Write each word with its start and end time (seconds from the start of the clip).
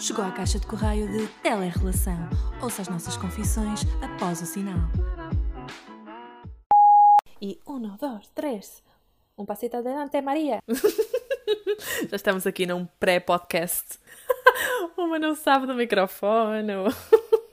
Chegou 0.00 0.24
à 0.24 0.32
caixa 0.32 0.58
de 0.58 0.66
correio 0.66 1.06
de 1.12 1.26
Telerrelação. 1.42 2.16
Ouça 2.62 2.80
as 2.80 2.88
nossas 2.88 3.18
confissões 3.18 3.82
após 4.02 4.40
o 4.40 4.46
sinal. 4.46 4.78
E 7.38 7.60
um, 7.66 7.78
dois, 7.98 8.26
três. 8.34 8.82
Um 9.36 9.44
passito 9.44 9.76
adelante, 9.76 10.18
Maria. 10.22 10.62
Já 12.08 12.16
estamos 12.16 12.46
aqui 12.46 12.64
num 12.64 12.86
pré-podcast. 12.98 13.98
Uma 14.96 15.18
não 15.18 15.34
sabe 15.34 15.66
do 15.66 15.74
microfone. 15.74 16.72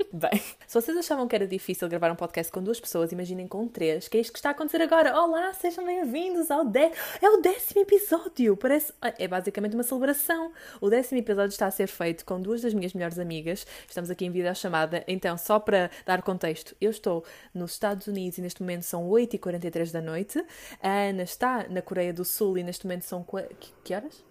Bem, 0.14 0.42
se 0.66 0.74
vocês 0.74 0.98
achavam 0.98 1.28
que 1.28 1.36
era 1.36 1.46
difícil 1.46 1.88
gravar 1.90 2.10
um 2.12 2.16
podcast 2.16 2.52
com 2.52 2.64
duas 2.64 2.80
pessoas, 2.80 3.12
imaginem 3.12 3.46
com 3.46 3.68
três, 3.68 4.08
que 4.08 4.18
é 4.18 4.22
isto 4.22 4.32
que 4.32 4.40
está 4.40 4.50
a 4.50 4.52
acontecer 4.54 4.82
agora. 4.82 5.14
Olá, 5.20 5.54
sejam 5.54 5.86
bem-vindos 5.86 6.50
ao 6.50 6.64
dé... 6.64 6.92
É 7.22 7.30
o 7.30 7.42
décimo 7.42 7.82
episódio! 7.82 8.56
Parece... 8.56 8.94
É 9.02 9.28
basicamente 9.28 9.74
uma 9.74 9.84
celebração. 9.84 10.54
O 10.80 10.90
décimo 10.90 11.20
episódio 11.20 11.50
está 11.50 11.68
a 11.68 11.72
ser 11.72 11.88
feito 11.88 12.24
com 12.24 12.42
duas 12.42 12.62
das 12.62 12.74
minhas 12.74 12.94
melhores 12.94 13.20
amigas. 13.20 13.68
Estamos 13.86 14.10
aqui 14.10 14.26
em 14.26 14.32
videochamada. 14.32 15.04
Então, 15.08 15.38
só 15.38 15.60
para 15.60 15.92
dar 16.06 16.22
contexto, 16.22 16.74
eu 16.80 16.92
estou 16.92 17.26
nos 17.54 17.74
Estados 17.74 18.08
Unidos 18.08 18.38
e 18.38 18.42
neste 18.42 18.62
momento 18.62 18.84
são 18.84 19.10
8h43 19.10 19.92
da 19.92 20.02
noite. 20.02 20.44
A 20.82 21.10
Ana 21.10 21.24
está 21.24 21.68
na 21.68 21.82
Coreia 21.82 22.14
do 22.14 22.24
Sul 22.24 22.58
e 22.58 22.64
neste 22.64 22.86
momento 22.86 23.04
são... 23.04 23.26
Que 23.84 23.94
horas? 23.94 24.24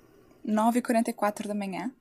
9h44 0.47 1.47
da 1.47 1.55
manhã. 1.55 1.93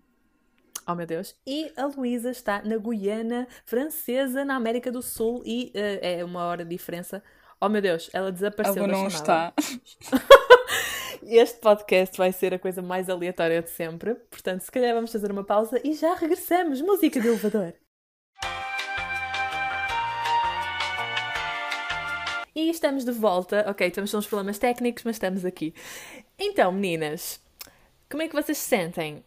Oh 0.88 0.94
meu 0.94 1.08
Deus. 1.08 1.36
E 1.48 1.72
a 1.76 1.88
Luísa 1.88 2.30
está 2.30 2.62
na 2.62 2.78
Guiana 2.78 3.48
Francesa, 3.66 4.46
na 4.46 4.56
América 4.56 4.92
do 4.92 5.02
Sul, 5.02 5.42
e 5.44 5.74
uh, 5.76 6.00
é 6.02 6.24
uma 6.24 6.46
hora 6.46 6.64
de 6.64 6.70
diferença. 6.70 7.24
Oh 7.60 7.68
meu 7.68 7.82
Deus, 7.82 8.10
ela 8.14 8.32
desapareceu 8.32 8.84
ela 8.84 8.94
não 8.94 9.08
está. 9.08 9.52
este 11.24 11.60
podcast 11.60 12.16
vai 12.16 12.32
ser 12.32 12.54
a 12.54 12.60
coisa 12.60 12.84
mais 12.84 13.10
aleatória 13.10 13.64
de 13.64 13.70
sempre. 13.72 14.14
Portanto, 14.14 14.62
se 14.62 14.72
calhar 14.72 14.94
vamos 14.94 15.12
fazer 15.12 15.32
uma 15.32 15.44
pausa 15.44 15.82
e 15.84 15.94
já 15.94 16.14
regressamos. 16.14 16.82
Música 16.82 17.20
de 17.20 17.30
elevador. 17.30 17.74
E 22.54 22.70
estamos 22.70 23.04
de 23.04 23.12
volta. 23.12 23.66
Ok, 23.68 23.90
temos 23.90 24.14
uns 24.14 24.28
problemas 24.28 24.60
técnicos, 24.60 25.04
mas 25.04 25.16
estamos 25.16 25.44
aqui. 25.44 25.74
Então, 26.38 26.72
meninas, 26.72 27.42
como 28.10 28.22
é 28.22 28.28
que 28.28 28.36
vocês 28.36 28.58
se 28.60 28.70
sentem? 28.70 29.26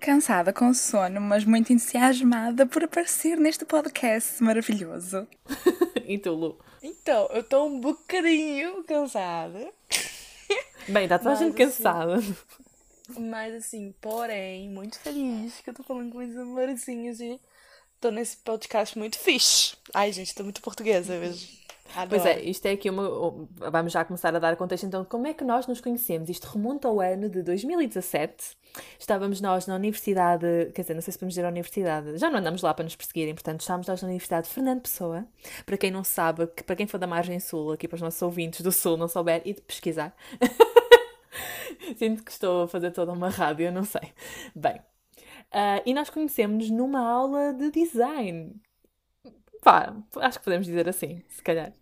Cansada, 0.00 0.52
com 0.52 0.72
sono, 0.74 1.20
mas 1.20 1.44
muito 1.44 1.72
entusiasmada 1.72 2.66
por 2.66 2.84
aparecer 2.84 3.36
neste 3.38 3.64
podcast 3.64 4.42
maravilhoso. 4.42 5.26
e 6.06 6.18
tu, 6.18 6.32
Lu? 6.32 6.58
Então, 6.82 7.28
eu 7.32 7.40
estou 7.40 7.68
um 7.68 7.80
bocadinho 7.80 8.84
cansada. 8.84 9.72
Bem, 10.86 11.04
está 11.04 11.18
toda 11.18 11.32
a 11.32 11.34
gente 11.34 11.60
assim, 11.62 11.76
cansada. 11.76 12.22
Mas 13.18 13.54
assim, 13.54 13.94
porém, 14.00 14.68
muito 14.68 14.98
feliz 14.98 15.60
que 15.60 15.70
eu 15.70 15.74
tô 15.74 15.82
falando 15.82 16.12
com 16.12 16.22
esses 16.22 16.36
amorzinhos 16.36 17.20
e 17.20 17.40
tô 18.00 18.10
nesse 18.10 18.36
podcast 18.36 18.96
muito 18.98 19.18
fixe. 19.18 19.76
Ai, 19.92 20.12
gente, 20.12 20.34
tô 20.34 20.44
muito 20.44 20.60
portuguesa 20.60 21.14
hoje. 21.14 21.65
Adoro. 21.94 22.20
Pois 22.20 22.26
é, 22.26 22.42
isto 22.42 22.66
é 22.66 22.72
aqui 22.72 22.90
uma. 22.90 23.46
Vamos 23.70 23.92
já 23.92 24.04
começar 24.04 24.34
a 24.34 24.38
dar 24.38 24.56
contexto 24.56 24.84
então 24.84 25.02
de 25.02 25.08
como 25.08 25.26
é 25.26 25.34
que 25.34 25.44
nós 25.44 25.66
nos 25.66 25.80
conhecemos. 25.80 26.28
Isto 26.28 26.46
remonta 26.46 26.88
ao 26.88 27.00
ano 27.00 27.28
de 27.28 27.42
2017. 27.42 28.56
Estávamos 28.98 29.40
nós 29.40 29.66
na 29.66 29.74
universidade, 29.74 30.70
quer 30.74 30.82
dizer, 30.82 30.94
não 30.94 31.00
sei 31.00 31.12
se 31.12 31.18
podemos 31.18 31.34
dizer 31.34 31.44
a 31.46 31.48
universidade, 31.48 32.18
já 32.18 32.28
não 32.28 32.38
andamos 32.38 32.60
lá 32.62 32.74
para 32.74 32.84
nos 32.84 32.94
perseguirem, 32.94 33.34
portanto, 33.34 33.60
estávamos 33.60 33.86
nós 33.86 34.02
na 34.02 34.08
Universidade 34.08 34.48
Fernando 34.48 34.82
Pessoa. 34.82 35.26
Para 35.64 35.76
quem 35.76 35.90
não 35.90 36.04
sabe, 36.04 36.46
que, 36.48 36.62
para 36.62 36.76
quem 36.76 36.86
for 36.86 36.98
da 36.98 37.06
margem 37.06 37.40
sul, 37.40 37.72
aqui 37.72 37.88
para 37.88 37.96
os 37.96 38.02
nossos 38.02 38.20
ouvintes 38.20 38.60
do 38.60 38.72
sul 38.72 38.96
não 38.96 39.08
souber, 39.08 39.40
e 39.44 39.54
de 39.54 39.62
pesquisar. 39.62 40.14
Sinto 41.96 42.24
que 42.24 42.30
estou 42.30 42.64
a 42.64 42.68
fazer 42.68 42.90
toda 42.90 43.12
uma 43.12 43.28
rádio, 43.28 43.70
não 43.72 43.84
sei. 43.84 44.12
Bem, 44.54 44.76
uh, 44.76 45.82
e 45.84 45.94
nós 45.94 46.10
conhecemos-nos 46.10 46.70
numa 46.70 47.00
aula 47.00 47.52
de 47.54 47.70
design. 47.70 48.60
Pá, 49.62 49.94
acho 50.16 50.38
que 50.38 50.44
podemos 50.44 50.66
dizer 50.66 50.88
assim, 50.88 51.22
se 51.28 51.42
calhar. 51.42 51.72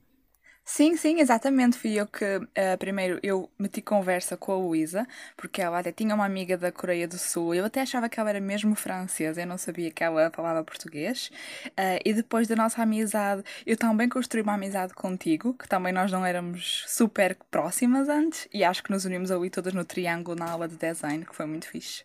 Sim, 0.66 0.96
sim, 0.96 1.20
exatamente. 1.20 1.76
Fui 1.76 1.92
eu 1.92 2.06
que, 2.06 2.24
uh, 2.24 2.78
primeiro, 2.78 3.20
eu 3.22 3.50
meti 3.58 3.82
conversa 3.82 4.34
com 4.34 4.52
a 4.52 4.56
Luísa, 4.56 5.06
porque 5.36 5.60
ela 5.60 5.78
até 5.78 5.92
tinha 5.92 6.14
uma 6.14 6.24
amiga 6.24 6.56
da 6.56 6.72
Coreia 6.72 7.06
do 7.06 7.18
Sul. 7.18 7.54
Eu 7.54 7.66
até 7.66 7.82
achava 7.82 8.08
que 8.08 8.18
ela 8.18 8.30
era 8.30 8.40
mesmo 8.40 8.74
francesa, 8.74 9.42
eu 9.42 9.46
não 9.46 9.58
sabia 9.58 9.90
que 9.90 10.02
ela 10.02 10.30
falava 10.30 10.64
português. 10.64 11.30
Uh, 11.66 12.00
e 12.02 12.14
depois 12.14 12.48
da 12.48 12.56
nossa 12.56 12.82
amizade, 12.82 13.44
eu 13.66 13.76
também 13.76 14.08
construí 14.08 14.42
uma 14.42 14.54
amizade 14.54 14.94
contigo, 14.94 15.52
que 15.52 15.68
também 15.68 15.92
nós 15.92 16.10
não 16.10 16.24
éramos 16.24 16.84
super 16.88 17.36
próximas 17.50 18.08
antes, 18.08 18.48
e 18.52 18.64
acho 18.64 18.82
que 18.82 18.90
nos 18.90 19.04
unimos 19.04 19.30
ali 19.30 19.50
todas 19.50 19.74
no 19.74 19.84
triângulo 19.84 20.38
na 20.38 20.50
aula 20.50 20.66
de 20.66 20.76
design, 20.76 21.26
que 21.26 21.36
foi 21.36 21.44
muito 21.44 21.68
fixe. 21.68 22.04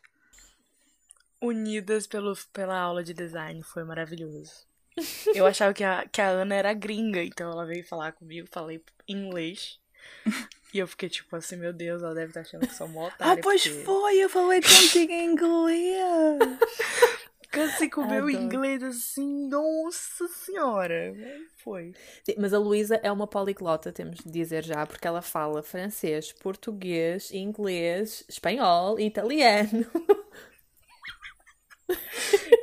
Unidas 1.42 2.06
pelo, 2.06 2.36
pela 2.52 2.78
aula 2.78 3.02
de 3.02 3.14
design, 3.14 3.64
foi 3.64 3.86
maravilhoso. 3.86 4.69
Eu 5.34 5.46
achava 5.46 5.74
que 5.74 5.84
a, 5.84 6.08
que 6.08 6.22
a 6.22 6.30
Ana 6.30 6.56
era 6.56 6.74
gringa, 6.74 7.24
então 7.24 7.52
ela 7.52 7.66
veio 7.66 7.84
falar 7.84 8.12
comigo, 8.12 8.48
falei 8.52 8.82
inglês. 9.08 9.80
E 10.74 10.78
eu 10.78 10.88
fiquei 10.88 11.10
tipo 11.10 11.36
assim, 11.36 11.56
meu 11.56 11.74
Deus, 11.74 12.04
ela 12.04 12.14
deve 12.14 12.28
estar 12.28 12.42
achando 12.42 12.68
que 12.68 12.76
sou 12.76 12.88
otária. 12.88 13.34
Ah, 13.34 13.38
pois 13.42 13.68
porque... 13.68 13.84
foi, 13.84 14.18
eu 14.18 14.30
falei 14.30 14.62
contigo 14.62 15.12
em 15.12 15.32
inglês. 15.32 16.40
Cansei 17.52 17.90
com 17.90 18.02
o 18.02 18.08
meu 18.08 18.30
inglês 18.30 18.84
assim, 18.84 19.50
nossa 19.50 20.28
senhora. 20.28 21.16
Foi. 21.58 21.94
Sim, 22.24 22.36
mas 22.38 22.54
a 22.54 22.60
Luísa 22.60 23.00
é 23.02 23.12
uma 23.12 23.26
poliglota, 23.26 23.92
temos 23.92 24.20
de 24.20 24.30
dizer 24.32 24.64
já, 24.64 24.86
porque 24.86 25.08
ela 25.08 25.24
fala 25.24 25.64
francês, 25.64 26.32
português, 26.32 27.32
inglês, 27.32 28.24
espanhol 28.30 29.00
e 29.00 29.08
italiano. 29.08 29.88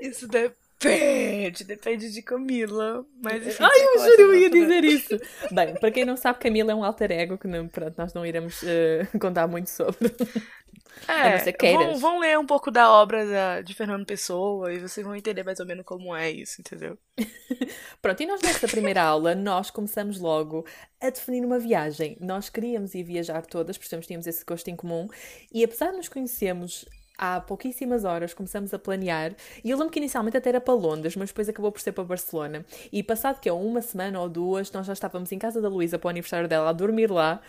Isso 0.01 0.29
deve 0.29 0.55
Depende, 0.79 1.65
depende 1.65 2.13
de 2.13 2.23
Camila. 2.23 3.05
Mas 3.23 3.47
enfim, 3.47 3.63
Ai, 3.63 3.81
eu 3.81 4.05
juro, 4.05 4.23
eu 4.23 4.35
ia 4.35 4.51
dizer 4.51 4.85
isso. 4.85 5.19
Bem, 5.51 5.75
para 5.75 5.91
quem 5.91 6.05
não 6.05 6.17
sabe, 6.17 6.39
Camila 6.39 6.73
é 6.73 6.75
um 6.75 6.85
alter 6.85 7.11
ego 7.13 7.39
que 7.39 7.49
não, 7.49 7.67
pronto, 7.67 7.95
nós 7.97 8.13
não 8.13 8.27
iremos 8.27 8.63
uh, 8.63 9.19
contar 9.19 9.47
muito 9.47 9.71
sobre. 9.71 10.15
É, 11.07 11.39
vão, 11.73 11.99
vão, 11.99 12.19
ler 12.19 12.39
um 12.39 12.47
pouco 12.47 12.71
da 12.71 12.91
obra 12.91 13.27
da, 13.27 13.61
de 13.61 13.75
Fernando 13.75 14.07
Pessoa 14.07 14.73
e 14.73 14.79
vocês 14.79 15.07
vão 15.07 15.15
entender 15.15 15.45
mais 15.45 15.61
ou 15.61 15.67
menos 15.67 15.85
como 15.85 16.17
é 16.17 16.31
isso, 16.31 16.61
entendeu? 16.61 16.99
Pronto, 18.01 18.23
e 18.23 18.27
nós 18.27 18.41
nesta 18.41 18.67
primeira 18.67 19.03
aula, 19.03 19.35
nós 19.35 19.71
começamos 19.71 20.19
logo 20.19 20.67
a 21.01 21.11
definir 21.11 21.45
uma 21.45 21.59
viagem. 21.59 22.17
Nós 22.21 22.49
queríamos 22.49 22.95
ir 22.95 23.03
viajar 23.05 23.45
todas, 23.45 23.77
porque 23.77 24.01
tínhamos 24.01 24.27
esse 24.27 24.45
gosto 24.45 24.69
em 24.69 24.77
comum, 24.77 25.07
e 25.53 25.63
apesar 25.63 25.91
de 25.91 25.99
nos 25.99 26.09
conhecermos 26.09 26.87
há 27.19 27.41
pouquíssimas 27.41 28.05
horas 28.05 28.35
começamos 28.35 28.73
a 28.75 28.79
planear 28.79 29.35
e 29.65 29.71
eu 29.71 29.77
lembro 29.79 29.93
que 29.93 29.99
inicialmente 29.99 30.37
até 30.37 30.51
era 30.51 30.61
para 30.61 30.75
Londres, 30.75 31.17
mas 31.17 31.31
depois 31.31 31.49
acabou 31.49 31.73
por 31.73 31.81
ser 31.81 31.93
para 31.93 32.05
Barcelona. 32.05 32.65
E 32.93 33.03
passado 33.03 33.41
que 33.41 33.49
é 33.49 33.53
uma 33.53 33.83
semana 33.83 34.21
ou 34.21 34.29
duas, 34.29 34.71
nós 34.73 34.87
já 34.87 34.93
estávamos 34.93 35.33
em 35.33 35.39
casa 35.39 35.61
da 35.61 35.69
Luísa 35.69 35.99
para 35.99 36.09
o 36.09 36.11
aniversário 36.11 36.49
dela 36.49 36.71
a 36.71 36.73
dormir 36.73 37.11
lá. 37.11 37.41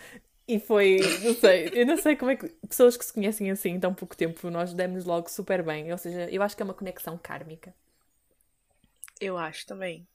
E 0.46 0.58
foi, 0.58 0.98
não 1.22 1.34
sei, 1.34 1.70
eu 1.74 1.84
não 1.84 1.98
sei 1.98 2.16
como 2.16 2.30
é 2.30 2.36
que 2.36 2.48
pessoas 2.66 2.96
que 2.96 3.04
se 3.04 3.12
conhecem 3.12 3.50
assim 3.50 3.72
em 3.72 3.80
tão 3.80 3.92
pouco 3.92 4.16
tempo, 4.16 4.48
nós 4.48 4.72
demos 4.72 5.04
logo 5.04 5.28
super 5.28 5.62
bem. 5.62 5.92
Ou 5.92 5.98
seja, 5.98 6.26
eu 6.30 6.42
acho 6.42 6.56
que 6.56 6.62
é 6.62 6.64
uma 6.64 6.72
conexão 6.72 7.18
kármica. 7.18 7.74
Eu 9.20 9.36
acho 9.36 9.66
também. 9.66 10.06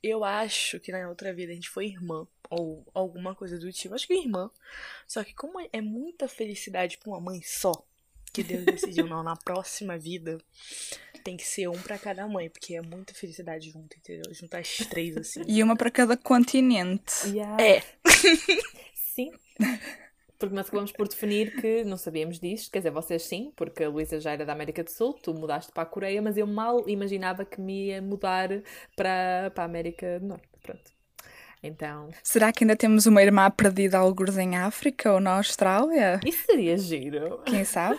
Eu 0.00 0.22
acho 0.22 0.78
que 0.78 0.92
na 0.92 1.08
outra 1.08 1.34
vida 1.34 1.50
a 1.50 1.54
gente 1.56 1.68
foi 1.68 1.86
irmã. 1.86 2.24
Ou 2.48 2.86
alguma 2.94 3.34
coisa 3.34 3.58
do 3.58 3.72
tipo. 3.72 3.96
Acho 3.96 4.06
que 4.06 4.14
irmã. 4.14 4.48
Só 5.08 5.24
que 5.24 5.34
como 5.34 5.58
é 5.72 5.80
muita 5.80 6.28
felicidade 6.28 6.96
pra 6.96 7.10
uma 7.10 7.20
mãe 7.20 7.42
só, 7.42 7.84
que 8.28 8.42
Deus 8.42 8.64
decidiu, 8.64 9.06
não, 9.06 9.22
na 9.22 9.36
próxima 9.36 9.98
vida 9.98 10.38
tem 11.24 11.36
que 11.36 11.44
ser 11.46 11.68
um 11.68 11.78
para 11.80 11.98
cada 11.98 12.26
mãe, 12.26 12.48
porque 12.48 12.74
é 12.74 12.80
muita 12.80 13.12
felicidade 13.12 13.70
junto, 13.70 13.96
entendeu? 13.96 14.32
Juntar 14.32 14.60
as 14.60 14.76
três, 14.76 15.16
assim. 15.16 15.42
E 15.46 15.62
uma 15.62 15.76
para 15.76 15.90
cada 15.90 16.16
continente. 16.16 17.28
Yeah. 17.28 17.62
É. 17.62 17.82
sim. 18.94 19.30
Porque 20.38 20.54
nós 20.54 20.68
acabamos 20.68 20.92
por 20.92 21.08
definir 21.08 21.60
que 21.60 21.82
não 21.82 21.96
sabíamos 21.96 22.38
disto, 22.38 22.70
quer 22.70 22.78
dizer, 22.78 22.92
vocês 22.92 23.24
sim, 23.24 23.52
porque 23.56 23.82
a 23.82 23.88
Luísa 23.88 24.20
já 24.20 24.30
era 24.30 24.46
da 24.46 24.52
América 24.52 24.84
do 24.84 24.90
Sul, 24.90 25.14
tu 25.14 25.34
mudaste 25.34 25.72
para 25.72 25.82
a 25.82 25.86
Coreia, 25.86 26.22
mas 26.22 26.36
eu 26.36 26.46
mal 26.46 26.88
imaginava 26.88 27.44
que 27.44 27.60
me 27.60 27.88
ia 27.88 28.00
mudar 28.00 28.48
para, 28.94 29.50
para 29.52 29.64
a 29.64 29.66
América 29.66 30.20
do 30.20 30.26
Norte. 30.26 30.48
Pronto. 30.62 30.92
Então. 31.60 32.10
Será 32.22 32.52
que 32.52 32.62
ainda 32.62 32.76
temos 32.76 33.06
uma 33.06 33.20
irmã 33.20 33.50
perdida 33.50 33.98
alguns 33.98 34.38
em 34.38 34.56
África 34.56 35.12
ou 35.12 35.18
na 35.18 35.38
Austrália? 35.38 36.20
Isso 36.24 36.46
seria 36.46 36.76
giro. 36.78 37.42
Quem 37.44 37.64
sabe? 37.64 37.98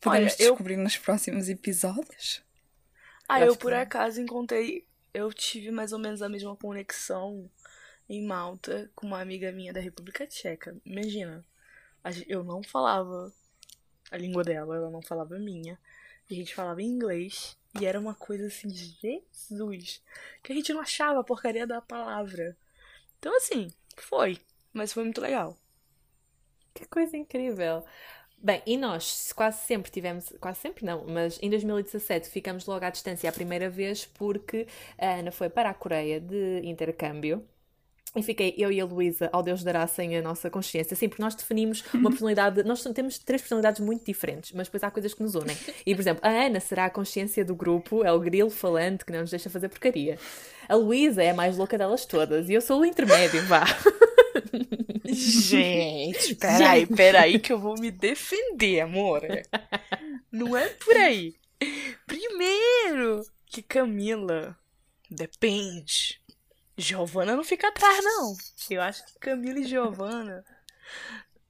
Podemos 0.00 0.32
Olha, 0.32 0.36
descobrir 0.36 0.74
eu... 0.74 0.80
nos 0.82 0.96
próximos 0.96 1.48
episódios. 1.48 2.42
Ah, 3.28 3.40
eu, 3.40 3.48
eu 3.48 3.56
por 3.56 3.72
acaso 3.72 4.20
encontrei. 4.20 4.86
Eu 5.12 5.32
tive 5.32 5.70
mais 5.70 5.92
ou 5.92 5.98
menos 5.98 6.22
a 6.22 6.28
mesma 6.28 6.56
conexão 6.56 7.50
em 8.08 8.24
Malta 8.24 8.90
com 8.94 9.06
uma 9.06 9.20
amiga 9.20 9.52
minha 9.52 9.72
da 9.72 9.80
República 9.80 10.26
Tcheca. 10.26 10.76
Imagina, 10.84 11.44
eu 12.26 12.42
não 12.42 12.62
falava 12.62 13.32
a 14.10 14.16
língua 14.16 14.42
dela, 14.42 14.76
ela 14.76 14.90
não 14.90 15.02
falava 15.02 15.36
a 15.36 15.38
minha. 15.38 15.78
E 16.28 16.34
a 16.34 16.36
gente 16.36 16.54
falava 16.54 16.82
inglês. 16.82 17.56
E 17.78 17.86
era 17.86 18.00
uma 18.00 18.14
coisa 18.14 18.46
assim, 18.46 18.68
Jesus, 18.68 20.02
que 20.42 20.52
a 20.52 20.54
gente 20.56 20.72
não 20.72 20.80
achava 20.80 21.20
a 21.20 21.24
porcaria 21.24 21.66
da 21.66 21.80
palavra. 21.80 22.56
Então, 23.18 23.36
assim, 23.36 23.72
foi. 23.96 24.38
Mas 24.72 24.92
foi 24.92 25.04
muito 25.04 25.20
legal. 25.20 25.56
Que 26.74 26.84
coisa 26.86 27.16
incrível. 27.16 27.84
Bem, 28.42 28.62
e 28.64 28.78
nós 28.78 29.34
quase 29.34 29.66
sempre 29.66 29.90
tivemos, 29.90 30.32
quase 30.40 30.60
sempre 30.60 30.82
não, 30.84 31.04
mas 31.06 31.38
em 31.42 31.50
2017 31.50 32.30
ficamos 32.30 32.64
logo 32.64 32.82
à 32.82 32.88
distância 32.88 33.28
a 33.28 33.32
primeira 33.32 33.68
vez 33.68 34.06
porque 34.06 34.66
a 34.98 35.18
Ana 35.18 35.30
foi 35.30 35.50
para 35.50 35.68
a 35.68 35.74
Coreia 35.74 36.18
de 36.18 36.62
intercâmbio. 36.64 37.44
E 38.16 38.22
fiquei 38.24 38.54
eu 38.58 38.72
e 38.72 38.80
a 38.80 38.84
Luísa, 38.84 39.28
ao 39.32 39.40
Deus 39.40 39.62
dará, 39.62 39.86
sem 39.86 40.16
a 40.16 40.22
nossa 40.22 40.50
consciência. 40.50 40.96
Sim, 40.96 41.08
porque 41.08 41.22
nós 41.22 41.34
definimos 41.34 41.84
uma 41.94 42.10
personalidade. 42.10 42.64
Nós 42.64 42.82
temos 42.82 43.18
três 43.18 43.40
personalidades 43.40 43.80
muito 43.80 44.04
diferentes, 44.04 44.50
mas 44.52 44.66
depois 44.66 44.82
há 44.82 44.90
coisas 44.90 45.14
que 45.14 45.22
nos 45.22 45.36
unem. 45.36 45.56
E, 45.86 45.94
por 45.94 46.00
exemplo, 46.00 46.20
a 46.24 46.28
Ana 46.28 46.58
será 46.58 46.86
a 46.86 46.90
consciência 46.90 47.44
do 47.44 47.54
grupo, 47.54 48.02
é 48.02 48.10
o 48.10 48.18
grilo 48.18 48.50
falante 48.50 49.04
que 49.04 49.12
não 49.12 49.20
nos 49.20 49.30
deixa 49.30 49.48
fazer 49.48 49.68
porcaria. 49.68 50.18
A 50.68 50.74
Luísa 50.74 51.22
é 51.22 51.30
a 51.30 51.34
mais 51.34 51.56
louca 51.56 51.78
delas 51.78 52.04
todas 52.04 52.48
e 52.48 52.54
eu 52.54 52.60
sou 52.60 52.80
o 52.80 52.84
intermédio, 52.84 53.44
vá. 53.46 53.64
Gente, 55.04 56.34
peraí, 56.36 56.86
peraí, 56.86 57.38
que 57.38 57.52
eu 57.52 57.58
vou 57.58 57.78
me 57.78 57.90
defender, 57.90 58.80
amor. 58.80 59.22
Não 60.30 60.56
é 60.56 60.68
por 60.68 60.96
aí. 60.96 61.34
Primeiro, 62.06 63.22
que 63.46 63.62
Camila 63.62 64.56
depende. 65.10 66.20
Giovana 66.76 67.36
não 67.36 67.44
fica 67.44 67.68
atrás, 67.68 68.02
não. 68.02 68.34
Eu 68.70 68.80
acho 68.80 69.04
que 69.06 69.18
Camila 69.18 69.58
e 69.58 69.64
Giovana 69.66 70.44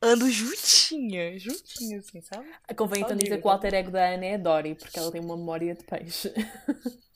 andam 0.02 0.30
juntinhas, 0.30 1.42
juntinhas, 1.42 2.06
assim, 2.06 2.20
sabe? 2.22 2.46
Convém 2.76 3.02
então 3.02 3.16
dizer 3.16 3.40
que 3.40 3.46
o 3.46 3.50
alter 3.50 3.74
ego 3.74 3.90
da 3.90 4.08
Ana 4.08 4.24
é 4.24 4.34
a 4.34 4.38
Dory, 4.38 4.74
porque 4.74 4.98
ela 4.98 5.10
tem 5.12 5.20
uma 5.20 5.36
memória 5.36 5.74
de 5.74 5.84
peixe. 5.84 6.32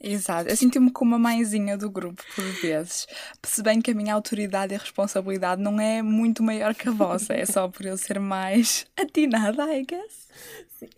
Exato, 0.00 0.50
eu 0.50 0.56
sinto-me 0.56 0.90
como 0.90 1.14
a 1.14 1.18
mãezinha 1.18 1.78
do 1.78 1.88
grupo, 1.88 2.22
por 2.34 2.44
vezes. 2.60 3.06
Se 3.44 3.62
bem 3.62 3.80
que 3.80 3.92
a 3.92 3.94
minha 3.94 4.14
autoridade 4.14 4.74
e 4.74 4.76
responsabilidade 4.76 5.62
não 5.62 5.80
é 5.80 6.02
muito 6.02 6.42
maior 6.42 6.74
que 6.74 6.88
a 6.88 6.92
vossa, 6.92 7.32
é 7.34 7.46
só 7.46 7.68
por 7.68 7.86
eu 7.86 7.96
ser 7.96 8.18
mais 8.18 8.84
atinada, 8.98 9.72
I 9.72 9.84
guess. 9.84 10.28
Sim. 10.78 10.88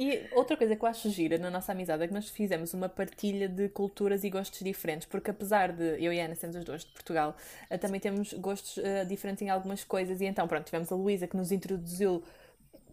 E 0.00 0.26
outra 0.32 0.56
coisa 0.56 0.74
que 0.74 0.82
eu 0.82 0.88
acho 0.88 1.10
gira 1.10 1.36
na 1.36 1.50
nossa 1.50 1.72
amizade 1.72 2.02
é 2.02 2.08
que 2.08 2.14
nós 2.14 2.30
fizemos 2.30 2.72
uma 2.72 2.88
partilha 2.88 3.46
de 3.46 3.68
culturas 3.68 4.24
e 4.24 4.30
gostos 4.30 4.60
diferentes, 4.60 5.06
porque 5.06 5.30
apesar 5.30 5.72
de 5.72 6.02
eu 6.02 6.10
e 6.10 6.18
a 6.18 6.24
Ana 6.24 6.34
sermos 6.34 6.56
as 6.56 6.64
duas 6.64 6.86
de 6.86 6.90
Portugal, 6.90 7.36
eh, 7.68 7.76
também 7.76 8.00
temos 8.00 8.32
gostos 8.32 8.78
uh, 8.78 9.04
diferentes 9.06 9.42
em 9.42 9.50
algumas 9.50 9.84
coisas. 9.84 10.22
E 10.22 10.24
então, 10.24 10.48
pronto, 10.48 10.64
tivemos 10.64 10.90
a 10.90 10.94
Luísa 10.94 11.26
que 11.26 11.36
nos 11.36 11.52
introduziu 11.52 12.22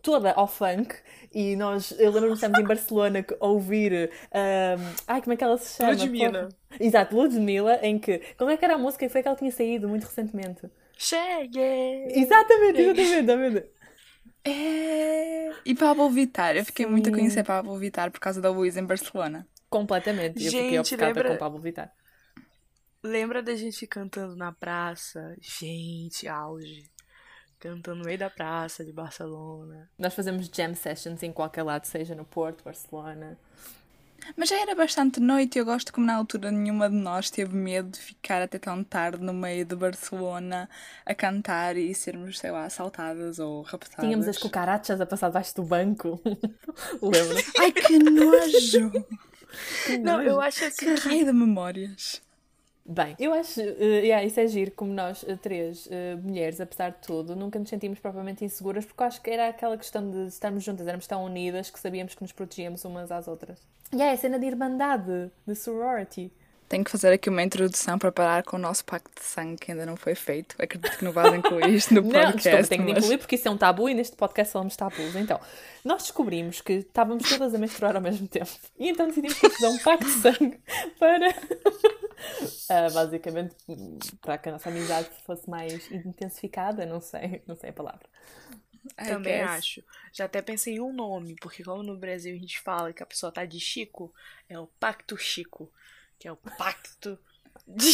toda 0.02 0.34
ao 0.34 0.48
funk 0.50 0.96
e 1.34 1.56
nós, 1.56 1.92
eu 1.98 2.12
lembro-me 2.12 2.32
de 2.32 2.34
estarmos 2.34 2.60
em 2.60 2.64
Barcelona 2.66 3.26
a 3.40 3.48
ouvir 3.48 4.10
um, 4.34 4.94
ai, 5.08 5.22
como 5.22 5.32
é 5.32 5.38
que 5.38 5.44
ela 5.46 5.58
se 5.58 5.78
chama? 5.78 5.92
Ludmilla. 5.92 6.50
Exato, 6.78 7.16
Ludmilla, 7.16 7.80
em 7.84 7.98
que, 7.98 8.22
como 8.38 8.52
é 8.52 8.58
que 8.58 8.66
era 8.66 8.76
a 8.76 8.78
música? 8.78 9.10
Foi 9.10 9.22
que 9.22 9.30
ela 9.30 9.38
tinha 9.38 9.52
saído 9.52 9.88
muito 9.88 10.04
recentemente. 10.04 10.70
Cheguei! 10.98 12.08
Exatamente, 12.10 12.82
exatamente, 12.82 13.02
exatamente. 13.02 13.77
É... 14.50 15.54
E 15.66 15.76
Pablo 15.76 16.10
Vittar, 16.10 16.56
eu 16.56 16.66
fiquei 16.66 16.86
Sim. 16.86 16.92
muito 16.92 17.10
a 17.10 17.12
conhecer 17.12 17.44
Pablo 17.44 17.78
Vittar 17.78 18.12
por 18.12 18.20
causa 18.20 18.42
da 18.42 18.50
Luísa 18.50 18.80
em 18.80 18.86
Barcelona. 18.86 19.48
Completamente, 19.70 20.46
eu 20.46 20.52
fiquei 20.52 20.80
obcecada 20.80 21.14
lembra... 21.14 21.30
com 21.32 21.38
Pablo 21.38 21.60
Vittar. 21.60 21.92
Lembra 23.04 23.44
da 23.44 23.56
gente 23.56 23.86
cantando 23.86 24.36
na 24.36 24.52
praça? 24.52 25.36
Gente, 25.40 26.28
auge 26.28 26.90
cantando 27.60 28.00
no 28.00 28.06
meio 28.06 28.18
da 28.18 28.30
praça 28.30 28.86
de 28.86 28.92
Barcelona. 28.92 29.90
Nós 29.98 30.14
fazemos 30.14 30.48
jam 30.48 30.74
sessions 30.76 31.24
em 31.24 31.32
qualquer 31.32 31.64
lado, 31.64 31.86
seja 31.86 32.16
no 32.16 32.26
Porto, 32.26 32.64
Barcelona. 32.64 33.38
Mas 34.36 34.50
já 34.50 34.60
era 34.60 34.76
bastante 34.76 35.20
noite 35.20 35.56
e 35.56 35.60
eu 35.60 35.66
gosto 35.66 35.94
como 35.94 36.06
na 36.06 36.16
altura 36.16 36.52
nenhuma 36.52 36.90
de 36.90 36.96
nós 36.96 37.30
teve 37.30 37.56
medo 37.56 37.90
de 37.90 38.00
ficar 38.00 38.42
até 38.42 38.60
tão 38.60 38.84
tarde 38.84 39.24
no 39.24 39.34
meio 39.34 39.66
de 39.66 39.76
Barcelona 39.76 40.70
a 41.06 41.16
cantar 41.16 41.78
e 41.78 41.94
sermos, 41.94 42.40
sei 42.40 42.52
lá, 42.52 42.66
assaltadas 42.66 43.40
ou 43.40 43.62
raptadas. 43.62 44.06
Tínhamos 44.06 44.28
as 44.28 44.38
cucarachas 44.38 45.00
a 45.00 45.06
passar 45.06 45.28
debaixo 45.28 45.56
do 45.56 45.64
banco. 45.64 46.20
Lembra? 47.02 47.44
Ai, 47.60 47.72
que 47.72 47.98
nojo! 48.00 48.92
Que 49.86 49.98
Não, 49.98 50.18
nojo. 50.18 50.30
eu 50.30 50.42
acho 50.42 50.70
que... 50.72 50.86
Que 50.86 51.08
raio 51.08 51.26
de 51.26 51.34
memórias. 51.34 52.22
Bem, 52.90 53.18
eu 53.20 53.34
acho, 53.34 53.60
uh, 53.60 53.84
yeah, 53.84 54.24
isso 54.24 54.40
é 54.40 54.48
giro, 54.48 54.72
como 54.72 54.94
nós 54.94 55.22
uh, 55.24 55.36
três 55.36 55.88
uh, 55.88 56.18
mulheres, 56.24 56.62
apesar 56.62 56.92
de 56.92 57.00
tudo, 57.06 57.36
nunca 57.36 57.60
nos 57.60 57.68
sentimos 57.68 58.00
propriamente 58.00 58.46
inseguras, 58.46 58.86
porque 58.86 59.04
eu 59.04 59.08
acho 59.08 59.22
que 59.22 59.30
era 59.30 59.50
aquela 59.50 59.78
questão 59.78 60.10
de 60.10 60.28
estarmos 60.28 60.64
juntas, 60.64 60.88
éramos 60.88 61.06
tão 61.06 61.26
unidas 61.26 61.70
que 61.70 61.78
sabíamos 61.78 62.16
que 62.16 62.22
nos 62.22 62.32
protegíamos 62.32 62.86
umas 62.86 63.12
às 63.12 63.28
outras. 63.28 63.60
E 63.92 63.98
yeah, 63.98 64.14
é 64.14 64.16
a 64.16 64.18
cena 64.18 64.40
de 64.40 64.46
irmandade, 64.46 65.30
de 65.46 65.54
sorority. 65.54 66.32
Tenho 66.70 66.84
que 66.84 66.92
fazer 66.92 67.14
aqui 67.14 67.30
uma 67.30 67.42
introdução 67.42 67.98
para 67.98 68.12
parar 68.12 68.44
com 68.44 68.58
o 68.58 68.60
nosso 68.60 68.84
pacto 68.84 69.10
de 69.18 69.26
sangue 69.26 69.58
que 69.58 69.72
ainda 69.72 69.86
não 69.86 69.96
foi 69.96 70.16
feito. 70.16 70.56
Acredito 70.60 70.98
que 70.98 71.04
não 71.04 71.14
vais 71.14 71.32
incluir 71.36 71.74
isto 71.74 71.94
no 71.94 72.04
podcast. 72.04 72.62
Não, 72.62 72.64
tenho 72.64 72.84
mas... 72.84 72.94
de 72.94 73.00
incluir 73.00 73.18
porque 73.18 73.36
isso 73.36 73.48
é 73.48 73.52
um 73.52 73.58
tabu 73.58 73.88
e 73.88 73.94
neste 73.94 74.18
podcast 74.18 74.52
falamos 74.52 74.76
tabus. 74.76 75.16
Então, 75.16 75.40
nós 75.84 76.04
descobrimos 76.04 76.60
que 76.60 76.74
estávamos 76.74 77.28
todas 77.30 77.56
a 77.56 77.58
menstruar 77.58 77.96
ao 77.96 78.02
mesmo 78.02 78.28
tempo. 78.28 78.50
E 78.78 78.90
então 78.90 79.08
decidimos 79.08 79.38
fazer 79.38 79.68
um 79.68 79.78
pacto 79.78 80.06
de 80.06 80.12
sangue 80.12 80.60
para. 81.00 81.34
Uh, 82.18 82.92
basicamente, 82.94 83.56
para 84.22 84.38
que 84.38 84.50
a 84.50 84.54
nossa 84.54 84.70
amizade 84.70 85.10
fosse 85.26 85.50
mais 85.50 85.92
intensificada. 85.92 86.86
Não 86.86 87.02
sei, 87.02 87.42
não 87.48 87.56
sei 87.56 87.70
a 87.70 87.74
palavra. 87.74 88.08
Também 88.96 89.42
acho. 89.42 89.84
Já 90.14 90.26
até 90.26 90.42
pensei 90.42 90.76
em 90.76 90.80
um 90.80 90.94
nome, 90.94 91.36
porque 91.42 91.64
como 91.64 91.84
no 91.84 91.98
Brasil 91.98 92.34
a 92.34 92.40
gente 92.40 92.60
fala 92.60 92.94
que 92.94 93.04
a 93.04 93.06
pessoa 93.06 93.32
tá 93.32 93.44
de 93.44 93.60
Chico, 93.60 94.14
é 94.48 94.58
o 94.58 94.68
Pacto 94.80 95.18
Chico 95.18 95.72
que 96.20 96.28
é 96.28 96.32
o 96.32 96.36
pacto 96.36 97.20
de... 97.66 97.92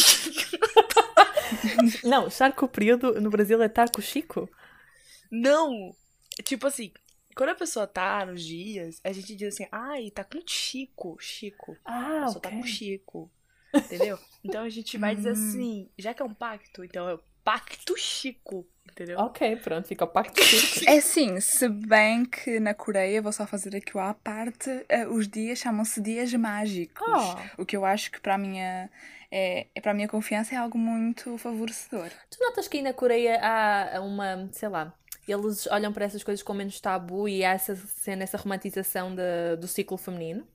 Não, 2.08 2.30
charco 2.30 2.66
período 2.68 3.20
no 3.20 3.30
Brasil 3.30 3.62
é 3.62 3.68
taco 3.68 4.00
chico? 4.00 4.48
Não! 5.30 5.94
Tipo 6.42 6.66
assim, 6.66 6.92
quando 7.36 7.50
a 7.50 7.54
pessoa 7.54 7.86
tá 7.86 8.24
nos 8.24 8.42
dias, 8.42 9.00
a 9.04 9.12
gente 9.12 9.36
diz 9.36 9.54
assim, 9.54 9.66
ai, 9.70 10.10
tá 10.10 10.24
com 10.24 10.40
Chico, 10.46 11.16
Chico. 11.20 11.76
Ah, 11.84 12.22
a 12.22 12.24
pessoa 12.24 12.38
okay. 12.38 12.50
tá 12.50 12.56
com 12.56 12.62
Chico. 12.64 13.30
Entendeu? 13.74 14.18
Então 14.44 14.62
a 14.62 14.68
gente 14.68 14.98
vai 14.98 15.14
dizer 15.14 15.30
hum. 15.30 15.32
assim, 15.32 15.90
já 15.98 16.12
que 16.12 16.22
é 16.22 16.24
um 16.24 16.34
pacto, 16.34 16.84
então 16.84 17.08
é 17.08 17.14
o 17.14 17.20
pacto 17.42 17.96
Chico 17.96 18.66
entendeu? 18.94 19.18
Ok, 19.18 19.56
pronto, 19.56 19.86
fica 19.86 20.04
o 20.04 20.08
pacto 20.08 20.40
chico. 20.42 20.88
É 20.88 21.00
sim, 21.00 21.40
se 21.40 21.68
bem 21.68 22.24
que 22.24 22.60
na 22.60 22.72
Coreia, 22.72 23.20
vou 23.20 23.32
só 23.32 23.46
fazer 23.46 23.76
aqui 23.76 23.96
o 23.96 24.00
à 24.00 24.14
parte, 24.14 24.70
uh, 24.70 25.12
os 25.12 25.28
dias 25.28 25.58
chamam-se 25.58 26.00
dias 26.00 26.32
mágicos. 26.34 27.04
Oh. 27.06 27.62
O 27.62 27.66
que 27.66 27.76
eu 27.76 27.84
acho 27.84 28.10
que 28.10 28.20
para 28.20 28.34
a 28.34 28.38
minha. 28.38 28.88
É, 29.30 29.66
é, 29.74 29.80
para 29.80 29.90
a 29.90 29.94
minha 29.94 30.06
confiança 30.06 30.54
é 30.54 30.58
algo 30.58 30.78
muito 30.78 31.36
favorecedor. 31.38 32.08
Tu 32.30 32.38
notas 32.40 32.68
que 32.68 32.76
aí 32.76 32.82
na 32.84 32.92
Coreia 32.92 33.40
há 33.42 34.00
uma, 34.00 34.48
sei 34.52 34.68
lá, 34.68 34.94
eles 35.26 35.66
olham 35.66 35.92
para 35.92 36.04
essas 36.04 36.22
coisas 36.22 36.40
com 36.40 36.54
menos 36.54 36.80
tabu 36.80 37.28
e 37.28 37.44
há 37.44 37.50
essa 37.50 37.74
cena, 37.74 38.22
essa 38.22 38.38
romantização 38.38 39.12
de, 39.12 39.56
do 39.58 39.66
ciclo 39.66 39.96
feminino? 39.96 40.46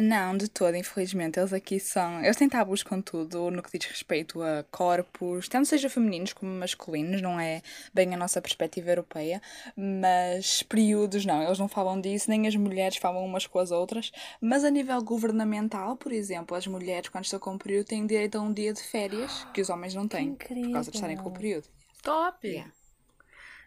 Não, 0.00 0.34
de 0.34 0.48
todo, 0.48 0.74
infelizmente. 0.74 1.38
Eles 1.38 1.52
aqui 1.52 1.78
são. 1.78 2.22
Eles 2.24 2.36
têm 2.36 2.48
tabus 2.48 2.82
com 2.82 3.02
tudo 3.02 3.50
no 3.50 3.62
que 3.62 3.78
diz 3.78 3.86
respeito 3.88 4.42
a 4.42 4.64
corpos, 4.70 5.48
tanto 5.48 5.68
seja 5.68 5.90
femininos 5.90 6.32
como 6.32 6.50
masculinos, 6.50 7.20
não 7.20 7.38
é 7.38 7.60
bem 7.92 8.14
a 8.14 8.16
nossa 8.16 8.40
perspectiva 8.40 8.90
europeia, 8.90 9.42
mas 9.76 10.62
períodos 10.62 11.26
não, 11.26 11.42
eles 11.42 11.58
não 11.58 11.68
falam 11.68 12.00
disso, 12.00 12.30
nem 12.30 12.46
as 12.46 12.56
mulheres 12.56 12.96
falam 12.96 13.24
umas 13.24 13.46
com 13.46 13.58
as 13.58 13.70
outras. 13.70 14.10
Mas 14.40 14.64
a 14.64 14.70
nível 14.70 15.02
governamental, 15.02 15.94
por 15.96 16.10
exemplo, 16.10 16.56
as 16.56 16.66
mulheres, 16.66 17.10
quando 17.10 17.24
estão 17.24 17.38
com 17.38 17.54
o 17.54 17.58
período, 17.58 17.86
têm 17.88 18.06
direito 18.06 18.38
a 18.38 18.40
um 18.40 18.52
dia 18.52 18.72
de 18.72 18.82
férias 18.82 19.46
que 19.52 19.60
os 19.60 19.68
homens 19.68 19.94
não 19.94 20.08
têm, 20.08 20.28
Incrível. 20.28 20.64
por 20.64 20.72
causa 20.72 20.90
de 20.90 20.96
estarem 20.96 21.18
com 21.18 21.28
o 21.28 21.32
período. 21.32 21.68
Top! 22.02 22.46
Yeah. 22.46 22.72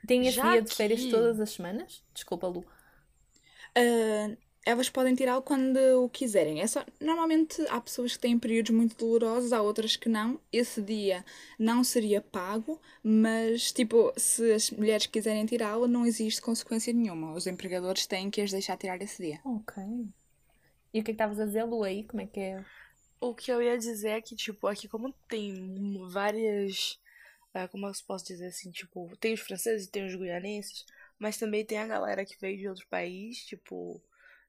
Tem 0.07 0.25
esse 0.27 0.37
Já 0.37 0.51
dia 0.51 0.61
de 0.63 0.73
férias 0.73 1.05
todas 1.05 1.39
as 1.39 1.51
semanas? 1.51 2.03
Desculpa, 2.13 2.47
Lu. 2.47 2.65
Uh, 3.77 4.37
elas 4.65 4.89
podem 4.89 5.13
tirá-lo 5.13 5.43
quando 5.43 5.77
o 6.03 6.09
quiserem. 6.09 6.59
É 6.59 6.65
só, 6.65 6.83
normalmente 6.99 7.61
há 7.69 7.79
pessoas 7.79 8.13
que 8.13 8.19
têm 8.19 8.37
períodos 8.39 8.71
muito 8.71 8.97
dolorosos, 8.97 9.53
há 9.53 9.61
outras 9.61 9.95
que 9.95 10.09
não. 10.09 10.39
Esse 10.51 10.81
dia 10.81 11.23
não 11.59 11.83
seria 11.83 12.19
pago, 12.19 12.81
mas 13.03 13.71
tipo, 13.71 14.11
se 14.17 14.51
as 14.51 14.71
mulheres 14.71 15.05
quiserem 15.05 15.45
tirá-lo, 15.45 15.87
não 15.87 16.03
existe 16.03 16.41
consequência 16.41 16.91
nenhuma. 16.91 17.33
Os 17.33 17.45
empregadores 17.45 18.07
têm 18.07 18.31
que 18.31 18.41
as 18.41 18.51
deixar 18.51 18.75
tirar 18.75 18.99
esse 19.01 19.21
dia. 19.21 19.39
Ok. 19.45 19.83
E 20.91 20.99
o 20.99 21.03
que 21.03 21.11
é 21.11 21.13
estavas 21.13 21.39
a 21.39 21.45
dizer, 21.45 21.63
Lu, 21.63 21.83
aí? 21.83 22.03
Como 22.03 22.21
é 22.21 22.25
que 22.25 22.39
é? 22.39 22.65
O 23.21 23.35
que 23.35 23.51
eu 23.51 23.61
ia 23.61 23.77
dizer 23.77 24.09
é 24.09 24.21
que, 24.21 24.35
tipo, 24.35 24.65
aqui 24.65 24.87
como 24.87 25.13
tem 25.29 25.53
várias. 26.09 26.99
Ah, 27.53 27.67
como 27.67 27.87
eu 27.87 27.91
posso 28.07 28.25
dizer 28.25 28.47
assim? 28.47 28.71
Tipo, 28.71 29.15
tem 29.17 29.33
os 29.33 29.39
franceses 29.41 29.87
e 29.87 29.91
tem 29.91 30.05
os 30.05 30.15
guianenses, 30.15 30.85
mas 31.19 31.37
também 31.37 31.63
tem 31.63 31.77
a 31.77 31.87
galera 31.87 32.25
que 32.25 32.37
veio 32.39 32.57
de 32.57 32.67
outros 32.67 32.85
países, 32.87 33.45
tipo 33.45 34.01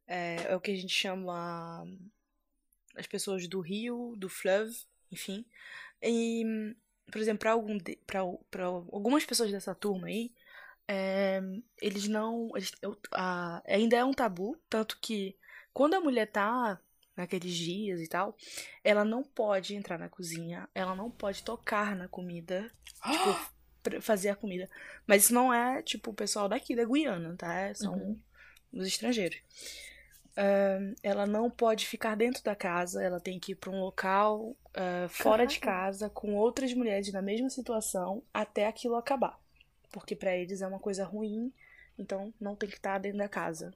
é, 0.07 0.37
é 0.49 0.57
o 0.57 0.61
que 0.61 0.71
a 0.71 0.77
gente 0.77 0.93
chama 0.93 1.87
as 2.97 3.07
pessoas 3.07 3.47
do 3.49 3.61
rio, 3.61 4.15
do 4.17 4.29
fleuve, 4.29 4.77
enfim. 5.11 5.45
E, 6.03 6.45
por 7.11 7.21
exemplo, 7.21 7.41
para 7.41 8.21
algum 8.21 8.47
algumas 8.93 9.25
pessoas 9.25 9.51
dessa 9.51 9.75
turma 9.75 10.09
aí, 10.09 10.33
é, 10.89 11.41
eles 11.81 12.09
não. 12.09 12.51
Eles, 12.55 12.73
a, 13.13 13.63
ainda 13.67 13.97
é 13.97 14.05
um 14.05 14.15
tabu, 14.15 14.57
tanto 14.69 14.99
que 15.01 15.37
quando 15.73 15.95
a 15.95 16.01
mulher 16.01 16.27
tá 16.31 16.81
naqueles 17.17 17.55
dias 17.55 18.01
e 18.01 18.07
tal, 18.07 18.37
ela 18.85 19.05
não 19.05 19.23
pode 19.23 19.75
entrar 19.75 19.99
na 19.99 20.09
cozinha, 20.09 20.69
ela 20.75 20.95
não 20.95 21.11
pode 21.11 21.43
tocar 21.43 21.97
na 21.97 22.09
comida. 22.09 22.71
tipo, 23.11 24.01
fazer 24.01 24.31
a 24.31 24.37
comida. 24.37 24.69
Mas 25.07 25.25
isso 25.25 25.35
não 25.35 25.53
é, 25.53 25.83
tipo, 25.83 26.11
o 26.11 26.15
pessoal 26.15 26.49
daqui 26.49 26.75
da 26.75 26.85
Guiana, 26.85 27.35
tá? 27.37 27.75
São 27.75 27.95
uhum. 27.95 28.21
os 28.73 28.87
estrangeiros. 28.87 29.39
Uh, 30.37 30.95
ela 31.03 31.27
não 31.27 31.49
pode 31.49 31.87
ficar 31.87 32.15
dentro 32.15 32.45
da 32.45 32.55
casa, 32.55 33.03
ela 33.03 33.19
tem 33.19 33.39
que 33.39 33.53
ir 33.53 33.55
para 33.55 33.71
um 33.71 33.81
local 33.81 34.55
uh, 34.77 35.09
fora 35.09 35.47
de 35.47 35.59
casa 35.59 36.11
com 36.11 36.35
outras 36.35 36.75
mulheres 36.75 37.11
na 37.11 37.23
mesma 37.23 37.49
situação 37.49 38.23
até 38.35 38.67
aquilo 38.67 38.97
acabar. 38.97 39.41
Porque 39.91 40.15
para 40.15 40.37
eles 40.37 40.61
é 40.61 40.67
uma 40.67 40.79
coisa 40.79 41.05
ruim, 41.05 41.51
então 41.99 42.35
não 42.39 42.55
tem 42.55 42.69
que 42.69 42.77
estar 42.77 42.99
dentro 42.99 43.17
da 43.17 43.29
casa. 43.29 43.73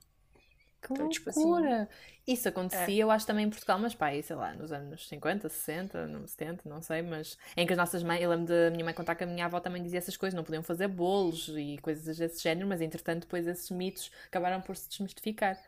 Que 0.82 0.92
então, 0.92 1.08
tipo 1.08 1.30
assim, 1.30 1.44
loucura! 1.44 1.88
Isso 2.26 2.48
acontecia, 2.48 3.02
é. 3.02 3.04
eu 3.04 3.10
acho, 3.10 3.26
também 3.26 3.46
em 3.46 3.50
Portugal, 3.50 3.78
mas 3.78 3.94
pá, 3.94 4.10
sei 4.22 4.36
lá, 4.36 4.52
nos 4.54 4.70
anos 4.70 5.08
50, 5.08 5.48
60, 5.48 6.26
70, 6.26 6.68
não 6.68 6.80
sei, 6.80 7.02
mas 7.02 7.38
em 7.56 7.66
que 7.66 7.72
as 7.72 7.78
nossas 7.78 8.02
mães, 8.02 8.22
eu 8.22 8.30
lembro 8.30 8.46
da 8.46 8.70
minha 8.70 8.84
mãe 8.84 8.94
contar 8.94 9.14
que 9.14 9.24
a 9.24 9.26
minha 9.26 9.46
avó 9.46 9.60
também 9.60 9.82
dizia 9.82 9.98
essas 9.98 10.16
coisas, 10.16 10.34
não 10.34 10.44
podiam 10.44 10.62
fazer 10.62 10.88
bolos 10.88 11.48
e 11.48 11.78
coisas 11.82 12.16
desse 12.16 12.42
género, 12.42 12.66
mas 12.66 12.80
entretanto 12.80 13.22
depois 13.22 13.46
esses 13.46 13.70
mitos 13.70 14.10
acabaram 14.26 14.60
por 14.60 14.76
se 14.76 14.88
desmistificar. 14.88 15.58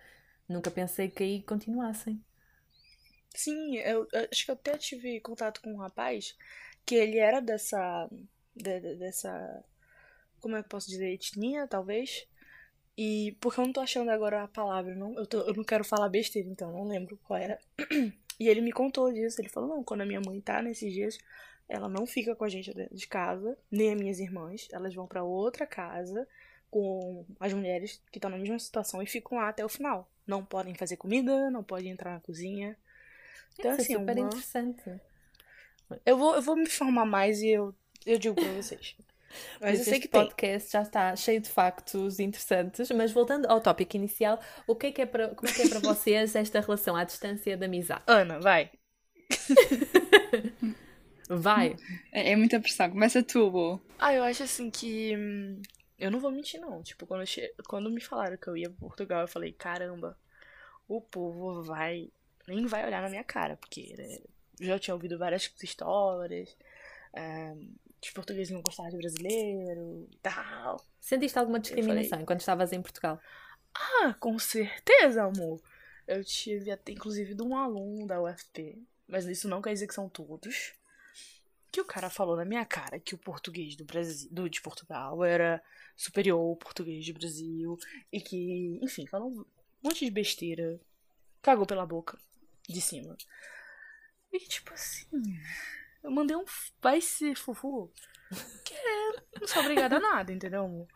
Nunca 0.49 0.71
pensei 0.71 1.09
que 1.09 1.23
aí 1.23 1.43
continuassem. 1.43 2.23
Sim, 3.35 3.77
eu, 3.79 4.07
eu 4.13 4.29
acho 4.31 4.45
que 4.45 4.51
eu 4.51 4.55
até 4.55 4.77
tive 4.77 5.21
contato 5.21 5.61
com 5.63 5.73
um 5.73 5.79
rapaz 5.79 6.37
que 6.85 6.95
ele 6.95 7.19
era 7.19 7.41
dessa. 7.41 8.09
De, 8.55 8.97
dessa. 8.97 9.65
Como 10.41 10.57
é 10.57 10.63
que 10.63 10.69
posso 10.69 10.89
dizer? 10.89 11.13
Etnia, 11.13 11.67
talvez. 11.67 12.27
E 12.97 13.37
porque 13.41 13.59
eu 13.61 13.65
não 13.65 13.73
tô 13.73 13.81
achando 13.81 14.11
agora 14.11 14.43
a 14.43 14.49
palavra, 14.49 14.95
não, 14.95 15.15
eu, 15.15 15.27
tô, 15.27 15.41
eu 15.41 15.55
não 15.55 15.65
quero 15.65 15.83
falar 15.83 16.11
besteira, 16.11 16.49
então 16.49 16.71
não 16.71 16.85
lembro 16.87 17.19
qual 17.25 17.39
era. 17.39 17.59
E 18.41 18.49
ele 18.49 18.61
me 18.61 18.73
contou 18.73 19.13
disso. 19.13 19.41
Ele 19.41 19.49
falou: 19.49 19.69
não, 19.69 19.85
quando 19.85 20.01
a 20.01 20.07
minha 20.07 20.21
mãe 20.21 20.41
tá 20.41 20.61
nesses 20.63 20.93
dias, 20.93 21.19
ela 21.69 21.89
não 21.89 22.07
fica 22.07 22.35
com 22.35 22.45
a 22.45 22.49
gente 22.49 22.75
dentro 22.75 22.97
de 22.97 23.07
casa, 23.07 23.57
nem 23.71 23.93
as 23.93 24.01
minhas 24.01 24.19
irmãs. 24.19 24.69
Elas 24.73 24.95
vão 24.95 25.07
para 25.07 25.23
outra 25.23 25.67
casa 25.67 26.27
com 26.71 27.25
as 27.39 27.53
mulheres 27.53 28.03
que 28.11 28.19
estão 28.19 28.31
na 28.31 28.39
mesma 28.39 28.59
situação 28.59 29.01
e 29.03 29.07
ficam 29.07 29.39
lá 29.39 29.49
até 29.49 29.65
o 29.65 29.69
final. 29.69 30.11
Não 30.27 30.45
podem 30.45 30.75
fazer 30.75 30.97
comida, 30.97 31.51
não 31.51 31.63
podem 31.63 31.91
entrar 31.91 32.15
na 32.15 32.21
cozinha. 32.21 32.77
Então, 33.59 33.73
Isso 33.73 33.81
é 33.81 33.85
assim, 33.85 33.95
é 33.95 33.99
super 33.99 34.19
uma... 34.19 34.27
interessante. 34.27 35.01
Eu 36.07 36.17
vou, 36.17 36.35
eu 36.35 36.43
vou 36.43 36.57
me 36.57 36.63
informar 36.63 37.05
mais 37.05 37.41
e 37.43 37.51
eu, 37.51 37.75
eu 38.07 38.19
digo 38.19 38.35
pra 38.35 38.53
vocês. 38.53 38.97
Mas 39.61 39.79
eu 39.79 39.85
sei 39.85 40.01
que 40.01 40.09
podcast 40.09 40.71
tem. 40.71 40.79
já 40.79 40.83
está 40.83 41.17
cheio 41.17 41.41
de 41.41 41.49
factos 41.49 42.19
interessantes. 42.21 42.91
Mas 42.91 43.13
voltando 43.13 43.47
ao 43.47 43.61
tópico 43.61 43.97
inicial, 43.97 44.39
o 44.67 44.75
que 44.75 44.89
é 44.89 44.93
que 44.93 45.03
é 45.03 45.07
para, 45.07 45.29
como 45.29 45.49
é 45.49 45.53
que 45.55 45.63
é 45.63 45.69
para 45.69 45.81
vocês 45.81 46.35
esta 46.35 46.61
relação 46.61 46.97
à 46.97 47.05
distância 47.05 47.57
da 47.57 47.67
amizade? 47.67 48.03
Ana, 48.07 48.39
vai. 48.41 48.71
vai. 51.29 51.77
É, 52.13 52.33
é, 52.33 52.37
muita 52.37 52.61
pressão. 52.61 52.91
Começa 52.91 53.23
tu, 53.23 53.51
Bo. 53.51 53.81
Ah, 53.99 54.13
eu 54.13 54.23
acho 54.23 54.43
assim 54.43 54.71
que. 54.71 55.17
Eu 56.03 56.11
não 56.11 56.19
vou 56.19 56.33
mentir, 56.33 56.61
não. 56.61 56.83
Tipo, 56.83 57.07
quando, 57.07 57.25
che... 57.25 57.55
quando 57.69 57.89
me 57.89 58.01
falaram 58.01 58.37
que 58.37 58.49
eu 58.49 58.57
ia 58.57 58.69
para 58.69 58.79
Portugal, 58.81 59.21
eu 59.21 59.29
falei: 59.29 59.53
caramba, 59.53 60.19
o 60.89 61.01
povo 61.01 61.63
vai. 61.63 62.11
Nem 62.49 62.67
vai 62.67 62.85
olhar 62.85 63.01
na 63.01 63.09
minha 63.09 63.23
cara, 63.23 63.57
porque 63.57 63.95
né, 63.97 64.19
já 64.61 64.81
tinha 64.81 64.95
ouvido 64.95 65.17
várias 65.17 65.49
histórias. 65.63 66.57
É, 67.15 67.55
os 68.03 68.11
portugueses 68.11 68.53
não 68.53 68.63
gostavam 68.63 68.91
de 68.91 68.97
brasileiro 68.97 70.11
tal. 70.21 70.85
Sentiste 70.99 71.39
alguma 71.39 71.61
discriminação 71.61 72.11
falei, 72.11 72.23
enquanto 72.25 72.41
estavas 72.41 72.73
em 72.73 72.83
Portugal? 72.83 73.21
Ah, 73.73 74.13
com 74.19 74.37
certeza, 74.41 75.23
amor. 75.23 75.63
Eu 76.05 76.25
tive 76.25 76.73
até, 76.73 76.91
inclusive, 76.91 77.33
de 77.33 77.43
um 77.45 77.57
aluno 77.57 78.09
da 78.09 78.21
UFP, 78.21 78.83
mas 79.07 79.25
isso 79.27 79.49
não 79.49 79.63
quer 79.63 79.73
dizer 79.73 79.87
que 79.87 79.95
são 79.95 80.09
todos. 80.09 80.75
Que 81.73 81.81
o 81.81 81.85
cara 81.85 82.11
falou 82.11 82.37
na 82.37 82.45
minha 82.45 82.65
cara 82.67 83.01
que 83.01 83.15
o 83.15 83.19
português 83.19 83.75
do 83.75 83.85
Brasil, 83.85 84.29
do, 84.31 84.49
de 84.49 84.61
Portugal 84.61 85.25
era 85.25 85.63
superior 85.97 86.39
ao 86.39 86.55
português 86.55 87.07
do 87.07 87.15
Brasil 87.15 87.79
e 88.13 88.21
que, 88.21 88.79
enfim, 88.83 89.07
falou 89.07 89.31
um 89.31 89.45
monte 89.83 90.05
de 90.05 90.11
besteira. 90.11 90.79
Cagou 91.41 91.67
pela 91.67 91.87
boca 91.87 92.19
de 92.69 92.81
cima. 92.81 93.17
E 94.31 94.39
tipo 94.41 94.73
assim, 94.73 95.07
eu 96.03 96.11
mandei 96.11 96.37
um 96.37 96.45
vai 96.81 97.01
se 97.01 97.35
fufu. 97.35 97.91
Que 98.65 98.75
é, 98.75 99.41
não 99.41 99.47
sou 99.47 99.63
obrigada 99.63 99.97
a 99.97 100.01
nada, 100.01 100.33
entendeu? 100.33 100.87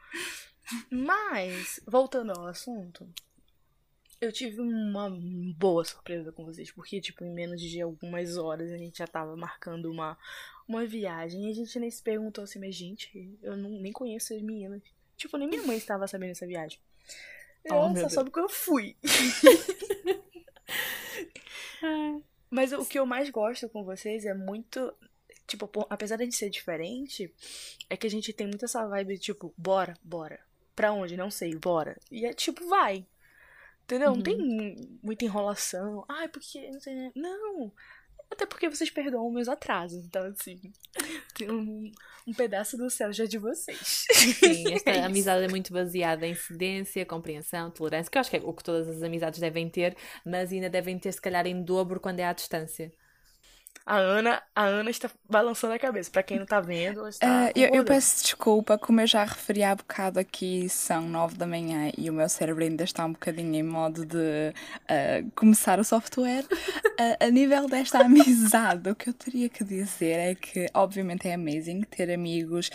Mas, 0.90 1.80
voltando 1.86 2.32
ao 2.32 2.46
assunto, 2.46 3.08
eu 4.20 4.32
tive 4.32 4.60
uma 4.60 5.10
boa 5.56 5.84
surpresa 5.84 6.32
com 6.32 6.44
vocês, 6.44 6.70
porque, 6.72 7.00
tipo, 7.00 7.24
em 7.24 7.32
menos 7.32 7.60
de 7.60 7.80
algumas 7.80 8.36
horas 8.36 8.72
a 8.72 8.78
gente 8.78 8.98
já 8.98 9.06
tava 9.06 9.36
marcando 9.36 9.90
uma, 9.90 10.18
uma 10.68 10.84
viagem 10.84 11.46
e 11.46 11.50
a 11.50 11.54
gente 11.54 11.78
nem 11.78 11.90
se 11.90 12.02
perguntou 12.02 12.44
assim, 12.44 12.58
mas 12.58 12.74
gente, 12.74 13.38
eu 13.42 13.56
não, 13.56 13.70
nem 13.70 13.92
conheço 13.92 14.34
as 14.34 14.42
meninas. 14.42 14.82
Tipo, 15.16 15.36
nem 15.36 15.48
minha 15.48 15.62
mãe 15.62 15.76
estava 15.76 16.06
sabendo 16.06 16.30
dessa 16.30 16.46
viagem. 16.46 16.78
Eu 17.64 17.76
oh, 17.76 17.96
só 17.96 18.08
soube 18.08 18.30
que 18.30 18.38
eu 18.38 18.48
fui. 18.48 18.96
Mas 22.50 22.72
o 22.72 22.84
que 22.84 22.98
eu 22.98 23.04
mais 23.04 23.28
gosto 23.28 23.68
com 23.68 23.84
vocês 23.84 24.24
é 24.24 24.34
muito. 24.34 24.94
Tipo, 25.46 25.70
apesar 25.88 26.16
de 26.16 26.22
a 26.22 26.24
gente 26.24 26.36
ser 26.36 26.50
diferente, 26.50 27.32
é 27.88 27.96
que 27.96 28.06
a 28.06 28.10
gente 28.10 28.32
tem 28.32 28.46
muito 28.46 28.64
essa 28.64 28.86
vibe, 28.86 29.18
tipo, 29.18 29.52
bora, 29.56 29.94
bora. 30.02 30.40
Pra 30.74 30.92
onde? 30.92 31.16
Não 31.16 31.30
sei, 31.30 31.54
bora. 31.54 31.96
E 32.10 32.24
é 32.24 32.32
tipo, 32.32 32.66
vai. 32.68 33.06
Entendeu? 33.84 34.10
Uhum. 34.10 34.16
Não 34.16 34.22
tem 34.22 34.36
uhum. 34.36 34.98
muita 35.02 35.24
enrolação. 35.24 36.04
Ai, 36.08 36.28
porque. 36.28 36.70
Não, 36.70 36.80
sei, 36.80 37.12
não. 37.14 37.72
Até 38.30 38.44
porque 38.44 38.68
vocês 38.68 38.90
perdoam 38.90 39.30
meus 39.30 39.48
atrasos. 39.48 40.04
Então, 40.04 40.24
assim, 40.24 40.60
tem 41.34 41.50
um, 41.50 41.90
um 42.26 42.34
pedaço 42.34 42.76
do 42.76 42.90
céu 42.90 43.12
já 43.12 43.24
de 43.24 43.38
vocês. 43.38 44.06
Sim, 44.10 44.74
esta 44.74 44.90
é 44.92 45.02
amizade 45.04 45.44
é 45.44 45.48
muito 45.48 45.72
baseada 45.72 46.26
em 46.26 46.34
cedência, 46.34 47.06
compreensão, 47.06 47.70
tolerância, 47.70 48.10
que 48.10 48.18
eu 48.18 48.20
acho 48.20 48.30
que 48.30 48.36
é 48.36 48.42
o 48.42 48.52
que 48.52 48.64
todas 48.64 48.88
as 48.88 49.02
amizades 49.02 49.38
devem 49.40 49.68
ter, 49.68 49.96
mas 50.24 50.52
ainda 50.52 50.68
devem 50.68 50.98
ter, 50.98 51.12
se 51.12 51.20
calhar, 51.20 51.46
em 51.46 51.62
dobro 51.62 52.00
quando 52.00 52.20
é 52.20 52.24
à 52.24 52.32
distância. 52.32 52.92
A 53.84 53.96
Ana, 53.98 54.42
a 54.54 54.64
Ana 54.64 54.90
está 54.90 55.10
balançando 55.28 55.74
a 55.74 55.78
cabeça. 55.78 56.10
Para 56.10 56.22
quem 56.22 56.36
não 56.36 56.44
está 56.44 56.60
vendo, 56.60 57.06
está 57.08 57.26
uh, 57.26 57.52
eu, 57.54 57.68
eu, 57.68 57.84
peço 57.84 58.22
desculpa, 58.22 58.78
como 58.78 59.00
eu 59.00 59.06
já 59.06 59.24
referi 59.24 59.62
há 59.62 59.74
bocado 59.74 60.18
aqui, 60.18 60.68
são 60.68 61.08
nove 61.08 61.36
da 61.36 61.46
manhã 61.46 61.92
e 61.96 62.08
o 62.10 62.12
meu 62.12 62.28
cérebro 62.28 62.64
ainda 62.64 62.84
está 62.84 63.04
um 63.04 63.12
bocadinho 63.12 63.54
em 63.54 63.62
modo 63.62 64.04
de 64.04 64.16
uh, 64.16 65.30
começar 65.34 65.78
o 65.78 65.84
software. 65.84 66.44
uh, 66.44 67.16
a 67.24 67.30
nível 67.30 67.68
desta 67.68 67.98
amizade, 68.06 68.90
o 68.90 68.94
que 68.94 69.08
eu 69.08 69.14
teria 69.14 69.48
que 69.48 69.62
dizer 69.62 70.18
é 70.18 70.34
que, 70.34 70.66
obviamente, 70.74 71.28
é 71.28 71.34
amazing 71.34 71.82
ter 71.82 72.12
amigos 72.12 72.70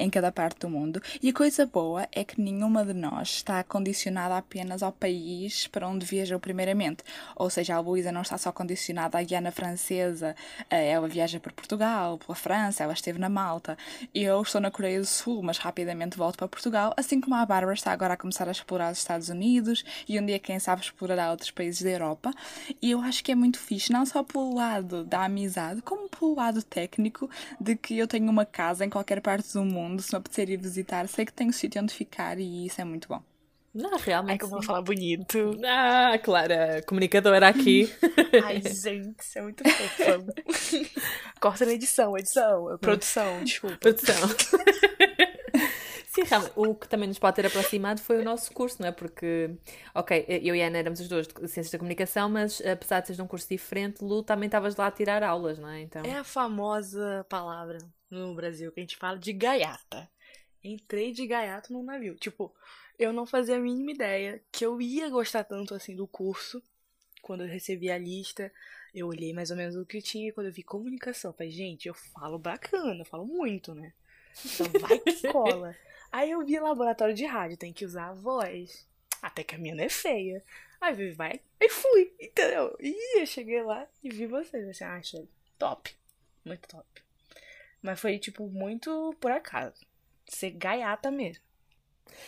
em 0.00 0.08
cada 0.08 0.30
parte 0.30 0.60
do 0.60 0.70
mundo. 0.70 1.02
E 1.22 1.30
a 1.30 1.32
coisa 1.32 1.66
boa 1.66 2.06
é 2.12 2.24
que 2.24 2.40
nenhuma 2.40 2.84
de 2.84 2.92
nós 2.92 3.28
está 3.28 3.62
condicionada 3.62 4.36
apenas 4.36 4.82
ao 4.82 4.92
país 4.92 5.66
para 5.66 5.88
onde 5.88 6.06
viajou 6.06 6.38
primeiramente. 6.38 7.02
Ou 7.34 7.50
seja, 7.50 7.74
a 7.74 7.80
Luísa 7.80 8.12
não 8.12 8.22
está 8.22 8.38
só 8.38 8.52
condicionada 8.52 9.18
à 9.18 9.22
Guiana 9.22 9.50
Francesa 9.50 10.35
ela 10.70 11.08
viaja 11.08 11.40
para 11.40 11.52
Portugal, 11.52 12.18
pela 12.18 12.34
França, 12.34 12.82
ela 12.82 12.92
esteve 12.92 13.18
na 13.18 13.28
Malta. 13.28 13.76
Eu 14.14 14.42
estou 14.42 14.60
na 14.60 14.70
Coreia 14.70 15.00
do 15.00 15.06
Sul, 15.06 15.42
mas 15.42 15.58
rapidamente 15.58 16.16
volto 16.16 16.36
para 16.38 16.48
Portugal, 16.48 16.92
assim 16.96 17.20
como 17.20 17.34
a 17.34 17.46
Bárbara 17.46 17.74
está 17.74 17.92
agora 17.92 18.14
a 18.14 18.16
começar 18.16 18.48
a 18.48 18.52
explorar 18.52 18.92
os 18.92 18.98
Estados 18.98 19.28
Unidos 19.28 19.84
e 20.08 20.18
um 20.18 20.26
dia, 20.26 20.38
quem 20.38 20.58
sabe, 20.58 20.82
explorará 20.82 21.30
outros 21.30 21.50
países 21.50 21.82
da 21.82 21.90
Europa. 21.90 22.32
E 22.80 22.90
eu 22.90 23.00
acho 23.00 23.22
que 23.22 23.32
é 23.32 23.34
muito 23.34 23.58
fixe, 23.58 23.92
não 23.92 24.04
só 24.06 24.22
pelo 24.22 24.54
lado 24.54 25.04
da 25.04 25.24
amizade, 25.24 25.82
como 25.82 26.08
pelo 26.08 26.34
lado 26.34 26.62
técnico 26.62 27.30
de 27.60 27.76
que 27.76 27.96
eu 27.98 28.06
tenho 28.06 28.30
uma 28.30 28.44
casa 28.44 28.84
em 28.84 28.90
qualquer 28.90 29.20
parte 29.20 29.52
do 29.52 29.64
mundo, 29.64 30.02
se 30.02 30.12
me 30.12 30.18
apetecer 30.18 30.50
ir 30.50 30.56
visitar, 30.56 31.08
sei 31.08 31.24
que 31.24 31.32
tenho 31.32 31.52
sítio 31.52 31.82
onde 31.82 31.94
ficar 31.94 32.38
e 32.38 32.66
isso 32.66 32.80
é 32.80 32.84
muito 32.84 33.08
bom. 33.08 33.35
Não, 33.76 33.98
realmente. 33.98 34.36
É 34.36 34.38
que 34.38 34.44
eu 34.44 34.48
vou 34.48 34.62
falar 34.62 34.80
bonito. 34.80 35.60
Ah, 35.62 36.18
Clara, 36.22 36.82
comunicadora 36.86 37.46
aqui. 37.46 37.92
Ai, 38.42 38.62
gente, 38.62 39.20
isso 39.20 39.38
é 39.38 39.42
muito 39.42 39.62
fofo. 39.68 40.26
Corta 41.38 41.66
na 41.66 41.72
edição, 41.72 42.16
edição. 42.16 42.78
Produção, 42.78 43.44
desculpa. 43.44 43.76
Produção. 43.76 44.16
Sim, 46.08 46.22
realmente, 46.24 46.52
o 46.56 46.74
que 46.74 46.88
também 46.88 47.06
nos 47.06 47.18
pode 47.18 47.36
ter 47.36 47.44
aproximado 47.44 48.00
foi 48.00 48.18
o 48.18 48.24
nosso 48.24 48.50
curso, 48.50 48.80
não 48.80 48.88
é? 48.88 48.92
Porque, 48.92 49.54
ok, 49.94 50.24
eu 50.26 50.56
e 50.56 50.62
a 50.62 50.68
Ana 50.68 50.78
éramos 50.78 50.98
os 50.98 51.08
dois 51.08 51.26
de 51.26 51.34
Ciências 51.40 51.70
da 51.70 51.78
Comunicação, 51.78 52.30
mas 52.30 52.62
apesar 52.62 53.00
de 53.00 53.08
seres 53.08 53.16
de 53.18 53.22
um 53.22 53.26
curso 53.26 53.46
diferente, 53.46 54.02
Lu, 54.02 54.22
também 54.22 54.46
estavas 54.46 54.74
lá 54.76 54.86
a 54.86 54.90
tirar 54.90 55.22
aulas, 55.22 55.58
não 55.58 55.68
é? 55.68 55.82
Então... 55.82 56.02
É 56.06 56.14
a 56.14 56.24
famosa 56.24 57.26
palavra 57.28 57.76
no 58.10 58.34
Brasil 58.34 58.72
que 58.72 58.80
a 58.80 58.82
gente 58.82 58.96
fala 58.96 59.18
de 59.18 59.34
gaiata. 59.34 60.08
Entrei 60.64 61.12
de 61.12 61.26
gaiato 61.26 61.70
no 61.70 61.82
navio. 61.82 62.14
Tipo, 62.14 62.50
eu 62.98 63.12
não 63.12 63.26
fazia 63.26 63.56
a 63.56 63.60
mínima 63.60 63.92
ideia 63.92 64.42
que 64.50 64.64
eu 64.64 64.80
ia 64.80 65.08
gostar 65.08 65.44
tanto 65.44 65.74
assim 65.74 65.94
do 65.94 66.06
curso. 66.06 66.62
Quando 67.22 67.42
eu 67.42 67.48
recebi 67.48 67.90
a 67.90 67.98
lista, 67.98 68.52
eu 68.94 69.08
olhei 69.08 69.32
mais 69.32 69.50
ou 69.50 69.56
menos 69.56 69.76
o 69.76 69.84
que 69.84 70.00
tinha. 70.00 70.32
Quando 70.32 70.46
eu 70.46 70.52
vi 70.52 70.62
comunicação, 70.62 71.32
falei, 71.32 71.50
gente, 71.50 71.88
eu 71.88 71.94
falo 71.94 72.38
bacana, 72.38 73.00
eu 73.00 73.04
falo 73.04 73.26
muito, 73.26 73.74
né? 73.74 73.92
Então 74.44 74.66
vai 74.80 74.98
que 74.98 75.28
cola. 75.32 75.76
Aí 76.12 76.30
eu 76.30 76.44
vi 76.44 76.58
laboratório 76.58 77.14
de 77.14 77.24
rádio, 77.24 77.56
tem 77.56 77.72
que 77.72 77.84
usar 77.84 78.08
a 78.08 78.14
voz. 78.14 78.86
Até 79.20 79.42
que 79.42 79.54
a 79.54 79.58
minha 79.58 79.74
não 79.74 79.84
é 79.84 79.88
feia. 79.88 80.42
Aí 80.80 80.94
vi, 80.94 81.10
vai. 81.10 81.40
E 81.60 81.68
fui, 81.68 82.14
entendeu? 82.20 82.76
E 82.80 83.20
eu 83.20 83.26
cheguei 83.26 83.62
lá 83.62 83.86
e 84.02 84.08
vi 84.08 84.26
vocês. 84.26 84.68
Assim, 84.68 84.84
ah, 84.84 84.96
achei 84.96 85.28
top. 85.58 85.94
Muito 86.44 86.68
top. 86.68 86.86
Mas 87.82 88.00
foi, 88.00 88.18
tipo, 88.18 88.46
muito 88.48 89.14
por 89.20 89.30
acaso. 89.30 89.84
ser 90.28 90.50
gaiata 90.50 91.10
mesmo. 91.10 91.45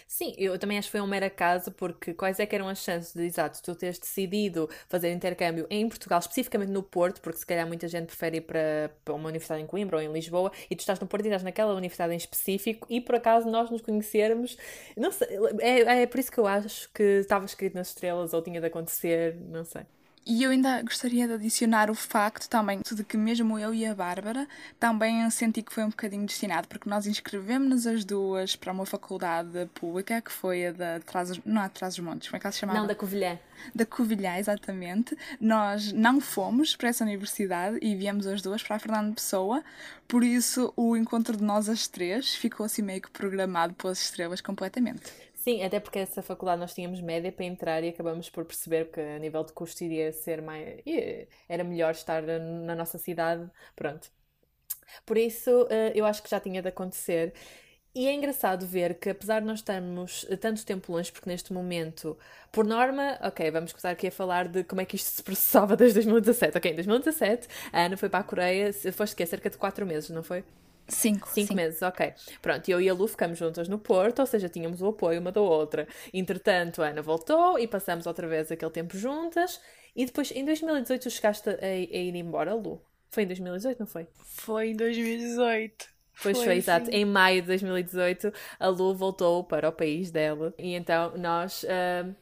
Sim, 0.06 0.34
eu 0.36 0.58
também 0.58 0.78
acho 0.78 0.88
que 0.88 0.92
foi 0.92 1.00
um 1.00 1.06
mero 1.06 1.26
acaso, 1.26 1.70
porque 1.72 2.14
quais 2.14 2.38
é 2.40 2.46
que 2.46 2.54
eram 2.54 2.68
as 2.68 2.78
chances 2.82 3.14
de, 3.14 3.24
exato, 3.24 3.62
tu 3.62 3.74
teres 3.74 3.98
decidido 3.98 4.68
fazer 4.88 5.12
intercâmbio 5.12 5.66
em 5.70 5.88
Portugal, 5.88 6.18
especificamente 6.18 6.70
no 6.70 6.82
Porto, 6.82 7.20
porque 7.20 7.38
se 7.38 7.46
calhar 7.46 7.66
muita 7.66 7.88
gente 7.88 8.06
prefere 8.06 8.38
ir 8.38 8.40
para, 8.42 8.90
para 9.04 9.14
uma 9.14 9.28
universidade 9.28 9.62
em 9.62 9.66
Coimbra 9.66 9.96
ou 9.96 10.02
em 10.02 10.12
Lisboa, 10.12 10.52
e 10.70 10.76
tu 10.76 10.80
estás 10.80 10.98
no 11.00 11.06
Porto 11.06 11.24
e 11.24 11.28
estás 11.28 11.42
naquela 11.42 11.74
universidade 11.74 12.12
em 12.14 12.16
específico, 12.16 12.86
e 12.90 13.00
por 13.00 13.14
acaso 13.16 13.48
nós 13.48 13.70
nos 13.70 13.80
conhecermos, 13.82 14.56
não 14.96 15.12
sei, 15.12 15.28
é, 15.60 16.02
é 16.02 16.06
por 16.06 16.18
isso 16.20 16.30
que 16.32 16.38
eu 16.38 16.46
acho 16.46 16.90
que 16.92 17.02
estava 17.02 17.44
escrito 17.44 17.74
nas 17.74 17.88
estrelas 17.88 18.32
ou 18.32 18.42
tinha 18.42 18.60
de 18.60 18.66
acontecer, 18.66 19.36
não 19.36 19.64
sei. 19.64 19.82
E 20.28 20.42
eu 20.42 20.50
ainda 20.50 20.82
gostaria 20.82 21.26
de 21.26 21.32
adicionar 21.32 21.90
o 21.90 21.94
facto 21.94 22.50
também 22.50 22.82
de 22.84 23.02
que 23.02 23.16
mesmo 23.16 23.58
eu 23.58 23.72
e 23.72 23.86
a 23.86 23.94
Bárbara 23.94 24.46
também 24.78 25.28
senti 25.30 25.62
que 25.62 25.72
foi 25.72 25.82
um 25.82 25.88
bocadinho 25.88 26.26
destinado, 26.26 26.68
porque 26.68 26.86
nós 26.86 27.06
inscrevemos-nos 27.06 27.86
as 27.86 28.04
duas 28.04 28.54
para 28.54 28.70
uma 28.70 28.84
faculdade 28.84 29.64
pública, 29.72 30.20
que 30.20 30.30
foi 30.30 30.66
a 30.66 30.72
da 30.72 31.00
Trás, 31.00 31.40
não 31.46 31.62
a 31.62 31.68
Trás 31.70 31.94
os 31.94 32.00
Montes, 32.00 32.28
como 32.28 32.36
é 32.36 32.40
que 32.40 32.46
ela 32.46 32.52
se 32.52 32.58
chamava? 32.58 32.78
Não, 32.78 32.86
da 32.86 32.94
Covilhã. 32.94 33.38
Da 33.74 33.86
Covilhã, 33.86 34.36
exatamente. 34.36 35.16
Nós 35.40 35.92
não 35.92 36.20
fomos 36.20 36.76
para 36.76 36.90
essa 36.90 37.04
universidade 37.04 37.78
e 37.80 37.96
viemos 37.96 38.26
as 38.26 38.42
duas 38.42 38.62
para 38.62 38.76
a 38.76 38.78
Fernando 38.78 39.14
Pessoa, 39.14 39.64
por 40.06 40.22
isso 40.22 40.74
o 40.76 40.94
encontro 40.94 41.38
de 41.38 41.42
nós 41.42 41.70
as 41.70 41.88
três 41.88 42.34
ficou 42.34 42.66
assim 42.66 42.82
meio 42.82 43.00
que 43.00 43.10
programado 43.10 43.72
pelas 43.72 43.98
estrelas 43.98 44.42
completamente. 44.42 45.27
Sim, 45.48 45.62
até 45.62 45.80
porque 45.80 45.98
essa 46.00 46.22
faculdade 46.22 46.60
nós 46.60 46.74
tínhamos 46.74 47.00
média 47.00 47.32
para 47.32 47.46
entrar 47.46 47.82
e 47.82 47.88
acabamos 47.88 48.28
por 48.28 48.44
perceber 48.44 48.90
que 48.90 49.00
a 49.00 49.18
nível 49.18 49.42
de 49.44 49.52
custo 49.54 49.82
iria 49.82 50.12
ser 50.12 50.42
mais. 50.42 50.82
era 51.48 51.64
melhor 51.64 51.92
estar 51.92 52.22
na 52.22 52.74
nossa 52.74 52.98
cidade. 52.98 53.50
Pronto. 53.74 54.10
Por 55.06 55.16
isso, 55.18 55.66
eh, 55.70 55.92
eu 55.94 56.06
acho 56.06 56.22
que 56.22 56.30
já 56.30 56.40
tinha 56.40 56.62
de 56.62 56.68
acontecer. 56.68 57.34
E 57.94 58.06
é 58.08 58.12
engraçado 58.14 58.66
ver 58.66 58.94
que, 58.98 59.10
apesar 59.10 59.40
de 59.40 59.46
nós 59.46 59.60
estarmos 59.60 60.26
tanto 60.40 60.64
tempo 60.66 60.92
longe, 60.92 61.10
porque 61.12 61.30
neste 61.30 61.52
momento, 61.52 62.18
por 62.52 62.64
norma, 62.66 63.18
ok, 63.22 63.50
vamos 63.50 63.72
começar 63.72 63.90
aqui 63.90 64.08
a 64.08 64.12
falar 64.12 64.48
de 64.48 64.64
como 64.64 64.80
é 64.82 64.84
que 64.86 64.96
isto 64.96 65.10
se 65.10 65.22
processava 65.22 65.74
desde 65.78 65.94
2017. 65.96 66.58
Ok, 66.58 66.70
em 66.72 66.74
2017, 66.74 67.48
a 67.72 67.82
Ana 67.86 67.96
foi 67.96 68.08
para 68.10 68.20
a 68.20 68.24
Coreia, 68.24 68.72
foste 68.92 69.16
que 69.16 69.26
cerca 69.26 69.50
de 69.50 69.58
4 69.58 69.86
meses, 69.86 70.10
não 70.10 70.22
foi? 70.22 70.44
Cinco. 70.88 71.28
Cinco 71.28 71.48
sim. 71.48 71.54
meses, 71.54 71.82
ok. 71.82 72.12
Pronto, 72.40 72.68
eu 72.68 72.80
e 72.80 72.88
a 72.88 72.94
Lu 72.94 73.06
ficamos 73.06 73.38
juntas 73.38 73.68
no 73.68 73.78
Porto, 73.78 74.20
ou 74.20 74.26
seja, 74.26 74.48
tínhamos 74.48 74.80
o 74.80 74.86
apoio 74.86 75.20
uma 75.20 75.30
da 75.30 75.40
outra. 75.40 75.86
Entretanto, 76.12 76.82
a 76.82 76.88
Ana 76.88 77.02
voltou 77.02 77.58
e 77.58 77.68
passamos 77.68 78.06
outra 78.06 78.26
vez 78.26 78.50
aquele 78.50 78.70
tempo 78.70 78.96
juntas. 78.96 79.60
E 79.94 80.06
depois, 80.06 80.30
em 80.30 80.44
2018, 80.44 81.02
tu 81.02 81.10
chegaste 81.10 81.50
a, 81.50 81.58
a 81.60 81.74
ir 81.74 82.14
embora, 82.16 82.54
Lu? 82.54 82.80
Foi 83.10 83.22
em 83.22 83.26
2018, 83.26 83.78
não 83.78 83.86
foi? 83.86 84.06
Foi 84.16 84.70
em 84.70 84.76
2018. 84.76 85.86
Pois 86.22 86.36
foi, 86.36 86.46
foi 86.46 86.56
exato. 86.56 86.90
Em 86.90 87.04
maio 87.04 87.42
de 87.42 87.48
2018, 87.48 88.32
a 88.58 88.68
Lu 88.68 88.94
voltou 88.94 89.44
para 89.44 89.68
o 89.68 89.72
país 89.72 90.10
dela. 90.10 90.52
E 90.58 90.74
então 90.74 91.16
nós. 91.16 91.64
Uh, 91.64 92.14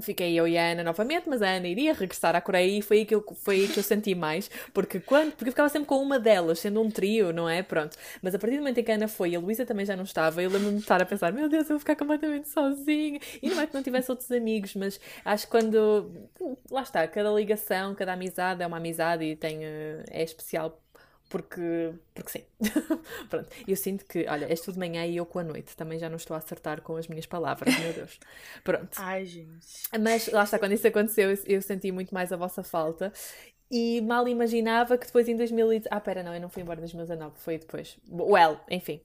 Fiquei 0.00 0.38
eu 0.38 0.46
e 0.46 0.58
a 0.58 0.72
Ana 0.72 0.84
novamente, 0.84 1.28
mas 1.28 1.40
a 1.40 1.48
Ana 1.48 1.66
iria 1.68 1.94
regressar 1.94 2.36
à 2.36 2.40
Coreia 2.40 2.78
e 2.78 2.82
foi 2.82 2.98
aí 2.98 3.06
que 3.06 3.14
eu, 3.14 3.24
foi 3.34 3.60
aí 3.60 3.68
que 3.68 3.78
eu 3.78 3.82
senti 3.82 4.14
mais, 4.14 4.50
porque 4.74 5.00
quando 5.00 5.32
porque 5.32 5.48
eu 5.48 5.52
ficava 5.52 5.68
sempre 5.68 5.88
com 5.88 6.02
uma 6.02 6.18
delas, 6.18 6.58
sendo 6.58 6.80
um 6.82 6.90
trio, 6.90 7.32
não 7.32 7.48
é? 7.48 7.62
Pronto. 7.62 7.96
Mas 8.22 8.34
a 8.34 8.38
partir 8.38 8.56
do 8.56 8.60
momento 8.60 8.78
em 8.78 8.84
que 8.84 8.92
a 8.92 8.94
Ana 8.94 9.08
foi 9.08 9.30
e 9.30 9.36
a 9.36 9.40
Luísa 9.40 9.64
também 9.64 9.86
já 9.86 9.96
não 9.96 10.04
estava, 10.04 10.42
eu 10.42 10.50
lembro-me 10.50 10.76
de 10.76 10.82
estar 10.82 11.00
a 11.00 11.06
pensar, 11.06 11.32
meu 11.32 11.48
Deus, 11.48 11.64
eu 11.64 11.70
vou 11.70 11.78
ficar 11.78 11.96
completamente 11.96 12.48
sozinha. 12.48 13.18
E 13.42 13.48
não 13.48 13.60
é 13.60 13.66
que 13.66 13.74
não 13.74 13.82
tivesse 13.82 14.10
outros 14.10 14.30
amigos, 14.30 14.74
mas 14.74 15.00
acho 15.24 15.46
que 15.46 15.50
quando. 15.50 16.10
Lá 16.70 16.82
está, 16.82 17.06
cada 17.08 17.30
ligação, 17.30 17.94
cada 17.94 18.12
amizade 18.12 18.62
é 18.62 18.66
uma 18.66 18.76
amizade 18.78 19.24
e 19.24 19.36
tem, 19.36 19.64
eh, 19.64 20.04
é 20.10 20.22
especial 20.22 20.80
porque, 21.28 21.92
porque 22.14 22.30
sim. 22.30 22.44
Pronto. 23.28 23.48
Eu 23.66 23.76
sinto 23.76 24.04
que, 24.04 24.26
olha, 24.28 24.46
és 24.46 24.60
tu 24.60 24.72
de 24.72 24.78
manhã 24.78 25.04
e 25.04 25.16
eu 25.16 25.26
com 25.26 25.38
a 25.40 25.44
noite. 25.44 25.76
Também 25.76 25.98
já 25.98 26.08
não 26.08 26.16
estou 26.16 26.34
a 26.34 26.38
acertar 26.38 26.80
com 26.82 26.96
as 26.96 27.08
minhas 27.08 27.26
palavras, 27.26 27.76
meu 27.78 27.92
Deus. 27.92 28.18
Pronto. 28.62 28.96
Ai, 28.96 29.24
gente. 29.26 29.66
Mas 30.00 30.28
lá 30.28 30.44
está, 30.44 30.58
quando 30.58 30.72
isso 30.72 30.86
aconteceu, 30.86 31.30
eu, 31.30 31.38
eu 31.46 31.62
senti 31.62 31.90
muito 31.90 32.14
mais 32.14 32.32
a 32.32 32.36
vossa 32.36 32.62
falta. 32.62 33.12
E 33.70 34.00
mal 34.02 34.28
imaginava 34.28 34.96
que 34.96 35.06
depois 35.06 35.28
em 35.28 35.36
2019. 35.36 35.88
Ah, 35.90 36.00
pera, 36.00 36.22
não, 36.22 36.34
eu 36.34 36.40
não 36.40 36.48
fui 36.48 36.62
embora 36.62 36.78
em 36.78 36.82
2019, 36.82 37.34
foi 37.36 37.58
depois. 37.58 37.98
Well, 38.08 38.60
enfim. 38.70 39.00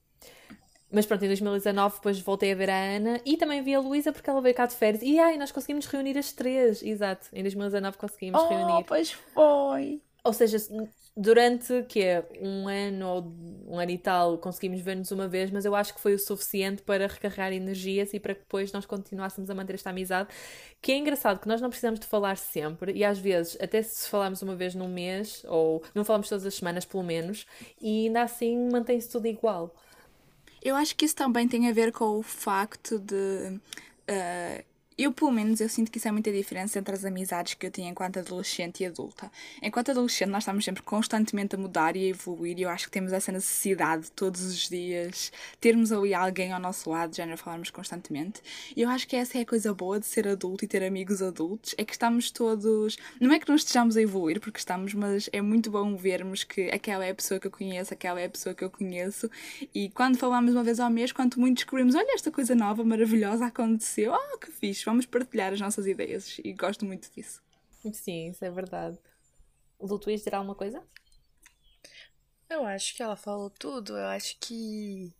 Mas 0.92 1.06
pronto, 1.06 1.24
em 1.24 1.28
2019 1.28 1.96
depois 1.96 2.20
voltei 2.20 2.52
a 2.52 2.56
ver 2.56 2.70
a 2.70 2.76
Ana 2.76 3.22
e 3.26 3.38
também 3.38 3.64
vi 3.64 3.74
a 3.74 3.80
Luísa 3.80 4.12
porque 4.12 4.30
ela 4.30 4.42
veio 4.42 4.54
cá 4.54 4.66
de 4.66 4.76
férias. 4.76 5.02
E 5.02 5.18
ai, 5.18 5.38
nós 5.38 5.52
conseguimos 5.52 5.86
reunir 5.86 6.18
as 6.18 6.34
três. 6.34 6.84
Exato, 6.84 7.28
em 7.34 7.42
2019 7.42 7.98
conseguimos 7.98 8.42
oh, 8.42 8.48
reunir. 8.48 8.84
pois 8.84 9.12
foi. 9.12 10.02
Ou 10.24 10.34
seja, 10.34 10.58
durante 11.16 11.84
que 11.84 12.02
é 12.02 12.26
um 12.40 12.68
ano 12.68 13.08
ou 13.08 13.34
um 13.68 13.80
ano 13.80 13.92
e 13.92 13.98
tal 13.98 14.38
conseguimos 14.38 14.80
ver-nos 14.82 15.12
uma 15.12 15.28
vez, 15.28 15.52
mas 15.52 15.66
eu 15.66 15.76
acho 15.76 15.94
que 15.94 16.00
foi 16.00 16.14
o 16.14 16.20
suficiente 16.20 16.82
para 16.82 17.08
recarregar 17.08 17.52
energias 17.52 18.14
e 18.14 18.20
para 18.20 18.34
que 18.34 18.42
depois 18.42 18.72
nós 18.72 18.86
continuássemos 18.86 19.50
a 19.50 19.56
manter 19.56 19.74
esta 19.74 19.90
amizade. 19.90 20.30
Que 20.82 20.94
é 20.94 20.98
engraçado 20.98 21.40
que 21.40 21.48
nós 21.48 21.60
não 21.62 21.70
precisamos 21.70 22.00
de 22.00 22.06
falar 22.06 22.38
sempre 22.38 22.94
e 22.94 23.04
às 23.04 23.20
vezes, 23.20 23.58
até 23.62 23.82
se 23.82 24.10
falarmos 24.10 24.42
uma 24.42 24.56
vez 24.56 24.74
num 24.74 24.88
mês 24.88 25.44
ou 25.48 25.84
não 25.94 26.06
falamos 26.06 26.30
todas 26.30 26.46
as 26.46 26.56
semanas, 26.56 26.86
pelo 26.86 27.04
menos, 27.04 27.46
e 27.80 28.08
ainda 28.08 28.24
assim 28.24 28.70
mantém-se 28.72 29.10
tudo 29.10 29.28
igual. 29.28 29.76
Eu 30.62 30.76
acho 30.76 30.96
que 30.96 31.06
isso 31.06 31.16
também 31.16 31.48
tem 31.48 31.68
a 31.68 31.74
ver 31.74 31.92
com 31.92 32.18
o 32.18 32.22
facto 32.22 33.00
de. 33.00 33.60
Uh, 34.10 34.71
eu, 35.04 35.12
pelo 35.12 35.32
menos, 35.32 35.62
eu 35.62 35.70
sinto 35.70 35.92
que 35.92 35.98
isso 35.98 36.08
é 36.08 36.12
muita 36.12 36.32
diferença 36.32 36.80
entre 36.80 36.94
as 36.94 37.06
amizades 37.06 37.54
que 37.54 37.66
eu 37.66 37.72
tinha 37.72 37.90
enquanto 37.90 38.20
adolescente 38.20 38.84
e 38.84 38.86
adulta. 38.86 39.32
Enquanto 39.62 39.92
adolescente, 39.92 40.30
nós 40.30 40.44
estamos 40.44 40.64
sempre 40.64 40.84
constantemente 40.84 41.56
a 41.56 41.58
mudar 41.58 41.96
e 41.96 42.06
a 42.06 42.10
evoluir, 42.10 42.60
e 42.60 42.64
eu 42.64 42.70
acho 42.70 42.86
que 42.86 42.92
temos 42.92 43.14
essa 43.14 43.32
necessidade 43.32 44.12
todos 44.12 44.42
os 44.42 44.70
dias, 44.70 45.32
termos 45.60 45.92
ali 45.92 46.14
alguém 46.14 46.52
ao 46.52 46.60
nosso 46.60 46.90
lado, 46.90 47.16
já 47.16 47.26
não 47.26 47.38
falarmos 47.38 47.70
constantemente. 47.70 48.42
E 48.76 48.82
eu 48.82 48.90
acho 48.90 49.08
que 49.08 49.16
essa 49.16 49.38
é 49.38 49.42
a 49.42 49.46
coisa 49.46 49.74
boa 49.74 50.00
de 50.00 50.06
ser 50.06 50.28
adulto 50.28 50.66
e 50.66 50.68
ter 50.68 50.84
amigos 50.84 51.22
adultos, 51.22 51.74
é 51.78 51.86
que 51.86 51.94
estamos 51.94 52.30
todos. 52.32 52.98
Não 53.20 53.32
é 53.34 53.40
que 53.40 53.48
não 53.48 53.56
estejamos 53.56 53.98
a 53.98 54.02
evoluir, 54.02 54.40
porque 54.40 54.60
estamos, 54.60 54.94
mas 54.94 55.30
é 55.32 55.42
muito 55.42 55.72
bom 55.72 55.96
vermos 55.96 56.44
que 56.44 56.70
aquela 56.70 57.06
é 57.06 57.12
a 57.12 57.16
pessoa 57.16 57.40
que 57.40 57.48
eu 57.48 57.52
conheço, 57.52 57.94
aquela 57.94 58.20
é 58.20 58.26
a 58.26 58.30
pessoa 58.30 58.54
que 58.54 58.64
eu 58.64 58.70
conheço, 58.70 59.30
e 59.74 59.90
quando 59.90 60.18
falamos 60.18 60.54
uma 60.54 60.64
vez 60.64 60.80
ao 60.80 60.90
mês, 60.90 61.12
quanto 61.12 61.40
muito 61.40 61.56
descobrimos, 61.56 61.96
olha, 61.96 62.14
esta 62.14 62.32
coisa 62.32 62.54
nova, 62.54 62.84
maravilhosa 62.84 63.46
aconteceu, 63.46 64.14
oh, 64.14 64.38
que 64.38 64.52
fixe 64.52 64.91
vamos 64.92 65.06
partilhar 65.06 65.54
as 65.54 65.60
nossas 65.60 65.88
ideias 65.88 66.38
e 66.44 66.52
gosto 66.54 66.86
muito 66.86 67.10
disso. 67.16 67.42
Sim, 67.94 68.30
isso 68.30 68.44
é 68.44 68.52
verdade. 68.52 69.00
Lu, 69.80 69.98
tu 69.98 70.10
ias 70.10 70.20
dizer 70.20 70.36
alguma 70.36 70.54
coisa? 70.54 70.84
Eu 72.50 72.66
acho 72.66 72.94
que 72.94 73.02
ela 73.02 73.16
falou 73.16 73.50
tudo. 73.50 73.98
Eu 73.98 74.08
acho 74.08 74.38
que. 74.40 75.12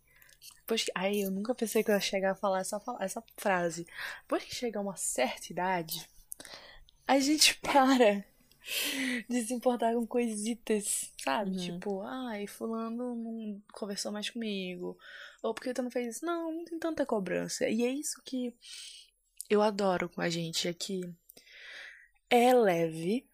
Depois 0.60 0.84
que... 0.84 0.92
Ai, 0.94 1.24
eu 1.24 1.30
nunca 1.30 1.54
pensei 1.54 1.82
que 1.82 1.90
eu 1.90 1.94
ia 1.94 2.00
chegar 2.00 2.32
a 2.32 2.36
falar 2.36 2.60
essa, 2.60 2.80
essa 3.00 3.24
frase. 3.36 3.86
Depois 4.22 4.44
que 4.44 4.54
chega 4.54 4.78
a 4.78 4.82
uma 4.82 4.96
certa 4.96 5.50
idade, 5.50 6.06
a 7.06 7.18
gente 7.18 7.58
para 7.60 8.24
de 9.28 9.42
se 9.42 9.54
importar 9.54 9.94
com 9.94 10.06
coisitas, 10.06 11.10
sabe? 11.18 11.50
Uhum. 11.50 11.56
Tipo, 11.56 12.02
ai, 12.02 12.46
fulano 12.46 13.14
não 13.16 13.62
conversou 13.72 14.12
mais 14.12 14.30
comigo. 14.30 14.96
Ou 15.42 15.54
porque 15.54 15.74
tu 15.74 15.82
não 15.82 15.90
fez 15.90 16.16
isso. 16.16 16.26
Não, 16.26 16.52
não 16.52 16.64
tem 16.64 16.78
tanta 16.78 17.06
cobrança. 17.06 17.68
E 17.68 17.82
é 17.84 17.90
isso 17.90 18.22
que 18.24 18.54
eu 19.52 19.60
adoro 19.60 20.08
com 20.08 20.22
a 20.22 20.30
gente 20.30 20.66
é 20.66 20.72
que 20.72 21.02
é 22.30 22.54
leve. 22.54 23.28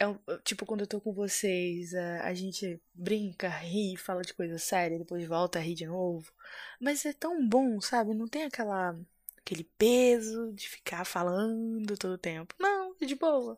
É, 0.00 0.06
tipo, 0.44 0.66
quando 0.66 0.80
eu 0.80 0.86
tô 0.88 1.00
com 1.00 1.12
vocês, 1.12 1.94
a, 1.94 2.24
a 2.24 2.34
gente 2.34 2.80
brinca, 2.92 3.48
ri, 3.48 3.96
fala 3.96 4.22
de 4.22 4.34
coisa 4.34 4.58
séria, 4.58 4.98
depois 4.98 5.24
volta 5.28 5.60
a 5.60 5.62
rir 5.62 5.76
de 5.76 5.86
novo. 5.86 6.32
Mas 6.80 7.06
é 7.06 7.12
tão 7.12 7.48
bom, 7.48 7.80
sabe? 7.80 8.14
Não 8.14 8.26
tem 8.26 8.42
aquela 8.42 8.98
aquele 9.36 9.64
peso 9.78 10.52
de 10.54 10.68
ficar 10.68 11.04
falando 11.04 11.96
todo 11.96 12.14
o 12.14 12.18
tempo. 12.18 12.52
Não, 12.58 12.96
é 13.00 13.06
de 13.06 13.14
boa. 13.14 13.56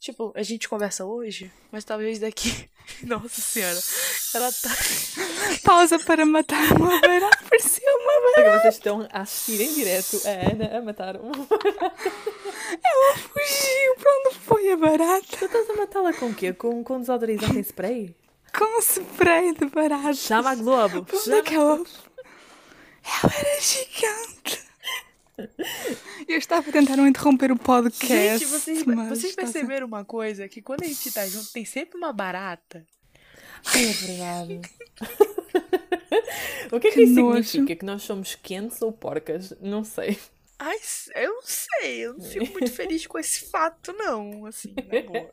Tipo, 0.00 0.32
a 0.34 0.42
gente 0.42 0.68
conversa 0.68 1.04
hoje, 1.04 1.52
mas 1.70 1.84
talvez 1.84 2.18
daqui. 2.18 2.68
Nossa 3.04 3.40
senhora. 3.40 3.78
Ela 4.34 4.50
tá. 4.52 4.70
Pausa 5.62 5.98
para 5.98 6.26
matar 6.26 6.72
uma 6.72 7.00
barata. 7.00 7.44
Parecia 7.48 7.88
uma 7.89 7.89
barata. 8.36 8.62
Vocês 8.62 8.74
estão 8.74 9.08
a 9.10 9.20
assistir 9.20 9.62
em 9.62 9.74
direto 9.74 10.20
a 10.24 10.52
Ana 10.52 10.78
a 10.78 10.82
matar 10.82 11.16
uma 11.16 11.32
barata. 11.46 12.12
Ela 12.84 13.16
fugiu. 13.16 13.94
Para 13.98 14.12
onde 14.18 14.38
foi 14.38 14.72
a 14.72 14.76
barata? 14.76 15.36
Tu 15.38 15.44
estás 15.44 15.70
a 15.70 15.74
matá-la 15.74 16.12
com 16.12 16.26
o 16.26 16.34
quê? 16.34 16.52
Com, 16.52 16.82
com 16.82 17.00
desodorizante 17.00 17.58
em 17.58 17.62
spray? 17.62 18.16
Com 18.56 18.80
spray 18.80 19.54
de 19.54 19.66
barata. 19.66 20.14
Chama 20.14 20.50
a 20.50 20.54
Globo. 20.54 21.06
Chama... 21.22 21.42
Que 21.42 21.54
ela... 21.54 21.74
ela 21.76 23.32
era 23.38 23.60
gigante. 23.60 24.70
Eu 26.28 26.38
estava 26.38 26.68
a 26.68 26.72
tentar 26.72 26.96
não 26.96 27.06
interromper 27.06 27.50
o 27.50 27.58
podcast. 27.58 28.38
Gente, 28.38 28.46
vocês, 28.46 28.84
vocês 28.84 29.34
perceberam 29.34 29.86
uma 29.86 30.04
coisa? 30.04 30.48
Que 30.48 30.60
quando 30.60 30.82
a 30.82 30.86
gente 30.86 31.10
tá 31.12 31.26
junto, 31.26 31.52
tem 31.52 31.64
sempre 31.64 31.96
uma 31.96 32.12
barata. 32.12 32.86
Ai, 33.66 33.84
é 33.84 33.92
verdade. 33.92 34.60
o 36.72 36.80
que 36.80 36.88
é 36.88 36.90
que, 36.90 36.96
que 36.96 37.02
isso 37.02 37.20
nojo. 37.20 37.44
significa? 37.44 37.80
Que 37.80 37.84
nós 37.84 38.02
somos 38.02 38.34
quentes 38.34 38.80
ou 38.82 38.92
porcas? 38.92 39.54
Não 39.60 39.84
sei. 39.84 40.18
Ai, 40.58 40.76
eu 41.16 41.34
não 41.34 41.42
sei. 41.42 42.00
Eu 42.00 42.14
não 42.14 42.20
fico 42.20 42.52
muito 42.52 42.70
feliz 42.70 43.06
com 43.06 43.18
esse 43.18 43.46
fato, 43.46 43.94
não. 43.94 44.44
Assim, 44.44 44.74
na 44.74 45.00
boa. 45.08 45.30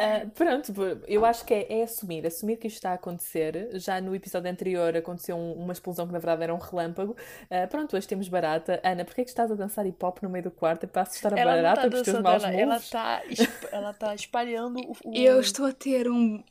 Uh, 0.00 0.30
pronto, 0.30 0.72
eu 1.06 1.24
acho 1.24 1.44
que 1.44 1.52
é, 1.52 1.80
é, 1.80 1.82
assumir, 1.82 2.26
assumir 2.26 2.56
que 2.56 2.66
isto 2.66 2.76
está 2.76 2.90
a 2.90 2.94
acontecer. 2.94 3.70
Já 3.74 4.00
no 4.00 4.14
episódio 4.14 4.50
anterior 4.50 4.96
aconteceu 4.96 5.36
um, 5.36 5.52
uma 5.52 5.72
explosão 5.72 6.06
que 6.06 6.12
na 6.12 6.18
verdade 6.18 6.42
era 6.42 6.54
um 6.54 6.58
relâmpago. 6.58 7.16
Uh, 7.44 7.68
pronto, 7.68 7.96
hoje 7.96 8.06
temos 8.06 8.28
barata. 8.28 8.80
Ana, 8.82 9.04
porquê 9.04 9.22
é 9.22 9.24
que 9.24 9.30
estás 9.30 9.50
a 9.50 9.54
dançar 9.54 9.86
hip 9.86 10.02
hop 10.04 10.22
no 10.22 10.28
meio 10.28 10.44
do 10.44 10.50
quarto? 10.50 10.84
É 10.84 10.86
para 10.86 11.02
assustar 11.02 11.34
a 11.34 11.38
ela 11.38 11.54
barata 11.54 11.82
tá 11.82 11.90
com 11.90 11.96
os 11.96 12.02
teus 12.02 12.20
maus 12.20 12.44
ela, 12.44 12.54
ela 12.54 12.80
tá, 12.80 13.22
ela 13.72 13.92
tá 13.94 14.14
espalhando 14.14 14.78
o. 14.78 14.94
Eu 15.14 15.40
estou 15.40 15.66
a 15.66 15.72
ter 15.72 16.06
um. 16.10 16.42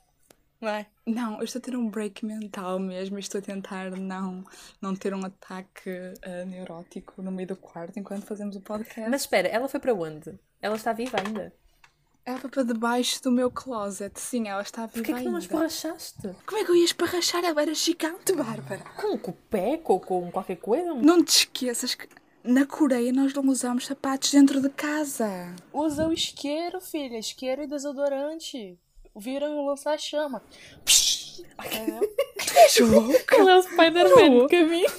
Não 0.61 0.69
é? 0.69 0.85
Não, 1.05 1.37
eu 1.37 1.43
estou 1.43 1.59
a 1.59 1.61
ter 1.63 1.75
um 1.75 1.89
break 1.89 2.25
mental 2.25 2.79
mesmo. 2.79 3.17
Estou 3.17 3.39
a 3.39 3.41
tentar 3.41 3.91
não, 3.91 4.43
não 4.81 4.95
ter 4.95 5.13
um 5.13 5.25
ataque 5.25 5.89
uh, 5.89 6.45
neurótico 6.45 7.21
no 7.21 7.31
meio 7.31 7.47
do 7.47 7.55
quarto 7.55 7.97
enquanto 7.97 8.25
fazemos 8.25 8.55
o 8.55 8.61
podcast. 8.61 9.09
Mas 9.09 9.21
espera, 9.21 9.47
ela 9.47 9.69
foi 9.69 9.79
para 9.79 9.93
onde? 9.93 10.37
Ela 10.61 10.75
está 10.75 10.91
viva 10.91 11.17
ainda? 11.25 11.53
Ela 12.25 12.37
foi 12.37 12.49
para 12.49 12.63
debaixo 12.63 13.23
do 13.23 13.31
meu 13.31 13.49
closet. 13.49 14.19
Sim, 14.19 14.49
ela 14.49 14.61
está 14.61 14.85
viva 14.85 14.91
Porquê 14.93 15.13
que 15.13 15.17
ainda. 15.17 15.29
não 15.29 15.37
a 15.37 15.39
esborrachaste? 15.39 16.35
Como 16.45 16.61
é 16.61 16.65
que 16.65 16.71
eu 16.71 16.75
ia 16.75 16.85
esparrachar? 16.85 17.43
Ela 17.43 17.61
era 17.61 17.73
gigante, 17.73 18.33
Bárbara. 18.33 18.83
Com, 18.97 19.15
o 19.15 19.33
pé? 19.33 19.77
Com, 19.77 19.99
com 19.99 20.29
qualquer 20.31 20.57
coisa? 20.57 20.93
Não 20.93 21.23
te 21.23 21.29
esqueças 21.29 21.95
que 21.95 22.07
na 22.43 22.65
Coreia 22.65 23.11
nós 23.13 23.33
não 23.33 23.47
usamos 23.47 23.85
sapatos 23.85 24.31
dentro 24.31 24.61
de 24.61 24.69
casa. 24.69 25.55
Usa 25.73 26.07
o 26.07 26.13
isqueiro, 26.13 26.79
filha. 26.81 27.17
Isqueiro 27.17 27.63
e 27.63 27.67
desodorante. 27.67 28.77
Viram 29.15 29.59
um 29.59 29.65
lança-chama. 29.65 30.41
Entendeu? 31.65 32.01
Ela 33.31 33.51
é 33.51 33.57
o 33.57 33.61
Spider-Man 33.61 34.45
de 34.45 34.47
caminho. 34.47 34.89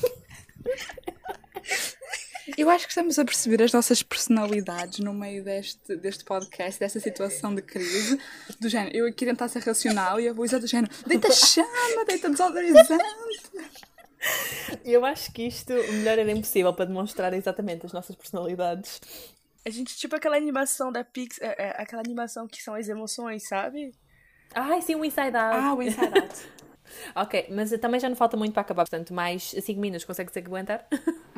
Eu 2.56 2.68
acho 2.68 2.84
que 2.84 2.92
estamos 2.92 3.18
a 3.18 3.24
perceber 3.24 3.62
as 3.62 3.72
nossas 3.72 4.02
personalidades 4.02 4.98
no 4.98 5.14
meio 5.14 5.44
deste, 5.44 5.96
deste 5.96 6.24
podcast, 6.24 6.80
desta 6.80 6.98
situação 6.98 7.54
de 7.54 7.62
crise. 7.62 8.18
Do 8.58 8.68
género, 8.68 8.96
eu 8.96 9.06
aqui 9.06 9.24
tentar 9.24 9.48
ser 9.48 9.62
racional 9.62 10.20
e 10.20 10.28
a 10.28 10.32
Luísa 10.32 10.58
do 10.58 10.66
género, 10.66 10.92
deita 11.06 11.30
chama, 11.30 12.04
deita 12.06 12.28
desodorizante. 12.28 13.04
Eu 14.84 15.04
acho 15.04 15.32
que 15.32 15.46
isto, 15.46 15.72
o 15.72 15.92
melhor 15.92 16.18
era 16.18 16.30
impossível 16.30 16.72
para 16.74 16.84
demonstrar 16.84 17.32
exatamente 17.32 17.86
as 17.86 17.92
nossas 17.92 18.14
personalidades. 18.16 19.00
A 19.64 19.70
gente, 19.70 19.96
tipo 19.96 20.16
aquela 20.16 20.36
animação 20.36 20.90
da 20.90 21.04
Pixar, 21.04 21.48
é, 21.48 21.54
é, 21.58 21.82
aquela 21.82 22.00
animação 22.00 22.46
que 22.46 22.62
são 22.62 22.74
as 22.74 22.88
emoções, 22.88 23.46
sabe? 23.46 23.92
Ai, 24.54 24.80
sim, 24.82 24.94
o 24.94 25.04
Inside 25.04 25.36
Out. 25.36 25.56
Ah, 25.56 25.74
o 25.74 25.82
Inside 25.82 26.18
Out. 26.18 26.48
ok, 27.14 27.46
mas 27.50 27.70
também 27.78 28.00
já 28.00 28.08
não 28.08 28.16
falta 28.16 28.36
muito 28.36 28.52
para 28.52 28.62
acabar, 28.62 28.84
portanto, 28.84 29.12
mais 29.12 29.42
5 29.50 29.80
minutos, 29.80 30.04
consegue-se 30.04 30.38
aguentar? 30.38 30.86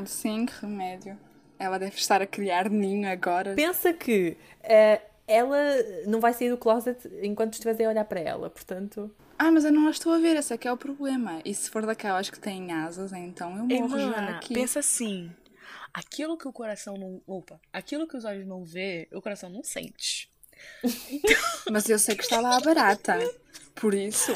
Sim, 0.07 0.47
que 0.47 0.55
remédio. 0.63 1.19
Ela 1.59 1.79
deve 1.79 1.97
estar 1.97 2.23
a 2.23 2.27
criar 2.27 2.71
ninho 2.71 3.09
agora. 3.11 3.55
Pensa 3.55 3.93
que 3.93 4.37
uh, 4.65 5.03
ela 5.27 5.59
não 6.07 6.21
vai 6.21 6.33
sair 6.33 6.51
do 6.51 6.57
closet 6.57 7.09
enquanto 7.23 7.55
estiveres 7.55 7.81
a 7.81 7.89
olhar 7.89 8.05
para 8.05 8.21
ela, 8.21 8.49
portanto... 8.51 9.11
Ah, 9.39 9.51
mas 9.51 9.65
eu 9.65 9.73
não 9.73 9.89
a 9.89 9.91
estou 9.91 10.13
a 10.13 10.19
ver, 10.19 10.37
esse 10.37 10.55
aqui 10.55 10.69
é 10.69 10.73
o 10.73 10.77
problema. 10.77 11.41
E 11.45 11.53
se 11.53 11.69
for 11.69 11.85
daquelas 11.85 12.31
que 12.31 12.39
têm 12.39 12.73
asas, 12.73 13.13
então 13.13 13.57
eu 13.57 13.65
morro 13.65 13.97
Ei, 13.97 14.05
já 14.05 14.11
mana, 14.11 14.37
aqui. 14.37 14.55
pensa 14.55 14.79
assim. 14.79 15.33
Aquilo 15.93 16.39
que 16.39 16.49
o 16.49 16.53
coração 16.53 16.97
não. 16.97 17.23
Opa, 17.27 17.61
aquilo 17.73 18.07
que 18.07 18.17
os 18.17 18.25
olhos 18.25 18.47
não 18.47 18.65
vê, 18.65 19.09
o 19.13 19.21
coração 19.21 19.51
não 19.51 19.63
sente. 19.63 20.31
Mas 21.71 21.89
eu 21.89 21.99
sei 21.99 22.17
que 22.17 22.23
está 22.23 22.41
lá 22.41 22.57
a 22.57 22.61
barata. 22.61 23.19
Por 23.75 23.95
isso, 23.95 24.33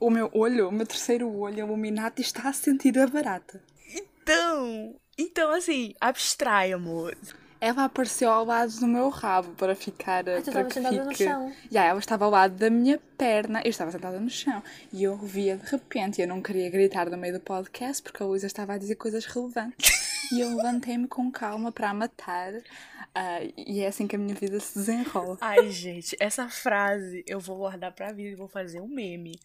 o 0.00 0.10
meu 0.10 0.30
olho, 0.32 0.68
o 0.68 0.72
meu 0.72 0.86
terceiro 0.86 1.28
olho 1.28 1.58
iluminado 1.58 2.20
está 2.20 2.48
a 2.48 2.52
sentir 2.52 2.98
a 2.98 3.06
barata. 3.06 3.62
Então. 3.92 4.94
Então, 5.18 5.50
assim, 5.52 5.94
abstrai, 6.00 6.72
amor. 6.72 7.16
Ela 7.60 7.84
apareceu 7.84 8.30
ao 8.30 8.44
lado 8.44 8.78
do 8.78 8.86
meu 8.86 9.08
rabo 9.08 9.54
para 9.54 9.74
ficar. 9.74 10.28
Ah, 10.28 10.42
tu 10.42 10.52
para 10.52 10.64
que 10.64 10.74
sentada 10.74 11.04
no 11.04 11.10
fique... 11.10 11.24
chão. 11.24 11.52
Já, 11.70 11.84
ela 11.84 11.98
estava 11.98 12.24
ao 12.24 12.30
lado 12.30 12.54
da 12.56 12.68
minha 12.68 13.00
perna. 13.16 13.62
Eu 13.64 13.70
estava 13.70 13.90
sentada 13.90 14.20
no 14.20 14.28
chão. 14.28 14.62
E 14.92 15.02
eu 15.02 15.16
via 15.16 15.56
de 15.56 15.70
repente. 15.70 16.20
Eu 16.20 16.28
não 16.28 16.42
queria 16.42 16.68
gritar 16.68 17.08
no 17.08 17.16
meio 17.16 17.34
do 17.34 17.40
podcast 17.40 18.02
porque 18.02 18.22
a 18.22 18.26
Luísa 18.26 18.46
estava 18.46 18.74
a 18.74 18.78
dizer 18.78 18.96
coisas 18.96 19.24
relevantes. 19.24 20.03
E 20.32 20.40
eu 20.40 20.56
levantei-me 20.56 21.06
com 21.06 21.30
calma 21.30 21.70
para 21.70 21.92
matar. 21.94 22.52
Ah, 23.14 23.40
e 23.56 23.80
é 23.80 23.86
assim 23.86 24.06
que 24.06 24.16
a 24.16 24.18
minha 24.18 24.34
vida 24.34 24.58
se 24.58 24.78
desenrola. 24.78 25.38
Ai, 25.40 25.70
gente, 25.70 26.16
essa 26.18 26.48
frase 26.48 27.24
eu 27.26 27.38
vou 27.38 27.58
guardar 27.58 27.92
pra 27.92 28.12
vida 28.12 28.30
e 28.30 28.34
vou 28.34 28.48
fazer 28.48 28.80
um 28.80 28.88
meme. 28.88 29.38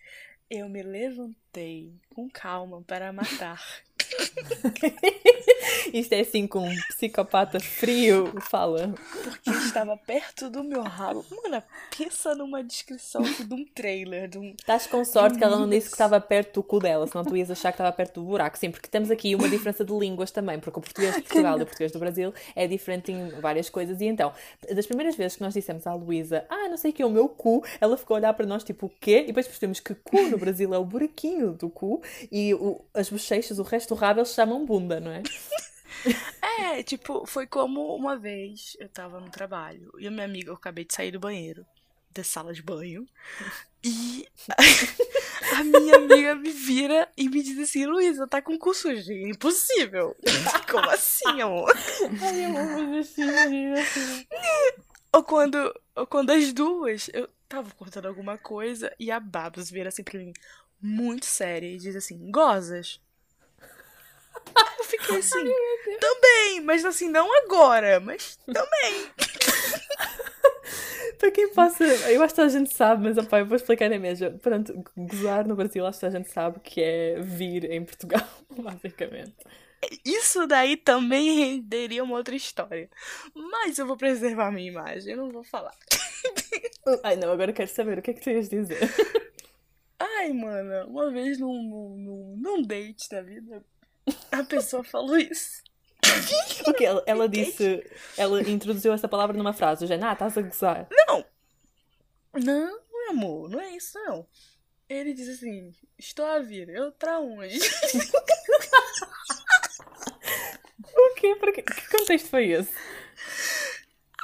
Eu 0.50 0.68
me 0.68 0.82
levantei 0.82 1.94
com 2.10 2.30
calma 2.30 2.82
para 2.82 3.14
matar. 3.14 3.64
Isto 5.94 6.14
é 6.14 6.22
assim 6.22 6.48
com 6.48 6.68
um 6.68 6.76
psicopata 6.90 7.60
frio, 7.60 8.34
fala. 8.42 8.94
Porque 9.24 9.50
estava 9.50 9.98
perto 9.98 10.50
do 10.50 10.64
meu 10.64 10.82
rabo. 10.82 11.26
Mano, 11.44 11.62
pensa 11.98 12.36
numa 12.36 12.64
descrição 12.64 13.22
de 13.22 13.54
um 13.54 13.66
trailer. 13.66 14.28
De 14.28 14.38
um... 14.38 14.52
Estás 14.52 14.88
com 14.88 15.04
sorte 15.04 15.38
que 15.38 15.44
ela 15.44 15.58
não 15.58 15.70
disse 15.70 15.88
que 15.88 15.94
estava 15.94 16.20
perto 16.20 16.56
do 16.56 16.64
cu 16.64 16.80
dela, 16.80 17.08
senão 17.08 17.24
tu 17.24 17.36
ias 17.36 17.52
achar 17.52 17.72
que 17.72 17.76
estava 17.76 17.92
perto 17.92 18.22
do 18.22 18.26
buraco. 18.26 18.58
Sim, 18.58 18.72
porque 18.72 18.88
temos 18.88 19.12
aqui 19.12 19.36
uma 19.36 19.50
diferença 19.50 19.84
de 19.84 19.94
línguas 19.94 20.32
também, 20.32 20.60
porque 20.60 20.80
o 20.80 20.82
português 20.82 21.16
de 21.16 21.22
Portugal 21.22 21.60
e 21.60 21.64
o 21.64 21.66
português 21.66 21.92
do 21.92 22.00
Brasil 22.00 22.34
é 22.56 22.68
diferente 22.68 23.12
em 23.12 23.30
várias 23.42 23.70
coisas. 23.70 24.00
E 24.02 24.06
então, 24.06 24.34
das 24.74 24.86
primeiras 24.86 25.16
vezes 25.16 25.38
que 25.38 25.44
nós 25.44 25.54
dissemos 25.54 25.86
à 25.88 25.94
Luísa, 25.94 26.46
ah, 26.50 26.68
não 26.70 26.78
sei 26.78 26.92
o 26.92 26.94
que 26.94 27.02
é 27.02 27.06
o 27.06 27.10
meu 27.10 27.28
cu, 27.28 27.64
ela 27.80 27.98
ficou 27.98 28.16
a 28.16 28.20
olhar 28.20 28.34
para 28.34 28.46
nós 28.46 28.64
tipo, 28.64 28.88
o 28.88 28.90
quê? 28.90 29.22
E 29.24 29.28
depois 29.28 29.48
percebemos 29.48 29.80
que 29.80 29.94
cu 29.96 30.22
no 30.30 30.38
Brasil 30.38 30.74
é 30.74 30.78
o 30.78 30.86
buraquinho 30.86 31.54
do 31.54 31.70
cu 31.70 32.02
e 32.32 32.54
o, 32.54 32.82
as 32.94 33.10
bochechas, 33.10 33.60
o 33.60 33.64
resto 33.64 33.94
do 33.94 34.00
rabo, 34.00 34.20
eles 34.20 34.34
chamam 34.34 34.66
bunda, 34.66 35.00
não 35.00 35.12
é? 35.12 35.24
É, 36.62 36.84
tipo, 36.84 37.26
foi 37.26 37.48
como 37.48 37.96
uma 37.96 38.18
vez 38.18 38.76
eu 38.80 38.90
tava 38.90 39.20
no 39.20 39.30
trabalho 39.30 39.94
e 39.98 40.08
a 40.08 40.12
minha 40.12 40.26
amiga, 40.26 40.50
eu 40.50 40.56
acabei 40.56 40.84
de 40.84 40.94
sair 40.94 41.12
do 41.12 41.20
banheiro, 41.20 41.66
da 42.12 42.24
sala 42.24 42.54
de 42.54 42.62
banho, 42.62 43.08
e 43.84 44.28
a 45.56 45.64
minha 45.64 45.96
amiga 45.96 46.36
me 46.36 46.52
vira 46.52 47.10
e 47.16 47.30
me 47.30 47.42
diz 47.42 47.58
assim: 47.60 47.86
Luísa, 47.86 48.28
tá 48.28 48.42
com 48.42 48.58
cu 48.58 48.74
sujo. 48.74 49.12
Impossível. 49.14 50.16
Como 50.70 50.90
assim, 50.90 51.42
amor? 51.42 51.74
Ai, 52.22 52.46
eu 52.46 52.54
vou 52.54 52.68
fazer 52.68 53.00
assim, 53.00 53.74
assim. 53.74 54.28
Ou 55.14 55.24
quando, 55.24 55.74
ou 55.96 56.06
quando 56.06 56.32
as 56.32 56.52
duas, 56.52 57.10
eu 57.14 57.30
tava 57.48 57.72
cortando 57.72 58.08
alguma 58.08 58.38
coisa 58.38 58.94
e 59.00 59.10
a 59.10 59.20
Babs 59.20 59.72
vira 59.72 59.90
assim 59.90 60.04
pra 60.04 60.20
mim, 60.20 60.34
muito 60.82 61.26
séria, 61.26 61.68
e 61.68 61.78
diz 61.78 61.96
assim: 61.96 62.30
gozas? 62.30 63.00
Eu 64.78 64.84
fiquei 64.84 65.18
assim, 65.18 65.44
também, 66.00 66.62
mas 66.62 66.86
assim, 66.86 67.10
não 67.10 67.28
agora, 67.44 68.00
mas 68.00 68.38
também. 68.46 69.08
Para 71.18 71.32
quem 71.32 71.54
passa, 71.54 71.84
eu 71.84 72.24
acho 72.24 72.36
que 72.36 72.42
a 72.42 72.48
gente 72.48 72.74
sabe, 72.74 73.04
mas 73.04 73.18
opa, 73.18 73.40
eu 73.40 73.46
vou 73.46 73.58
explicar 73.58 73.90
na 73.90 74.00
mesma. 74.00 74.32
Pronto, 74.32 74.84
gozar 74.96 75.48
no 75.48 75.56
Brasil, 75.56 75.86
acho 75.86 76.00
que 76.00 76.06
a 76.06 76.10
gente 76.10 76.30
sabe 76.30 76.60
que 76.62 76.82
é 76.82 77.20
vir 77.20 77.70
em 77.72 77.84
Portugal, 77.84 78.26
basicamente. 78.50 79.36
Isso 80.06 80.46
daí 80.46 80.78
também 80.78 81.38
renderia 81.38 82.04
uma 82.04 82.18
outra 82.18 82.36
história. 82.36 82.90
Mas 83.34 83.78
eu 83.78 83.86
vou 83.86 83.98
preservar 83.98 84.48
a 84.48 84.52
minha 84.52 84.70
imagem, 84.70 85.14
eu 85.14 85.18
não 85.18 85.30
vou 85.30 85.44
falar. 85.44 85.76
Ai 87.04 87.16
não, 87.16 87.32
agora 87.32 87.52
eu 87.52 87.56
quero 87.56 87.70
saber 87.70 87.98
o 87.98 88.02
que 88.02 88.12
é 88.12 88.14
que 88.14 88.22
tu 88.22 88.30
ias 88.30 88.50
dizer. 88.50 88.80
Ai, 90.00 90.32
mano, 90.32 90.88
uma 90.88 91.12
vez 91.12 91.40
num, 91.40 91.62
num, 91.62 92.36
num 92.38 92.62
date 92.62 93.10
da 93.10 93.22
vida, 93.22 93.64
a 94.32 94.44
pessoa 94.44 94.84
falou 94.84 95.18
isso. 95.18 95.62
Porque 96.64 96.86
ela, 96.86 97.04
ela 97.06 97.30
disse, 97.30 97.84
ela 98.18 98.42
introduziu 98.42 98.94
essa 98.94 99.08
palavra 99.08 99.38
numa 99.38 99.54
frase, 99.54 99.88
já, 99.88 99.96
ah, 99.96 100.14
estás 100.14 100.38
a 100.38 100.42
gozar. 100.42 100.88
Não! 100.92 101.26
Não, 102.34 102.80
meu 102.92 103.10
amor, 103.10 103.50
não 103.50 103.60
é 103.60 103.76
isso 103.76 103.98
não. 104.06 104.26
Ele 104.88 105.14
disse 105.14 105.32
assim, 105.32 105.74
estou 105.98 106.26
a 106.26 106.40
vir, 106.40 106.70
eu 106.70 106.92
pra 106.92 107.20
onde? 107.20 107.60
O 110.96 111.16
quê? 111.16 111.36
Para 111.36 111.52
quê? 111.52 111.62
Que 111.62 111.98
contexto 111.98 112.30
foi 112.30 112.50
esse? 112.50 112.74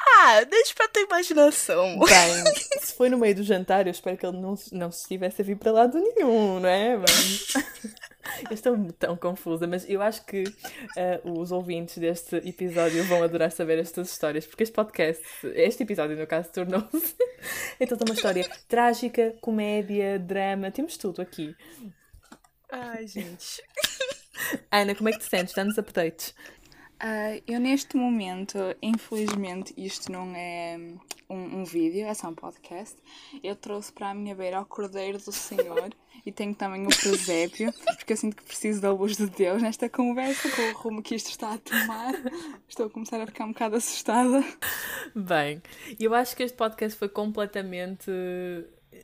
Ah, 0.08 0.44
deixa 0.44 0.74
pra 0.74 0.88
tua 0.88 1.02
imaginação. 1.04 2.00
Bem, 2.00 2.54
se 2.82 2.94
foi 2.94 3.10
no 3.10 3.18
meio 3.18 3.36
do 3.36 3.44
jantar, 3.44 3.88
eu 3.88 3.92
espero 3.92 4.18
que 4.18 4.26
ele 4.26 4.38
não, 4.38 4.56
não 4.72 4.92
se 4.92 5.02
estivesse 5.02 5.42
a 5.42 5.46
vir 5.46 5.58
para 5.58 5.72
lado 5.72 5.98
nenhum, 6.00 6.60
não 6.60 6.70
é? 6.70 6.98
Mas... 6.98 7.54
Eu 8.50 8.54
estou 8.54 8.92
tão 8.94 9.16
confusa, 9.16 9.68
mas 9.68 9.88
eu 9.88 10.02
acho 10.02 10.26
que 10.26 10.44
uh, 10.44 11.40
os 11.40 11.52
ouvintes 11.52 11.98
deste 11.98 12.36
episódio 12.38 13.04
vão 13.06 13.24
adorar 13.24 13.52
saber 13.52 13.78
estas 13.80 14.12
histórias, 14.12 14.46
porque 14.46 14.64
este 14.64 14.74
podcast, 14.74 15.24
este 15.54 15.84
episódio 15.84 16.18
no 16.18 16.26
caso, 16.26 16.52
tornou-se 16.52 17.16
então 17.80 17.98
uma 18.04 18.16
história 18.16 18.50
trágica, 18.68 19.36
comédia, 19.42 20.18
drama, 20.20 20.72
temos 20.72 20.98
tudo 20.98 21.22
aqui. 21.22 21.56
Ai, 22.72 23.08
gente. 23.08 23.62
Ana, 24.72 24.96
como 24.96 25.10
é 25.10 25.12
que 25.14 25.20
te 25.20 25.30
sentes? 25.30 25.54
Dá-nos 25.54 25.78
updates. 25.78 26.34
Ah, 27.00 27.40
eu 27.46 27.60
neste 27.60 27.98
momento, 27.98 28.58
infelizmente, 28.82 29.74
isto 29.78 30.12
não 30.12 30.34
é 30.36 30.78
um, 31.30 31.62
um 31.62 31.64
vídeo, 31.66 32.06
é 32.06 32.14
só 32.14 32.30
um 32.30 32.36
podcast. 32.36 32.96
Eu 33.44 33.56
trouxe 33.56 33.92
para 33.92 34.12
a 34.12 34.14
minha 34.14 34.36
beira 34.36 34.62
o 34.62 34.66
Cordeiro 34.66 35.18
do 35.18 35.32
Senhor 35.32 35.90
e 36.26 36.32
tenho 36.32 36.56
também 36.56 36.86
o 36.86 36.90
presépio, 36.90 37.74
porque 37.96 38.14
eu 38.14 38.18
sinto 38.18 38.36
que 38.36 38.44
preciso 38.44 38.82
da 38.82 38.94
luz 38.94 39.18
de 39.18 39.28
Deus 39.28 39.62
nesta 39.62 39.90
conversa, 39.90 40.50
com 40.50 40.62
o 40.62 40.74
rumo 40.74 41.04
que 41.04 41.16
isto 41.16 41.30
está 41.30 41.54
a 41.54 41.58
tomar. 41.58 42.14
Estou 42.68 42.88
a 42.88 42.90
começar 42.90 43.20
a 43.20 43.26
ficar 43.26 43.46
um 43.46 43.52
bocado 43.52 43.76
assustada. 43.76 44.44
Bem, 45.14 45.62
eu 46.00 46.14
acho 46.14 46.36
que 46.36 46.44
este 46.44 46.56
podcast 46.56 46.98
foi 46.98 47.10
completamente 47.10 48.12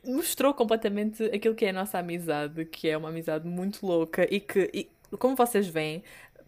mostrou 0.04 0.54
completamente 0.54 1.22
aquilo 1.24 1.54
que 1.54 1.66
é 1.66 1.70
a 1.70 1.72
nossa 1.72 1.98
amizade, 1.98 2.64
que 2.64 2.88
é 2.88 2.96
uma 2.96 3.10
amizade 3.10 3.46
muito 3.46 3.86
louca 3.86 4.26
e 4.30 4.40
que, 4.40 4.70
e, 4.72 4.90
como 5.18 5.36
vocês 5.36 5.68
veem, 5.68 6.02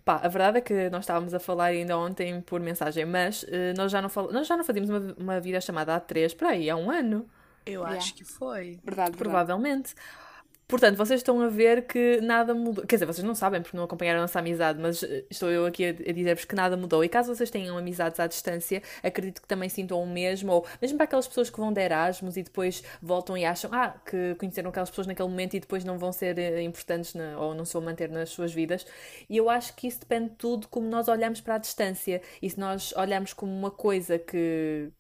pá, 0.04 0.20
a 0.22 0.28
verdade 0.28 0.58
é 0.58 0.60
que 0.60 0.90
nós 0.90 1.04
estávamos 1.04 1.32
a 1.34 1.38
falar 1.38 1.66
ainda 1.66 1.96
ontem 1.96 2.40
por 2.40 2.60
mensagem, 2.60 3.04
mas 3.04 3.42
uh, 3.44 3.74
nós, 3.76 3.90
já 3.90 4.02
não 4.02 4.08
fal... 4.08 4.30
nós 4.32 4.46
já 4.46 4.56
não 4.56 4.64
fazíamos 4.64 4.90
uma, 4.90 5.14
uma 5.18 5.40
vida 5.40 5.60
chamada 5.60 5.94
há 5.94 6.00
três, 6.00 6.34
para 6.34 6.50
aí, 6.50 6.68
há 6.68 6.76
um 6.76 6.90
ano. 6.90 7.26
Eu 7.66 7.80
yeah. 7.80 7.96
acho 7.96 8.14
que 8.14 8.24
foi. 8.24 8.78
Verdade, 8.84 9.16
Provavelmente. 9.16 9.94
Verdade. 9.94 10.23
Portanto, 10.66 10.96
vocês 10.96 11.20
estão 11.20 11.40
a 11.42 11.48
ver 11.48 11.86
que 11.86 12.20
nada 12.22 12.54
mudou. 12.54 12.86
Quer 12.86 12.96
dizer, 12.96 13.06
vocês 13.06 13.24
não 13.24 13.34
sabem 13.34 13.60
porque 13.60 13.76
não 13.76 13.84
acompanharam 13.84 14.20
a 14.20 14.22
nossa 14.22 14.38
amizade, 14.38 14.80
mas 14.80 15.02
eh, 15.02 15.24
estou 15.30 15.50
eu 15.50 15.66
aqui 15.66 15.84
a, 15.84 15.92
dizer-vos 15.92 16.46
que 16.46 16.54
nada 16.54 16.76
mudou. 16.76 17.04
E 17.04 17.08
caso 17.08 17.34
vocês 17.34 17.50
tenham 17.50 17.76
amizades 17.76 18.18
à 18.18 18.26
distância, 18.26 18.82
acredito 19.02 19.42
que 19.42 19.48
também 19.48 19.68
sintam 19.68 20.02
o 20.02 20.06
mesmo. 20.06 20.52
Ou 20.52 20.66
mesmo 20.80 20.96
para 20.96 21.04
aquelas 21.04 21.28
pessoas 21.28 21.50
que 21.50 21.58
vão 21.58 21.72
de 21.72 21.80
Erasmus 21.82 22.36
e 22.38 22.42
depois 22.42 22.82
voltam 23.02 23.36
e 23.36 23.44
acham 23.44 23.70
ah, 23.74 23.94
que 24.06 24.34
conheceram 24.36 24.70
aquelas 24.70 24.88
pessoas 24.88 25.06
naquele 25.06 25.28
momento 25.28 25.54
e 25.54 25.60
depois 25.60 25.84
não 25.84 25.98
vão 25.98 26.12
ser 26.12 26.38
eh, 26.38 26.62
importantes 26.62 27.14
na, 27.14 27.38
ou 27.38 27.54
não 27.54 27.64
se 27.66 27.74
vão 27.74 27.82
manter 27.82 28.08
nas 28.08 28.30
suas 28.30 28.52
vidas. 28.52 28.86
E 29.28 29.36
eu 29.36 29.50
acho 29.50 29.74
que 29.74 29.86
isso 29.86 30.00
depende 30.00 30.30
de 30.30 30.36
tudo 30.36 30.66
como 30.68 30.88
nós 30.88 31.08
olhamos 31.08 31.42
para 31.42 31.56
a 31.56 31.58
distância. 31.58 32.22
E 32.40 32.48
se 32.48 32.58
nós 32.58 32.92
olharmos 32.96 33.34
como 33.34 33.52
uma 33.52 33.70
coisa 33.70 34.18
que 34.18 34.90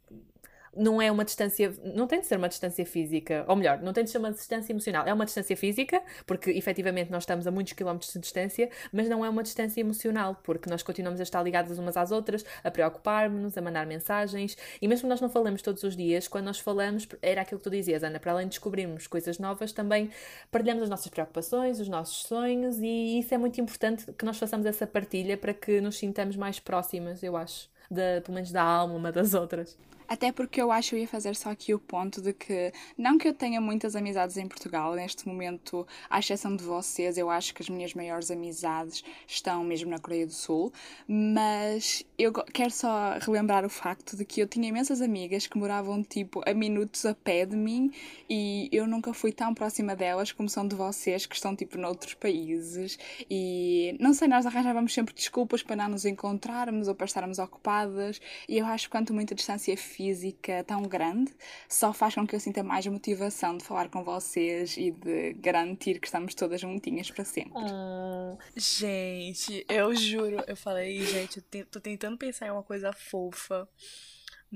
não 0.76 1.00
é 1.00 1.10
uma 1.10 1.24
distância, 1.24 1.72
não 1.94 2.06
tem 2.06 2.20
de 2.20 2.26
ser 2.26 2.36
uma 2.36 2.48
distância 2.48 2.84
física, 2.84 3.44
ou 3.48 3.56
melhor, 3.56 3.80
não 3.80 3.92
tem 3.92 4.04
de 4.04 4.10
ser 4.10 4.18
uma 4.18 4.30
distância 4.30 4.72
emocional, 4.72 5.06
é 5.06 5.12
uma 5.12 5.24
distância 5.24 5.56
física, 5.56 6.02
porque 6.26 6.50
efetivamente 6.50 7.10
nós 7.10 7.22
estamos 7.22 7.46
a 7.46 7.50
muitos 7.50 7.72
quilómetros 7.72 8.12
de 8.12 8.18
distância, 8.18 8.68
mas 8.92 9.08
não 9.08 9.24
é 9.24 9.28
uma 9.28 9.42
distância 9.42 9.80
emocional, 9.80 10.40
porque 10.42 10.68
nós 10.68 10.82
continuamos 10.82 11.20
a 11.20 11.22
estar 11.22 11.42
ligadas 11.42 11.78
umas 11.78 11.96
às 11.96 12.10
outras, 12.10 12.44
a 12.62 12.70
preocupar-nos, 12.70 13.56
a 13.56 13.62
mandar 13.62 13.86
mensagens, 13.86 14.56
e 14.80 14.88
mesmo 14.88 15.08
nós 15.08 15.20
não 15.20 15.28
falamos 15.28 15.62
todos 15.62 15.82
os 15.82 15.96
dias, 15.96 16.28
quando 16.28 16.46
nós 16.46 16.58
falamos, 16.58 17.06
era 17.22 17.42
aquilo 17.42 17.58
que 17.58 17.64
tu 17.64 17.70
dizias, 17.70 18.02
Ana, 18.02 18.18
para 18.18 18.32
além 18.32 18.46
de 18.46 18.50
descobrirmos 18.50 19.06
coisas 19.06 19.38
novas, 19.38 19.72
também 19.72 20.10
partilhamos 20.50 20.84
as 20.84 20.90
nossas 20.90 21.08
preocupações, 21.08 21.80
os 21.80 21.88
nossos 21.88 22.26
sonhos, 22.26 22.78
e 22.80 23.18
isso 23.18 23.34
é 23.34 23.38
muito 23.38 23.60
importante 23.60 24.12
que 24.12 24.24
nós 24.24 24.38
façamos 24.38 24.66
essa 24.66 24.86
partilha 24.86 25.36
para 25.36 25.54
que 25.54 25.80
nos 25.80 25.98
sintamos 25.98 26.36
mais 26.36 26.58
próximas, 26.60 27.22
eu 27.22 27.36
acho. 27.36 27.68
Pelo 27.88 28.34
menos 28.34 28.50
da 28.50 28.62
alma 28.62 28.94
uma 28.94 29.12
das 29.12 29.34
outras. 29.34 29.76
Até 30.08 30.30
porque 30.32 30.60
eu 30.60 30.70
acho 30.70 30.90
que 30.90 30.96
eu 30.96 31.00
ia 31.00 31.08
fazer 31.08 31.34
só 31.34 31.50
aqui 31.50 31.72
o 31.72 31.78
ponto 31.78 32.20
de 32.20 32.32
que, 32.32 32.72
não 32.96 33.16
que 33.16 33.28
eu 33.28 33.34
tenha 33.34 33.60
muitas 33.60 33.96
amizades 33.96 34.36
em 34.36 34.46
Portugal, 34.46 34.94
neste 34.94 35.26
momento, 35.26 35.86
à 36.10 36.18
exceção 36.18 36.54
de 36.54 36.62
vocês, 36.62 37.16
eu 37.16 37.30
acho 37.30 37.54
que 37.54 37.62
as 37.62 37.68
minhas 37.68 37.94
maiores 37.94 38.30
amizades 38.30 39.02
estão 39.26 39.64
mesmo 39.64 39.90
na 39.90 39.98
Coreia 39.98 40.26
do 40.26 40.32
Sul, 40.32 40.72
mas 41.08 42.04
eu 42.18 42.32
quero 42.32 42.70
só 42.70 43.18
relembrar 43.18 43.64
o 43.64 43.70
facto 43.70 44.16
de 44.16 44.24
que 44.24 44.40
eu 44.40 44.46
tinha 44.46 44.68
imensas 44.68 45.00
amigas 45.00 45.46
que 45.46 45.58
moravam 45.58 46.02
tipo 46.02 46.42
a 46.46 46.52
minutos 46.52 47.04
a 47.06 47.14
pé 47.14 47.46
de 47.46 47.56
mim 47.56 47.90
e 48.28 48.68
eu 48.72 48.86
nunca 48.86 49.12
fui 49.12 49.32
tão 49.32 49.54
próxima 49.54 49.96
delas 49.96 50.32
como 50.32 50.48
são 50.48 50.66
de 50.66 50.76
vocês 50.76 51.26
que 51.26 51.34
estão 51.34 51.56
tipo 51.56 51.78
noutros 51.78 52.14
países 52.14 52.98
e 53.30 53.96
não 53.98 54.12
sei, 54.12 54.28
nós 54.28 54.46
arranjávamos 54.46 54.92
sempre 54.92 55.14
desculpas 55.14 55.62
para 55.62 55.76
não 55.76 55.88
nos 55.88 56.04
encontrarmos 56.04 56.88
ou 56.88 56.94
para 56.94 57.06
estarmos 57.06 57.38
ocupadas 57.38 58.20
e 58.48 58.58
eu 58.58 58.66
acho 58.66 58.86
que 58.86 58.90
quanto 58.90 59.14
muita 59.14 59.34
distância 59.34 59.76
física 59.94 60.64
tão 60.64 60.82
grande 60.82 61.32
só 61.68 61.92
faz 61.92 62.14
com 62.14 62.26
que 62.26 62.34
eu 62.34 62.40
sinta 62.40 62.62
mais 62.62 62.86
motivação 62.86 63.56
de 63.56 63.64
falar 63.64 63.88
com 63.88 64.02
vocês 64.02 64.76
e 64.76 64.90
de 64.90 65.34
garantir 65.34 66.00
que 66.00 66.06
estamos 66.06 66.34
todas 66.34 66.60
juntinhas 66.60 67.10
para 67.10 67.24
sempre. 67.24 67.52
Oh. 67.54 68.36
Gente, 68.56 69.64
eu 69.68 69.94
juro, 69.94 70.42
eu 70.46 70.56
falei, 70.56 71.00
gente, 71.04 71.42
eu 71.52 71.66
tô 71.66 71.80
tentando 71.80 72.18
pensar 72.18 72.46
em 72.46 72.50
uma 72.50 72.62
coisa 72.62 72.92
fofa. 72.92 73.68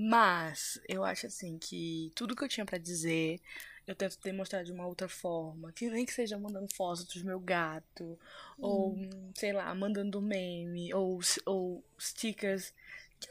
Mas 0.01 0.81
eu 0.89 1.03
acho 1.03 1.27
assim 1.27 1.59
que 1.59 2.13
tudo 2.15 2.37
que 2.37 2.45
eu 2.45 2.49
tinha 2.49 2.65
para 2.65 2.79
dizer, 2.79 3.41
eu 3.85 3.97
tento 3.97 4.17
demonstrar 4.23 4.63
de 4.63 4.71
uma 4.71 4.87
outra 4.87 5.09
forma. 5.09 5.73
Que 5.73 5.91
nem 5.91 6.07
que 6.07 6.13
seja 6.13 6.39
mandando 6.39 6.73
fotos 6.73 7.07
do 7.07 7.25
meu 7.25 7.41
gato, 7.41 8.05
hum. 8.05 8.17
ou 8.59 8.97
sei 9.35 9.53
lá, 9.53 9.75
mandando 9.75 10.23
meme, 10.23 10.95
ou, 10.95 11.19
ou 11.45 11.85
stickers 11.99 12.73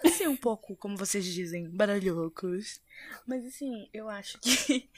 assim, 0.04 0.28
um 0.28 0.36
pouco, 0.36 0.76
como 0.76 0.98
vocês 0.98 1.26
dizem, 1.26 1.70
baralhocos. 1.70 2.82
Mas 3.26 3.46
assim, 3.46 3.90
eu 3.94 4.10
acho 4.10 4.40
que 4.40 4.90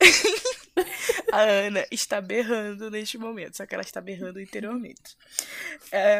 a 1.32 1.42
Ana 1.42 1.86
está 1.90 2.20
berrando 2.20 2.90
neste 2.90 3.18
momento, 3.18 3.56
só 3.56 3.66
que 3.66 3.74
ela 3.74 3.82
está 3.82 4.00
berrando 4.00 4.40
interiormente. 4.40 5.16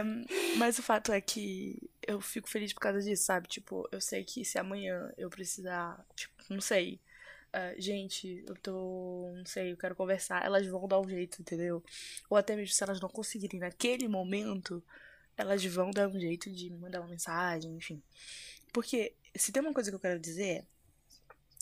Um, 0.05 0.25
mas 0.59 0.79
o 0.79 0.83
fato 0.83 1.13
é 1.13 1.21
que 1.21 1.79
eu 2.07 2.21
fico 2.21 2.49
feliz 2.49 2.73
por 2.73 2.81
causa 2.81 3.01
disso, 3.01 3.25
sabe? 3.25 3.49
Tipo, 3.49 3.89
eu 3.93 4.01
sei 4.01 4.25
que 4.25 4.45
se 4.45 4.59
amanhã 4.59 5.13
eu 5.17 5.31
precisar, 5.31 6.05
tipo, 6.15 6.35
não 6.49 6.61
sei. 6.61 7.01
Uh, 7.49 7.81
gente, 7.81 8.45
eu 8.47 8.55
tô. 8.57 9.33
Não 9.37 9.47
sei, 9.47 9.73
eu 9.73 9.77
quero 9.77 9.95
conversar. 9.95 10.45
Elas 10.45 10.67
vão 10.67 10.87
dar 10.87 11.01
um 11.01 11.09
jeito, 11.09 11.41
entendeu? 11.41 11.83
Ou 12.29 12.37
até 12.37 12.55
mesmo 12.55 12.75
se 12.75 12.83
elas 12.83 13.01
não 13.01 13.09
conseguirem 13.09 13.61
naquele 13.61 14.07
momento, 14.07 14.83
elas 15.39 15.65
vão 15.65 15.91
dar 15.91 16.09
um 16.09 16.19
jeito 16.19 16.51
de 16.51 16.69
me 16.69 16.77
mandar 16.77 17.01
uma 17.01 17.09
mensagem, 17.09 17.75
enfim. 17.77 18.03
Porque 18.73 19.15
se 19.35 19.53
tem 19.53 19.63
uma 19.63 19.73
coisa 19.73 19.91
que 19.91 19.95
eu 19.95 20.01
quero 20.01 20.19
dizer, 20.19 20.67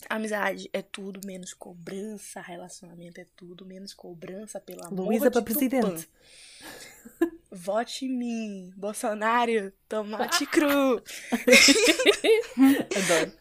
amizade 0.09 0.69
é 0.73 0.81
tudo 0.81 1.25
menos 1.25 1.53
cobrança, 1.53 2.41
relacionamento 2.41 3.21
é 3.21 3.27
tudo 3.35 3.65
menos 3.65 3.93
cobrança, 3.93 4.59
pelo 4.59 4.83
amor 4.85 5.05
Luísa 5.05 5.29
para 5.29 5.41
presidente. 5.43 6.09
Vote 7.49 8.05
em 8.05 8.09
mim, 8.09 8.73
Bolsonaro, 8.75 9.71
tomate 9.87 10.45
cru. 10.51 11.01
Adoro. 12.97 13.33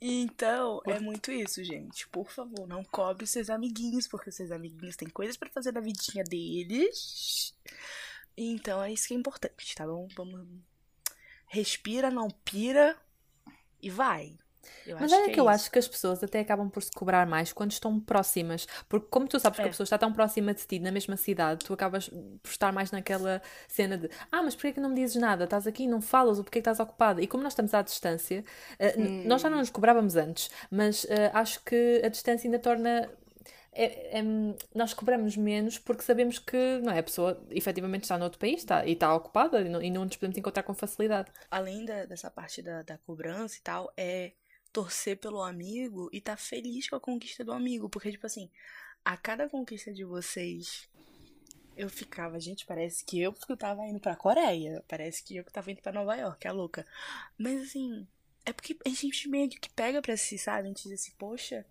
Então, 0.00 0.80
é 0.86 0.98
muito 0.98 1.30
isso, 1.30 1.62
gente. 1.62 2.08
Por 2.08 2.30
favor, 2.30 2.66
não 2.66 2.82
cobre 2.82 3.24
os 3.24 3.30
seus 3.30 3.50
amiguinhos, 3.50 4.06
porque 4.06 4.32
seus 4.32 4.50
amiguinhos 4.50 4.96
têm 4.96 5.08
coisas 5.08 5.36
para 5.36 5.50
fazer 5.50 5.72
na 5.72 5.80
vidinha 5.80 6.24
deles. 6.24 7.54
Então 8.42 8.82
é 8.82 8.90
isso 8.90 9.06
que 9.06 9.12
é 9.12 9.16
importante, 9.18 9.74
tá 9.74 9.86
bom? 9.86 10.08
Vamos. 10.16 10.48
Respira, 11.46 12.10
não 12.10 12.28
pira 12.30 12.96
e 13.82 13.90
vai. 13.90 14.38
Eu 14.86 14.96
Mas 14.98 15.12
olha 15.12 15.24
que, 15.24 15.30
é 15.30 15.34
que 15.34 15.40
eu 15.40 15.48
acho 15.48 15.70
que 15.70 15.78
as 15.78 15.88
pessoas 15.88 16.22
até 16.22 16.40
acabam 16.40 16.70
por 16.70 16.82
se 16.82 16.90
cobrar 16.92 17.26
mais 17.26 17.52
quando 17.52 17.72
estão 17.72 18.00
próximas. 18.00 18.66
Porque, 18.88 19.08
como 19.10 19.26
tu 19.26 19.38
sabes 19.38 19.58
é. 19.58 19.62
que 19.62 19.66
a 19.66 19.68
é. 19.68 19.70
pessoa 19.70 19.84
está 19.84 19.98
tão 19.98 20.12
próxima 20.12 20.54
de 20.54 20.66
ti, 20.66 20.78
na 20.78 20.90
mesma 20.90 21.16
cidade, 21.16 21.64
tu 21.64 21.72
acabas 21.72 22.08
por 22.08 22.50
estar 22.50 22.72
mais 22.72 22.90
naquela 22.90 23.42
cena 23.68 23.98
de 23.98 24.08
Ah, 24.32 24.42
mas 24.42 24.54
porquê 24.54 24.72
que 24.72 24.80
não 24.80 24.90
me 24.90 24.94
dizes 24.94 25.16
nada? 25.16 25.44
Estás 25.44 25.66
aqui 25.66 25.86
não 25.86 26.00
falas, 26.00 26.38
ou 26.38 26.44
porquê 26.44 26.60
que 26.60 26.68
estás 26.68 26.80
ocupada? 26.80 27.20
E 27.20 27.26
como 27.26 27.42
nós 27.42 27.52
estamos 27.52 27.74
à 27.74 27.82
distância, 27.82 28.44
hum. 28.96 29.24
nós 29.26 29.42
já 29.42 29.50
não 29.50 29.58
nos 29.58 29.70
cobrávamos 29.70 30.16
antes, 30.16 30.50
mas 30.70 31.04
uh, 31.04 31.08
acho 31.34 31.62
que 31.62 32.00
a 32.04 32.08
distância 32.08 32.46
ainda 32.46 32.58
torna 32.58 33.10
é, 33.72 34.18
é, 34.18 34.22
nós 34.74 34.92
cobramos 34.92 35.36
menos 35.36 35.78
porque 35.78 36.02
sabemos 36.02 36.38
que 36.38 36.78
não 36.82 36.92
é, 36.92 36.98
a 36.98 37.02
pessoa 37.02 37.40
efetivamente 37.50 38.02
está 38.02 38.18
noutro 38.18 38.38
país 38.38 38.60
está, 38.60 38.84
e 38.84 38.92
está 38.92 39.14
ocupada 39.14 39.60
e 39.60 39.68
não, 39.68 39.80
e 39.80 39.90
não 39.90 40.04
nos 40.04 40.16
podemos 40.16 40.36
encontrar 40.36 40.62
com 40.62 40.74
facilidade. 40.74 41.30
Além 41.50 41.84
da, 41.84 42.04
dessa 42.04 42.30
parte 42.30 42.62
da, 42.62 42.82
da 42.82 42.98
cobrança 42.98 43.56
e 43.56 43.60
tal, 43.60 43.92
é 43.96 44.32
torcer 44.72 45.16
pelo 45.18 45.42
amigo 45.42 46.08
e 46.12 46.18
estar 46.18 46.32
tá 46.32 46.36
feliz 46.36 46.88
com 46.88 46.96
a 46.96 47.00
conquista 47.00 47.44
do 47.44 47.52
amigo. 47.52 47.88
Porque, 47.88 48.10
tipo 48.10 48.26
assim, 48.26 48.50
a 49.04 49.16
cada 49.16 49.48
conquista 49.48 49.92
de 49.92 50.04
vocês, 50.04 50.88
eu 51.76 51.88
ficava, 51.88 52.38
gente, 52.40 52.66
parece 52.66 53.04
que 53.04 53.20
eu 53.20 53.32
que 53.32 53.56
tava 53.56 53.86
indo 53.86 54.00
pra 54.00 54.16
Coreia. 54.16 54.82
Parece 54.88 55.22
que 55.22 55.36
eu 55.36 55.44
que 55.44 55.52
tava 55.52 55.70
indo 55.70 55.80
pra 55.80 55.92
Nova 55.92 56.16
York, 56.16 56.46
é 56.46 56.52
louca. 56.52 56.84
Mas 57.38 57.62
assim, 57.62 58.06
é 58.44 58.52
porque 58.52 58.76
a 58.84 58.88
gente 58.88 59.28
meio 59.28 59.48
que 59.48 59.70
pega 59.70 60.02
pra 60.02 60.16
si, 60.16 60.38
sabe? 60.38 60.62
A 60.62 60.68
gente 60.68 60.88
diz 60.88 61.00
assim, 61.00 61.12
poxa, 61.18 61.64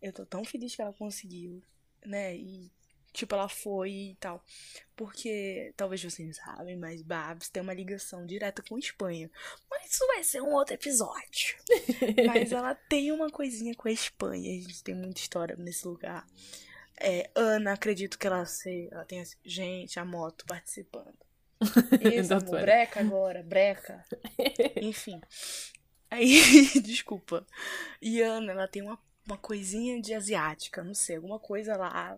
eu 0.00 0.12
tô 0.12 0.24
tão 0.24 0.44
feliz 0.44 0.74
que 0.74 0.82
ela 0.82 0.92
conseguiu, 0.92 1.62
né? 2.04 2.36
E, 2.36 2.70
tipo, 3.12 3.34
ela 3.34 3.48
foi 3.48 3.90
e 3.90 4.16
tal. 4.20 4.44
Porque, 4.94 5.72
talvez 5.76 6.02
vocês 6.02 6.26
não 6.26 6.34
sabem, 6.34 6.76
mas 6.76 7.02
Babs 7.02 7.48
tem 7.48 7.62
uma 7.62 7.74
ligação 7.74 8.26
direta 8.26 8.62
com 8.62 8.78
Espanha. 8.78 9.30
Mas 9.70 9.92
isso 9.92 10.06
vai 10.06 10.22
ser 10.24 10.42
um 10.42 10.52
outro 10.52 10.74
episódio. 10.74 11.56
mas 12.26 12.52
ela 12.52 12.74
tem 12.74 13.12
uma 13.12 13.30
coisinha 13.30 13.74
com 13.74 13.88
a 13.88 13.92
Espanha. 13.92 14.50
A 14.50 14.62
gente 14.62 14.82
tem 14.82 14.94
muita 14.94 15.20
história 15.20 15.56
nesse 15.56 15.86
lugar. 15.86 16.26
É, 16.98 17.30
Ana, 17.34 17.72
acredito 17.72 18.18
que 18.18 18.26
ela, 18.26 18.44
sei, 18.46 18.88
ela 18.90 19.04
tem 19.04 19.22
gente, 19.44 19.98
a 19.98 20.04
moto 20.04 20.46
participando. 20.46 21.14
Isso, 22.14 22.34
amor, 22.34 22.60
breca 22.60 23.00
agora, 23.00 23.42
breca. 23.42 24.04
Enfim. 24.80 25.20
Aí, 26.10 26.40
desculpa. 26.80 27.46
E 28.00 28.20
Ana, 28.22 28.52
ela 28.52 28.68
tem 28.68 28.82
uma 28.82 28.98
uma 29.26 29.36
coisinha 29.36 30.00
de 30.00 30.14
asiática, 30.14 30.82
não 30.84 30.94
sei, 30.94 31.16
alguma 31.16 31.38
coisa 31.38 31.76
lá 31.76 32.16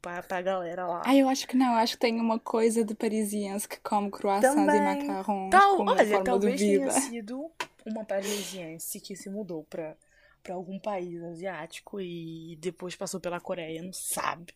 pra, 0.00 0.22
pra 0.22 0.42
galera 0.42 0.86
lá. 0.86 1.02
Ah, 1.04 1.16
eu 1.16 1.28
acho 1.28 1.46
que 1.48 1.56
não, 1.56 1.74
acho 1.74 1.94
que 1.94 2.00
tem 2.00 2.20
uma 2.20 2.38
coisa 2.38 2.84
de 2.84 2.94
parisiense 2.94 3.68
que 3.68 3.80
come 3.80 4.10
croissants 4.10 4.54
Também. 4.54 4.76
e 4.76 5.06
macarrons 5.06 5.50
Tal, 5.50 5.76
como 5.76 5.90
olha, 5.90 6.06
forma 6.06 6.24
talvez 6.24 6.60
vida. 6.60 6.78
tenha 6.88 6.90
sido 7.00 7.50
uma 7.86 8.04
parisiense 8.04 9.00
que 9.00 9.16
se 9.16 9.28
mudou 9.28 9.64
pra, 9.64 9.96
pra 10.42 10.54
algum 10.54 10.78
país 10.78 11.22
asiático 11.22 12.00
e 12.00 12.56
depois 12.60 12.94
passou 12.94 13.18
pela 13.18 13.40
Coreia, 13.40 13.82
não 13.82 13.92
sabe. 13.92 14.54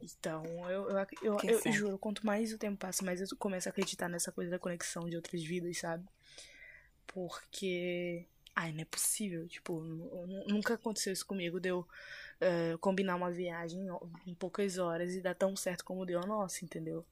Então, 0.00 0.44
eu, 0.70 0.88
eu, 0.90 1.06
eu, 1.22 1.38
eu 1.42 1.60
certo. 1.60 1.72
juro, 1.72 1.98
quanto 1.98 2.24
mais 2.24 2.52
o 2.52 2.58
tempo 2.58 2.76
passa, 2.76 3.04
mais 3.04 3.20
eu 3.20 3.26
começo 3.36 3.68
a 3.68 3.70
acreditar 3.70 4.08
nessa 4.08 4.30
coisa 4.30 4.50
da 4.50 4.58
conexão 4.58 5.08
de 5.08 5.16
outras 5.16 5.42
vidas, 5.42 5.78
sabe? 5.78 6.04
Porque. 7.06 8.26
Ai, 8.60 8.72
não 8.72 8.80
é 8.82 8.84
possível. 8.84 9.46
Tipo, 9.48 9.80
nu- 9.80 10.26
nu- 10.26 10.44
nunca 10.48 10.74
aconteceu 10.74 11.12
isso 11.12 11.26
comigo, 11.26 11.60
de 11.60 11.68
eu 11.68 11.86
eh, 12.40 12.76
combinar 12.80 13.16
uma 13.16 13.30
viagem 13.30 13.86
em 14.26 14.34
poucas 14.34 14.78
horas 14.78 15.14
e 15.14 15.20
dar 15.22 15.34
tão 15.34 15.54
certo 15.56 15.84
como 15.84 16.06
deu 16.06 16.20
a 16.20 16.26
nossa, 16.26 16.64
entendeu? 16.64 17.04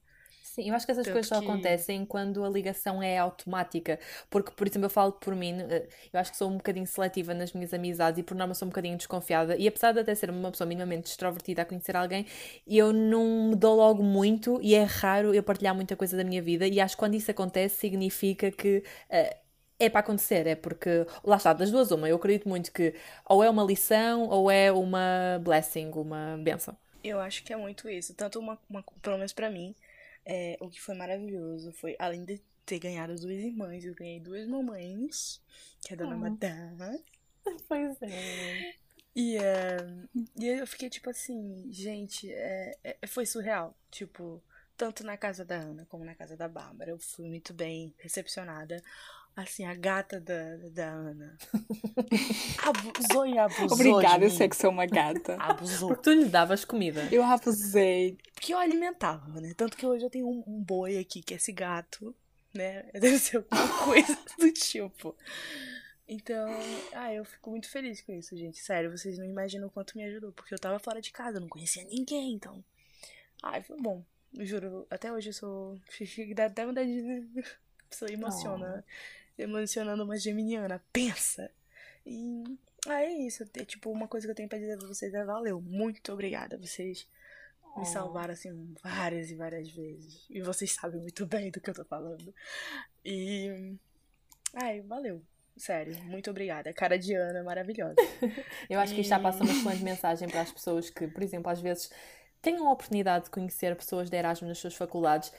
Sim, 0.43 0.69
eu 0.71 0.75
acho 0.77 0.87
que 0.87 0.93
essas 0.93 1.09
Tanto 1.09 1.11
coisas 1.11 1.29
só 1.29 1.39
que- 1.39 1.39
acontecem 1.39 2.07
quando 2.07 2.45
a 2.45 2.49
ligação 2.49 3.03
é 3.03 3.19
automática. 3.19 3.99
Porque, 4.31 4.53
por 4.53 4.67
exemplo, 4.67 4.87
eu 4.87 4.91
falo 4.91 5.13
por 5.13 5.35
mim, 5.35 5.61
eh, 5.61 5.89
eu 6.13 6.21
acho 6.21 6.31
que 6.31 6.37
sou 6.39 6.49
um 6.49 6.57
bocadinho 6.57 6.87
seletiva 6.87 7.35
nas 7.35 7.53
minhas 7.53 7.75
amizades 7.75 8.21
e 8.21 8.23
por 8.23 8.35
norma 8.37 8.55
sou 8.55 8.67
um 8.67 8.71
bocadinho 8.71 8.97
desconfiada. 8.97 9.57
E 9.57 9.67
apesar 9.67 9.93
de 9.93 10.01
até 10.01 10.15
ser 10.15 10.31
uma 10.31 10.51
pessoa 10.53 10.67
minimamente 10.69 11.11
extrovertida 11.11 11.63
a 11.63 11.65
conhecer 11.65 11.97
alguém, 11.97 12.27
eu 12.67 12.93
não 12.93 13.49
me 13.51 13.57
dou 13.57 13.75
logo 13.77 14.03
muito 14.05 14.59
e 14.63 14.75
é 14.75 14.85
raro 14.85 15.35
eu 15.35 15.43
partilhar 15.43 15.75
muita 15.75 15.97
coisa 15.97 16.17
da 16.17 16.23
minha 16.25 16.41
vida. 16.41 16.67
E 16.67 16.81
acho 16.81 16.95
que 16.95 17.01
quando 17.01 17.15
isso 17.17 17.31
acontece, 17.31 17.77
significa 17.81 18.51
que. 18.51 18.83
eh, 19.11 19.37
é 19.79 19.89
para 19.91 20.01
acontecer, 20.01 20.47
é 20.47 20.55
porque, 20.55 21.07
lá 21.25 21.37
está, 21.37 21.53
das 21.53 21.71
duas 21.71 21.91
uma, 21.91 22.09
eu 22.09 22.17
acredito 22.17 22.49
muito 22.49 22.73
que 22.73 22.95
ou 23.25 23.43
é 23.45 23.51
uma 23.51 23.65
lição 23.65 24.29
ou 24.29 24.51
é 24.51 24.73
uma 24.73 25.39
blessing, 25.43 25.91
uma 25.95 26.39
benção. 26.43 26.77
Eu 27.03 27.21
acho 27.21 27.45
que 27.45 27.53
é 27.53 27.57
muito 27.57 27.89
isso. 27.89 28.15
Tanto 28.15 28.39
uma, 28.39 28.59
uma 28.69 28.83
pelo 29.03 29.17
menos 29.17 29.33
pra 29.33 29.51
mim, 29.51 29.75
é, 30.25 30.57
o 30.61 30.69
que 30.69 30.81
foi 30.81 30.95
maravilhoso 30.95 31.73
foi, 31.73 31.95
além 31.99 32.25
de 32.25 32.41
ter 32.65 32.79
ganhado 32.81 33.15
duas 33.15 33.39
irmãs, 33.39 33.85
eu 33.85 33.95
ganhei 33.95 34.19
duas 34.21 34.47
mamães, 34.47 35.41
que 35.83 35.93
é 35.93 35.97
a 35.97 35.99
dona 35.99 36.17
Oh. 36.17 36.19
Madá. 36.19 36.55
Pois 37.69 37.97
é. 38.03 38.75
E, 39.15 39.37
é, 39.39 39.77
e 40.37 40.47
eu 40.47 40.67
fiquei 40.67 40.91
tipo 40.91 41.09
assim, 41.09 41.67
gente, 41.71 42.31
é, 42.33 42.77
é- 42.83 43.07
foi 43.07 43.25
surreal. 43.25 43.75
Tipo, 43.91 44.43
tanto 44.77 45.05
na 45.05 45.17
casa 45.17 45.45
da 45.45 45.57
Ana 45.57 45.87
como 45.89 46.05
na 46.05 46.15
casa 46.15 46.37
da 46.37 46.49
Bárbara. 46.49 46.91
Eu 46.91 46.99
fui 46.99 47.25
muito 47.27 47.55
bem 47.55 47.95
recepcionada. 47.99 48.83
Assim, 49.37 49.67
a 49.67 49.75
gata 49.75 50.19
da, 50.19 50.57
da 50.71 50.89
Ana. 50.89 51.37
Abusou 52.65 53.27
e 53.27 53.39
abusou. 53.39 53.73
Obrigada, 53.73 54.21
de 54.21 54.25
eu 54.25 54.31
sei 54.31 54.49
que 54.49 54.57
sou 54.57 54.71
uma 54.71 54.87
gata. 54.87 55.37
Abusou. 55.39 55.89
Porque 55.91 56.05
tu 56.05 56.13
lhe 56.13 56.25
davas 56.25 56.65
comida. 56.65 57.07
Eu 57.13 57.23
abusei. 57.23 58.17
Porque 58.33 58.55
eu 58.55 58.59
alimentava, 58.59 59.39
né? 59.39 59.53
Tanto 59.55 59.77
que 59.77 59.85
hoje 59.85 60.07
eu 60.07 60.09
tenho 60.09 60.27
um, 60.27 60.43
um 60.47 60.65
boi 60.65 60.97
aqui, 60.97 61.21
que 61.23 61.35
é 61.35 61.37
esse 61.37 61.53
gato, 61.53 62.17
né? 62.55 62.85
Deve 62.99 63.19
ser 63.19 63.37
alguma 63.37 63.69
coisa 63.85 64.19
do 64.39 64.51
tipo. 64.53 65.15
Então, 66.09 66.49
ah, 66.95 67.13
eu 67.13 67.23
fico 67.27 67.51
muito 67.51 67.69
feliz 67.69 68.01
com 68.01 68.13
isso, 68.13 68.35
gente. 68.35 68.59
Sério, 68.59 68.91
vocês 68.91 69.19
não 69.19 69.27
imaginam 69.27 69.69
o 69.69 69.71
quanto 69.71 69.99
me 69.99 70.05
ajudou. 70.05 70.33
Porque 70.33 70.55
eu 70.55 70.59
tava 70.59 70.79
fora 70.79 71.03
de 71.03 71.13
casa, 71.13 71.37
eu 71.37 71.43
não 71.43 71.49
conhecia 71.49 71.85
ninguém, 71.85 72.33
então. 72.33 72.65
Ai, 73.43 73.63
foi 73.63 73.77
bom. 73.79 74.03
Eu 74.33 74.47
juro, 74.47 74.87
até 74.89 75.13
hoje 75.13 75.29
eu 75.29 75.35
sou. 75.35 75.79
Dá 76.35 76.47
até 76.47 76.65
vontade 76.65 76.89
de. 76.89 77.41
A 77.41 77.89
pessoa 77.91 78.11
emociona. 78.11 78.83
Emocionando 79.39 80.05
uma 80.05 80.17
geminiana. 80.19 80.83
Pensa! 80.93 81.51
E. 82.05 82.45
Ah, 82.87 83.03
é 83.03 83.13
isso. 83.13 83.45
É 83.55 83.65
tipo, 83.65 83.91
uma 83.91 84.09
coisa 84.09 84.27
que 84.27 84.31
eu 84.31 84.35
tenho 84.35 84.49
pra 84.49 84.59
dizer 84.59 84.79
pra 84.79 84.87
vocês 84.87 85.13
é 85.13 85.25
valeu. 85.25 85.61
Muito 85.61 86.13
obrigada. 86.13 86.57
Vocês 86.57 87.09
me 87.77 87.85
salvaram 87.85 88.33
assim 88.33 88.75
várias 88.83 89.31
e 89.31 89.35
várias 89.35 89.69
vezes. 89.71 90.25
E 90.31 90.41
vocês 90.41 90.73
sabem 90.73 91.01
muito 91.01 91.27
bem 91.27 91.51
do 91.51 91.61
que 91.61 91.71
eu 91.71 91.75
tô 91.75 91.85
falando. 91.85 92.35
E. 93.05 93.77
Ai, 94.55 94.81
valeu. 94.83 95.23
Sério, 95.57 95.99
muito 96.05 96.31
obrigada. 96.31 96.73
Cara 96.73 96.99
de 96.99 97.15
Ana, 97.15 97.43
maravilhosa. 97.43 97.97
Eu 98.69 98.79
acho 98.79 98.95
que 98.95 99.01
isto 99.01 99.11
já 99.11 99.19
passa 99.19 99.43
uma 99.43 99.53
excelente 99.53 99.83
mensagem 99.83 100.29
para 100.29 100.43
as 100.43 100.53
pessoas 100.53 100.91
que, 100.91 101.07
por 101.09 101.23
exemplo, 101.23 101.51
às 101.51 101.61
vezes 101.61 101.91
tenham 102.43 102.69
a 102.69 102.73
oportunidade 102.73 103.25
de 103.25 103.31
conhecer 103.31 103.75
pessoas 103.75 104.11
de 104.11 104.17
Erasmus 104.17 104.49
nas 104.51 104.59
suas 104.59 104.75
faculdades. 104.75 105.33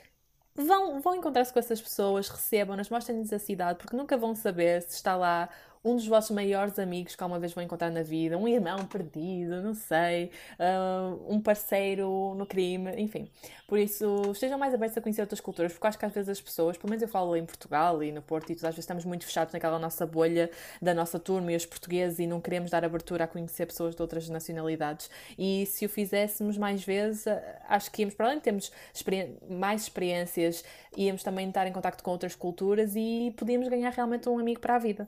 Vão, 0.57 0.99
vão 0.99 1.15
encontrar-se 1.15 1.53
com 1.53 1.59
essas 1.59 1.79
pessoas, 1.79 2.27
recebam-nas, 2.29 2.89
mostrem-lhes 2.89 3.31
a 3.31 3.37
cidade, 3.37 3.77
porque 3.77 3.95
nunca 3.95 4.17
vão 4.17 4.33
saber 4.33 4.81
se 4.81 4.95
está 4.95 5.15
lá 5.15 5.47
um 5.83 5.95
dos 5.95 6.07
vossos 6.07 6.31
maiores 6.31 6.77
amigos 6.79 7.15
que 7.15 7.23
alguma 7.23 7.39
vez 7.39 7.53
vão 7.53 7.63
encontrar 7.63 7.89
na 7.89 8.03
vida, 8.03 8.37
um 8.37 8.47
irmão 8.47 8.85
perdido, 8.85 9.61
não 9.61 9.73
sei, 9.73 10.31
ah, 10.59 11.15
um 11.27 11.39
parceiro 11.41 12.33
no 12.35 12.45
crime, 12.45 12.91
enfim. 13.01 13.29
Por 13.67 13.77
isso, 13.77 14.31
estejam 14.31 14.57
mais 14.57 14.73
abertos 14.73 14.97
a 14.97 15.01
conhecer 15.01 15.21
outras 15.21 15.41
culturas, 15.41 15.73
porque 15.73 15.87
acho 15.87 15.99
que 15.99 16.05
às 16.05 16.13
vezes 16.13 16.29
as 16.29 16.41
pessoas, 16.41 16.77
pelo 16.77 16.89
menos 16.89 17.01
eu 17.01 17.07
falo 17.07 17.35
em 17.35 17.45
Portugal 17.45 18.01
e 18.01 18.11
no 18.11 18.21
Porto, 18.21 18.49
e 18.49 18.53
às 18.53 18.61
vezes 18.61 18.79
estamos 18.79 19.03
muito 19.05 19.25
fechados 19.25 19.53
naquela 19.53 19.77
nossa 19.77 20.05
bolha 20.05 20.49
da 20.81 20.93
nossa 20.93 21.19
turma 21.19 21.51
e 21.51 21.55
os 21.55 21.65
portugueses 21.65 22.19
e 22.19 22.27
não 22.27 22.39
queremos 22.39 22.71
dar 22.71 22.85
abertura 22.85 23.25
a 23.25 23.27
conhecer 23.27 23.65
pessoas 23.65 23.95
de 23.95 24.01
outras 24.01 24.29
nacionalidades. 24.29 25.09
E 25.37 25.65
se 25.65 25.85
o 25.85 25.89
fizéssemos 25.89 26.57
mais 26.57 26.83
vezes, 26.83 27.27
ah, 27.27 27.61
acho 27.67 27.91
que 27.91 28.01
íamos, 28.01 28.15
para 28.15 28.27
além 28.27 28.37
de 28.37 28.43
termos 28.43 28.71
experi- 28.93 29.37
mais 29.49 29.83
experiências, 29.83 30.63
íamos 30.95 31.23
também 31.23 31.47
estar 31.49 31.67
em 31.67 31.73
contacto 31.73 32.03
com 32.03 32.11
outras 32.11 32.35
culturas 32.35 32.95
e 32.95 33.33
podíamos 33.37 33.67
ganhar 33.67 33.91
realmente 33.91 34.29
um 34.29 34.39
amigo 34.39 34.61
para 34.61 34.75
a 34.75 34.79
vida. 34.79 35.07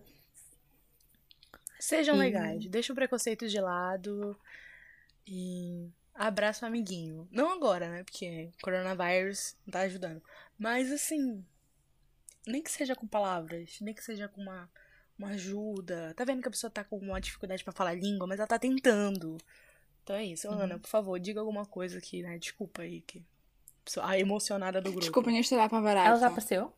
Sejam 1.79 2.15
E- 2.15 2.19
legais, 2.19 2.65
deixa 2.67 2.91
o 2.91 2.95
preconceito 2.95 3.47
de 3.47 3.59
lado 3.59 4.37
e 5.25 5.89
abraça 6.13 6.65
o 6.65 6.67
amiguinho. 6.67 7.27
Não 7.31 7.51
agora, 7.51 7.89
né? 7.89 8.03
Porque 8.03 8.49
coronavírus 8.61 9.55
não 9.65 9.71
tá 9.71 9.79
ajudando. 9.81 10.21
Mas 10.57 10.91
assim, 10.91 11.43
nem 12.45 12.61
que 12.61 12.71
seja 12.71 12.95
com 12.95 13.07
palavras, 13.07 13.77
nem 13.79 13.93
que 13.93 14.03
seja 14.03 14.27
com 14.27 14.41
uma, 14.41 14.69
uma 15.17 15.29
ajuda. 15.29 16.13
Tá 16.15 16.25
vendo 16.25 16.41
que 16.41 16.47
a 16.47 16.51
pessoa 16.51 16.69
tá 16.69 16.83
com 16.83 16.97
uma 16.97 17.21
dificuldade 17.21 17.63
pra 17.63 17.71
falar 17.73 17.93
língua, 17.93 18.27
mas 18.27 18.39
ela 18.39 18.47
tá 18.47 18.59
tentando. 18.59 19.37
Então 20.03 20.15
é 20.15 20.25
isso, 20.25 20.47
Uhum. 20.49 20.59
Ana, 20.59 20.79
por 20.79 20.89
favor, 20.89 21.19
diga 21.19 21.39
alguma 21.39 21.65
coisa 21.65 21.97
aqui, 21.99 22.21
né? 22.23 22.37
Desculpa 22.37 22.81
aí 22.81 23.01
que 23.01 23.23
a 24.01 24.19
emocionada 24.19 24.79
do 24.81 24.89
grupo. 24.91 24.99
Desculpem, 25.01 25.35
eu 25.35 25.41
estou 25.41 25.57
lá 25.57 25.69
para 25.69 25.77
a 25.77 25.81
barata. 25.81 26.09
Ela 26.09 26.19
já 26.19 26.27
apareceu? 26.27 26.73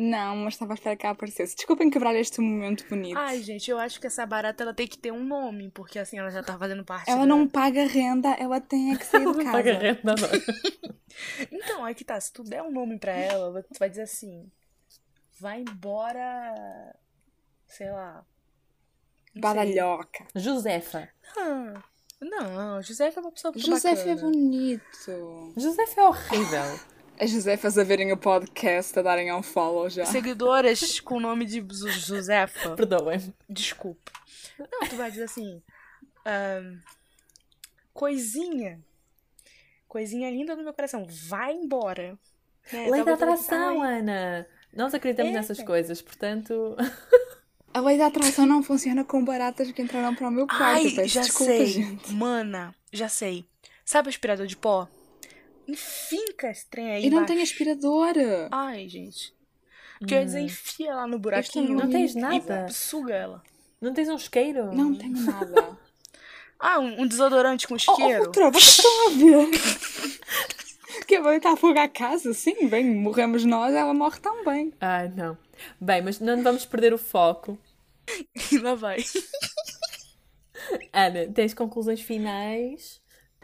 Não, 0.00 0.36
mas 0.36 0.54
estava 0.54 0.72
a 0.72 0.74
esperar 0.74 0.96
que 0.96 1.04
ela 1.04 1.12
aparecesse. 1.12 1.56
Desculpem 1.56 1.90
quebrar 1.90 2.14
este 2.14 2.40
momento 2.40 2.86
bonito. 2.88 3.18
Ai, 3.18 3.42
gente, 3.42 3.68
eu 3.68 3.78
acho 3.80 4.00
que 4.00 4.06
essa 4.06 4.24
barata 4.24 4.62
ela 4.62 4.72
tem 4.72 4.86
que 4.86 4.96
ter 4.96 5.10
um 5.10 5.24
nome, 5.24 5.70
porque 5.70 5.98
assim 5.98 6.16
ela 6.18 6.30
já 6.30 6.40
tá 6.40 6.56
fazendo 6.56 6.84
parte 6.84 7.10
ela 7.10 7.20
da- 7.20 7.26
não 7.26 7.48
paga 7.48 7.84
renda, 7.84 8.28
ela 8.34 8.60
tem 8.60 8.92
é 8.92 8.96
que 8.96 9.04
sair 9.04 9.24
de 9.32 9.42
Não 9.44 9.50
paga 9.52 9.72
casa. 9.72 9.84
renda, 9.84 10.14
não. 10.14 10.98
Então, 11.50 11.84
aí 11.84 11.96
que 11.96 12.04
tá, 12.04 12.20
se 12.20 12.32
tu 12.32 12.44
der 12.44 12.62
um 12.62 12.70
nome 12.70 12.96
pra 12.96 13.10
ela, 13.12 13.60
tu 13.64 13.76
vai 13.78 13.90
dizer 13.90 14.02
assim, 14.02 14.48
vai 15.40 15.62
embora, 15.62 16.94
sei 17.66 17.90
lá. 17.90 18.14
não 18.14 18.22
sei. 19.32 19.40
Badalhoca. 19.42 20.26
Josefa. 20.36 21.08
Ah, 21.36 21.82
não, 22.20 22.80
Josefa 22.82 23.18
é 23.18 23.22
uma 23.22 23.32
pessoa 23.32 23.50
muito 23.50 23.66
Josefa 23.66 24.00
é 24.02 24.14
bacana. 24.14 24.30
bonito. 24.30 25.52
Josefa 25.56 26.00
é 26.00 26.04
horrível. 26.04 26.80
As 27.20 27.30
Josefas 27.30 27.76
a 27.76 27.82
verem 27.84 28.12
o 28.12 28.16
podcast, 28.16 28.96
a 28.98 29.02
darem 29.02 29.32
um 29.34 29.42
follow 29.42 29.88
já. 29.90 30.04
Seguidoras 30.04 31.00
com 31.00 31.16
o 31.16 31.20
nome 31.20 31.44
de 31.44 31.64
Josefa, 31.68 32.76
Perdoem. 32.76 33.34
desculpa. 33.48 34.12
Não, 34.58 34.88
tu 34.88 34.96
vai 34.96 35.10
dizer 35.10 35.24
assim, 35.24 35.60
ahn, 36.24 36.78
coisinha, 37.92 38.80
coisinha 39.88 40.30
linda 40.30 40.54
do 40.54 40.62
meu 40.62 40.72
coração, 40.72 41.06
vai 41.28 41.52
embora. 41.54 42.16
Né? 42.72 42.88
Lei 42.90 43.02
da 43.02 43.16
Talvez 43.16 43.20
ela- 43.22 43.32
atração, 43.34 43.82
Ana. 43.82 44.46
Nós 44.72 44.94
acreditamos 44.94 45.32
É. 45.32 45.34
nessas 45.34 45.62
coisas, 45.62 46.00
portanto. 46.02 46.76
A 47.74 47.80
lei 47.80 47.98
da 47.98 48.06
atração 48.06 48.46
não 48.46 48.62
funciona 48.62 49.04
com 49.04 49.24
baratas 49.24 49.70
que 49.72 49.82
entraram 49.82 50.14
para 50.14 50.28
o 50.28 50.30
meu 50.30 50.46
quarto. 50.46 50.62
Ai, 51.00 51.06
já 51.08 51.20
desculpa, 51.22 51.52
sei. 51.52 51.66
gente. 51.66 52.12
Mana, 52.12 52.74
já 52.92 53.08
sei. 53.08 53.46
Sabe 53.84 54.08
o 54.08 54.10
aspirador 54.10 54.46
de 54.46 54.56
pó? 54.56 54.88
Enfinca 55.68 56.50
esse 56.50 56.66
trem 56.66 56.90
aí 56.92 57.04
E 57.04 57.10
não 57.10 57.18
embaixo. 57.18 57.34
tem 57.34 57.42
aspirador. 57.42 58.14
Ai, 58.50 58.88
gente. 58.88 59.34
Porque 59.98 60.14
eu 60.14 60.18
ia 60.20 60.24
dizer, 60.24 60.40
enfia 60.40 60.94
lá 60.94 61.06
no 61.06 61.18
buraquinho. 61.18 61.74
não 61.74 61.90
tens 61.90 62.14
e 62.14 62.18
nada? 62.18 62.68
suga 62.68 63.14
ela. 63.14 63.42
Não 63.80 63.92
tens 63.92 64.08
um 64.08 64.16
isqueiro? 64.16 64.72
Não 64.74 64.94
tenho 64.94 65.18
nada. 65.20 65.76
Ah, 66.60 66.80
um, 66.80 67.02
um 67.02 67.06
desodorante 67.06 67.68
com 67.68 67.74
Oh, 67.74 67.76
isqueiro. 67.76 68.24
oh, 68.24 68.32
trova, 68.32 68.58
vocês 68.58 68.78
estão 68.78 69.06
a 69.06 69.10
ver? 69.10 69.48
que 71.06 71.20
vai 71.20 71.36
estar 71.36 71.52
a 71.52 71.56
fogo 71.56 71.78
a 71.78 71.86
casa? 71.86 72.34
Sim, 72.34 72.66
bem, 72.66 72.84
morremos 72.96 73.44
nós, 73.44 73.72
ela 73.72 73.94
morre 73.94 74.18
também. 74.18 74.74
Ai, 74.80 75.08
não. 75.08 75.38
Bem, 75.80 76.02
mas 76.02 76.18
não 76.18 76.42
vamos 76.42 76.66
perder 76.66 76.92
o 76.92 76.98
foco. 76.98 77.56
E 78.50 78.58
lá 78.58 78.74
vai. 78.74 79.04
Ana, 80.92 81.26
tens 81.32 81.54
conclusões 81.54 82.00
finais? 82.00 83.00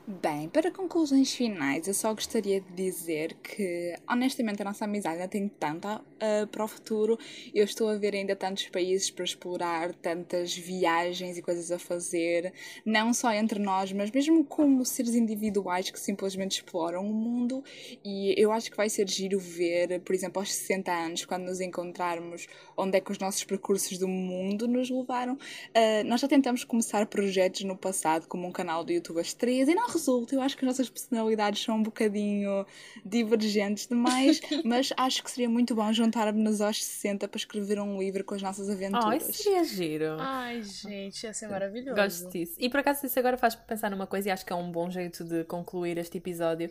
Bem, 0.06 0.50
para 0.50 0.70
conclusões 0.70 1.32
finais, 1.32 1.88
eu 1.88 1.94
só 1.94 2.12
gostaria 2.12 2.60
de 2.60 2.70
dizer 2.74 3.32
que, 3.42 3.94
honestamente, 4.06 4.60
a 4.60 4.64
nossa 4.66 4.84
amizade 4.84 5.14
ainda 5.14 5.28
tem 5.28 5.48
tanta 5.48 5.96
uh, 5.96 6.46
para 6.48 6.62
o 6.62 6.68
futuro. 6.68 7.18
Eu 7.54 7.64
estou 7.64 7.88
a 7.88 7.96
ver 7.96 8.14
ainda 8.14 8.36
tantos 8.36 8.68
países 8.68 9.10
para 9.10 9.24
explorar, 9.24 9.94
tantas 9.94 10.54
viagens 10.54 11.38
e 11.38 11.42
coisas 11.42 11.72
a 11.72 11.78
fazer, 11.78 12.52
não 12.84 13.14
só 13.14 13.32
entre 13.32 13.58
nós, 13.58 13.92
mas 13.94 14.10
mesmo 14.10 14.44
como 14.44 14.84
seres 14.84 15.14
individuais 15.14 15.88
que 15.88 15.98
simplesmente 15.98 16.56
exploram 16.56 17.00
o 17.08 17.14
mundo. 17.14 17.64
E 18.04 18.34
eu 18.36 18.52
acho 18.52 18.70
que 18.70 18.76
vai 18.76 18.90
ser 18.90 19.08
giro 19.08 19.38
ver, 19.38 20.02
por 20.02 20.14
exemplo, 20.14 20.38
aos 20.38 20.52
60 20.52 20.92
anos, 20.92 21.24
quando 21.24 21.44
nos 21.44 21.62
encontrarmos, 21.62 22.46
onde 22.76 22.98
é 22.98 23.00
que 23.00 23.10
os 23.10 23.18
nossos 23.18 23.42
percursos 23.44 23.96
do 23.96 24.06
mundo 24.06 24.68
nos 24.68 24.90
levaram. 24.90 25.32
Uh, 25.32 26.04
nós 26.04 26.20
já 26.20 26.28
tentamos 26.28 26.62
começar 26.62 27.06
projetos 27.06 27.64
no 27.64 27.74
passado, 27.74 28.28
como 28.28 28.46
um 28.46 28.52
canal 28.52 28.84
do 28.84 28.92
YouTube 28.92 29.18
às 29.18 29.32
três, 29.32 29.66
e 29.66 29.74
não 29.74 29.93
resulta. 29.94 30.34
Eu 30.34 30.40
acho 30.40 30.56
que 30.56 30.64
as 30.64 30.68
nossas 30.68 30.88
personalidades 30.88 31.62
são 31.62 31.76
um 31.76 31.82
bocadinho 31.82 32.66
divergentes 33.04 33.86
demais, 33.86 34.40
mas 34.64 34.92
acho 34.96 35.22
que 35.22 35.30
seria 35.30 35.48
muito 35.48 35.74
bom 35.74 35.92
juntarmos-nos 35.92 36.60
aos 36.60 36.84
60 36.84 37.28
para 37.28 37.38
escrever 37.38 37.80
um 37.80 37.98
livro 37.98 38.24
com 38.24 38.34
as 38.34 38.42
nossas 38.42 38.68
aventuras. 38.68 39.06
Oh, 39.06 39.30
isso 39.30 39.42
seria 39.42 39.64
giro. 39.64 40.16
Ai, 40.18 40.62
gente, 40.62 41.24
ia 41.24 41.32
ser 41.32 41.48
maravilhoso. 41.48 41.96
Gosto 41.96 42.30
disso. 42.30 42.54
E 42.58 42.68
por 42.68 42.80
acaso 42.80 43.06
isso 43.06 43.18
agora 43.18 43.36
faz 43.36 43.54
pensar 43.54 43.90
numa 43.90 44.06
coisa 44.06 44.28
e 44.28 44.32
acho 44.32 44.44
que 44.44 44.52
é 44.52 44.56
um 44.56 44.70
bom 44.70 44.90
jeito 44.90 45.24
de 45.24 45.44
concluir 45.44 45.98
este 45.98 46.18
episódio, 46.18 46.70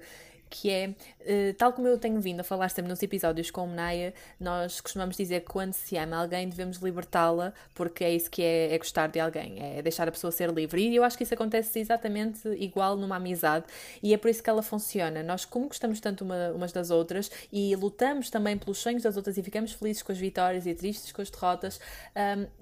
que 0.54 0.70
é, 0.70 0.90
uh, 0.90 1.54
tal 1.58 1.74
como 1.74 1.88
eu 1.88 1.98
tenho 1.98 2.22
vindo 2.22 2.42
a 2.42 2.44
falar 2.44 2.70
sempre 2.70 2.88
nos 2.88 3.02
episódios 3.02 3.50
com 3.50 3.64
o 3.64 3.68
Naya, 3.68 4.14
nós 4.40 4.80
costumamos 4.80 5.18
dizer 5.18 5.40
que 5.40 5.48
quando 5.48 5.74
se 5.74 5.98
ama 5.98 6.18
alguém 6.18 6.48
devemos 6.48 6.78
libertá-la, 6.78 7.54
porque 7.74 8.04
é 8.04 8.14
isso 8.14 8.30
que 8.30 8.44
é, 8.44 8.72
é, 8.72 8.78
gostar 8.78 9.08
de 9.08 9.20
alguém, 9.20 9.58
é 9.60 9.82
deixar 9.82 10.08
a 10.08 10.12
pessoa 10.12 10.32
ser 10.32 10.52
livre. 10.52 10.88
E 10.88 10.96
eu 10.96 11.04
acho 11.04 11.18
que 11.18 11.24
isso 11.24 11.34
acontece 11.34 11.80
exatamente 11.80 12.48
igual 12.50 12.96
numa 12.96 13.16
amizade, 13.16 13.66
e 14.04 14.14
é 14.14 14.18
por 14.18 14.30
isso 14.30 14.44
que 14.44 14.50
ela 14.50 14.62
funciona. 14.62 15.24
Nós, 15.24 15.44
como 15.44 15.68
gostamos 15.68 16.00
tanto 16.00 16.24
uma, 16.24 16.52
umas 16.52 16.72
das 16.72 16.92
outras 16.92 17.32
e 17.52 17.76
lutamos 17.76 18.30
também 18.30 18.56
pelos 18.56 18.78
sonhos 18.78 19.02
das 19.02 19.18
outras 19.18 19.36
e 19.36 19.42
ficamos 19.42 19.74
felizes 19.74 20.04
com 20.04 20.12
as 20.12 20.20
vitórias 20.20 20.68
e 20.68 20.76
tristes 20.76 21.12
com 21.12 21.24
as 21.24 21.32
derrotas, 21.32 21.80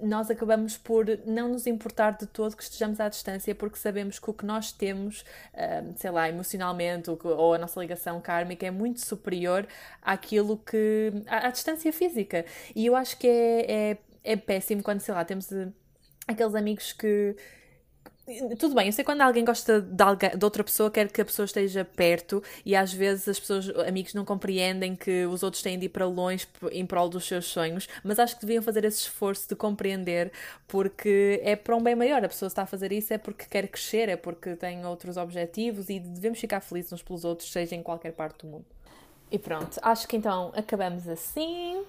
um, 0.00 0.08
nós 0.08 0.30
acabamos 0.30 0.78
por 0.78 1.04
não 1.26 1.48
nos 1.48 1.66
importar 1.66 2.12
de 2.12 2.26
todo 2.26 2.56
que 2.56 2.62
estejamos 2.62 3.00
à 3.00 3.08
distância, 3.10 3.54
porque 3.54 3.76
sabemos 3.76 4.18
que 4.18 4.30
o 4.30 4.32
que 4.32 4.46
nós 4.46 4.72
temos, 4.72 5.26
um, 5.54 5.94
sei 5.94 6.10
lá, 6.10 6.26
emocionalmente, 6.26 7.10
ou 7.10 7.52
a 7.52 7.58
nossa 7.58 7.81
ligação 7.82 8.20
kármica 8.20 8.66
é 8.66 8.70
muito 8.70 9.00
superior 9.00 9.66
àquilo 10.00 10.56
que. 10.56 11.12
à, 11.26 11.48
à 11.48 11.50
distância 11.50 11.92
física. 11.92 12.44
E 12.74 12.86
eu 12.86 12.96
acho 12.96 13.18
que 13.18 13.26
é, 13.26 13.90
é, 13.90 13.98
é 14.24 14.36
péssimo 14.36 14.82
quando, 14.82 15.00
sei 15.00 15.14
lá, 15.14 15.24
temos 15.24 15.50
uh, 15.50 15.72
aqueles 16.26 16.54
amigos 16.54 16.92
que 16.92 17.36
tudo 18.56 18.74
bem, 18.76 18.86
eu 18.86 18.92
sei 18.92 19.04
quando 19.04 19.20
alguém 19.20 19.44
gosta 19.44 19.80
de, 19.80 20.02
alguém, 20.02 20.30
de 20.36 20.44
outra 20.44 20.62
pessoa, 20.62 20.88
quer 20.90 21.10
que 21.10 21.20
a 21.20 21.24
pessoa 21.24 21.44
esteja 21.44 21.84
perto 21.84 22.40
e 22.64 22.76
às 22.76 22.92
vezes 22.92 23.26
as 23.28 23.40
pessoas, 23.40 23.68
amigos, 23.86 24.14
não 24.14 24.24
compreendem 24.24 24.94
que 24.94 25.26
os 25.26 25.42
outros 25.42 25.60
têm 25.60 25.76
de 25.76 25.86
ir 25.86 25.88
para 25.88 26.06
longe 26.06 26.46
em 26.70 26.86
prol 26.86 27.08
dos 27.08 27.26
seus 27.26 27.46
sonhos, 27.46 27.88
mas 28.04 28.20
acho 28.20 28.36
que 28.38 28.46
deviam 28.46 28.62
fazer 28.62 28.84
esse 28.84 29.00
esforço 29.00 29.48
de 29.48 29.56
compreender 29.56 30.30
porque 30.68 31.40
é 31.42 31.56
para 31.56 31.74
um 31.74 31.82
bem 31.82 31.96
maior. 31.96 32.24
A 32.24 32.28
pessoa 32.28 32.46
está 32.46 32.62
a 32.62 32.66
fazer 32.66 32.92
isso 32.92 33.12
é 33.12 33.18
porque 33.18 33.44
quer 33.46 33.66
crescer, 33.66 34.08
é 34.08 34.16
porque 34.16 34.54
tem 34.54 34.86
outros 34.86 35.16
objetivos 35.16 35.88
e 35.88 35.98
devemos 35.98 36.38
ficar 36.38 36.60
felizes 36.60 36.92
uns 36.92 37.02
pelos 37.02 37.24
outros, 37.24 37.50
seja 37.50 37.74
em 37.74 37.82
qualquer 37.82 38.12
parte 38.12 38.46
do 38.46 38.46
mundo. 38.46 38.66
E 39.32 39.38
pronto, 39.38 39.80
acho 39.82 40.06
que 40.06 40.16
então 40.16 40.52
acabamos 40.54 41.08
assim 41.08 41.82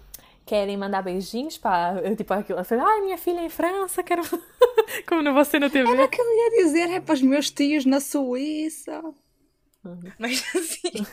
querem 0.45 0.75
mandar 0.75 1.01
beijinhos 1.01 1.57
para, 1.57 2.15
tipo, 2.15 2.33
aquilo, 2.33 2.59
assim, 2.59 2.75
ai, 2.75 3.01
minha 3.01 3.17
filha 3.17 3.41
em 3.41 3.49
França, 3.49 4.03
quero. 4.03 4.23
Como 5.07 5.21
não 5.21 5.33
você 5.33 5.59
na 5.59 5.69
TV. 5.69 5.89
Era 5.89 6.05
o 6.05 6.09
que 6.09 6.21
eu 6.21 6.25
ia 6.25 6.63
dizer, 6.63 6.89
é 6.89 6.99
para 6.99 7.13
os 7.13 7.21
meus 7.21 7.49
tios 7.49 7.85
na 7.85 7.99
Suíça. 7.99 9.01
Uhum. 9.83 10.11
Mas 10.17 10.43
assim. 10.55 11.05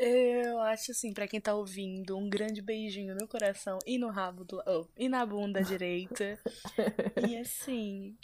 eu 0.00 0.60
acho 0.60 0.92
assim, 0.92 1.12
para 1.12 1.28
quem 1.28 1.40
tá 1.40 1.54
ouvindo, 1.54 2.16
um 2.16 2.28
grande 2.28 2.62
beijinho 2.62 3.14
no 3.14 3.28
coração 3.28 3.78
e 3.86 3.98
no 3.98 4.08
rabo 4.08 4.44
do. 4.44 4.62
Oh, 4.66 4.86
e 4.96 5.08
na 5.08 5.24
bunda 5.24 5.62
direita. 5.62 6.38
e 7.28 7.36
assim. 7.36 8.16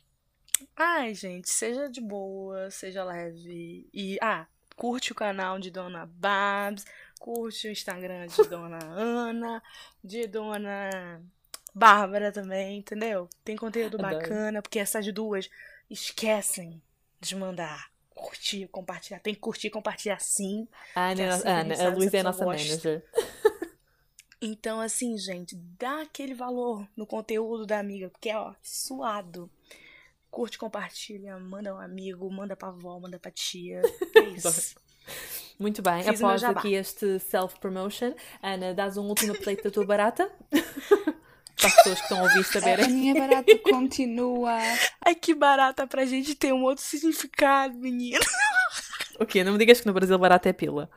Ai, 0.77 1.15
gente, 1.15 1.51
seja 1.51 1.89
de 1.89 2.01
boa, 2.01 2.71
seja 2.71 3.05
leve. 3.05 3.89
E. 3.93 4.19
Ah, 4.23 4.47
curte 4.77 5.13
o 5.13 5.15
canal 5.15 5.59
de 5.59 5.71
Dona 5.71 6.07
Babs 6.07 6.85
curte 7.23 7.69
o 7.69 7.71
Instagram 7.71 8.27
de 8.27 8.49
Dona 8.49 8.85
Ana, 8.85 9.63
de 10.03 10.27
Dona 10.27 11.23
Bárbara 11.75 12.31
também, 12.31 12.79
entendeu? 12.79 13.29
Tem 13.45 13.57
conteúdo 13.57 13.97
Adoro. 13.99 14.19
bacana, 14.19 14.61
porque 14.63 14.79
essas 14.79 15.11
duas 15.13 15.49
esquecem 15.89 16.83
de 17.21 17.35
mandar 17.37 17.91
curtir, 18.15 18.69
compartilhar. 18.69 19.21
Tem 19.21 19.35
que 19.35 19.41
curtir 19.41 19.69
e 19.69 19.71
compartilhar 19.71 20.21
sim. 20.21 20.69
Ah, 20.95 21.15
né, 21.15 21.29
assim, 21.29 21.49
Ana, 21.49 21.75
a, 21.75 21.87
a 21.87 21.91
Luísa 21.91 22.17
é 22.17 22.21
a 22.21 22.25
nossa 22.25 22.45
gosta. 22.45 22.69
manager. 22.69 23.05
Então, 24.45 24.81
assim, 24.81 25.17
gente, 25.17 25.55
dá 25.79 26.03
aquele 26.03 26.35
valor 26.35 26.85
no 26.97 27.07
conteúdo 27.07 27.65
da 27.65 27.79
amiga, 27.79 28.11
porque 28.11 28.29
é, 28.29 28.37
ó, 28.37 28.53
suado. 28.61 29.49
Curte, 30.33 30.59
compartilha, 30.59 31.39
manda 31.39 31.73
um 31.73 31.79
amigo, 31.79 32.29
manda 32.29 32.57
pra 32.57 32.67
avó, 32.67 32.99
manda 32.99 33.21
pra 33.21 33.31
tia. 33.31 33.83
É 34.17 34.21
isso. 34.31 34.75
Muito 35.61 35.81
bem, 35.81 36.03
Fiz 36.03 36.21
após 36.21 36.43
aqui 36.43 36.75
este 36.75 37.21
self-promotion, 37.21 38.15
Ana, 38.43 38.75
dás 38.75 38.97
um 38.97 39.07
último 39.07 39.33
update 39.33 39.63
da 39.63 39.71
tua 39.71 39.87
barata? 39.87 40.29
Para 41.63 41.69
as 41.69 41.77
pessoas 41.77 41.99
que 41.99 42.05
estão 42.05 42.19
a 42.19 42.23
ouvir 42.23 42.45
saberem. 42.45 42.85
A 42.85 42.89
minha 42.89 43.15
barata 43.15 43.59
continua. 43.59 44.59
Ai, 45.05 45.15
que 45.15 45.33
barata 45.33 45.87
pra 45.87 46.05
gente 46.05 46.35
ter 46.35 46.53
um 46.53 46.63
outro 46.65 46.83
significado, 46.83 47.75
menina. 47.79 48.19
O 49.21 49.25
quê? 49.27 49.45
Não 49.45 49.53
me 49.53 49.59
digas 49.59 49.81
que 49.81 49.87
no 49.87 49.93
Brasil 49.93 50.19
barata 50.19 50.49
é 50.49 50.53
pila. 50.53 50.91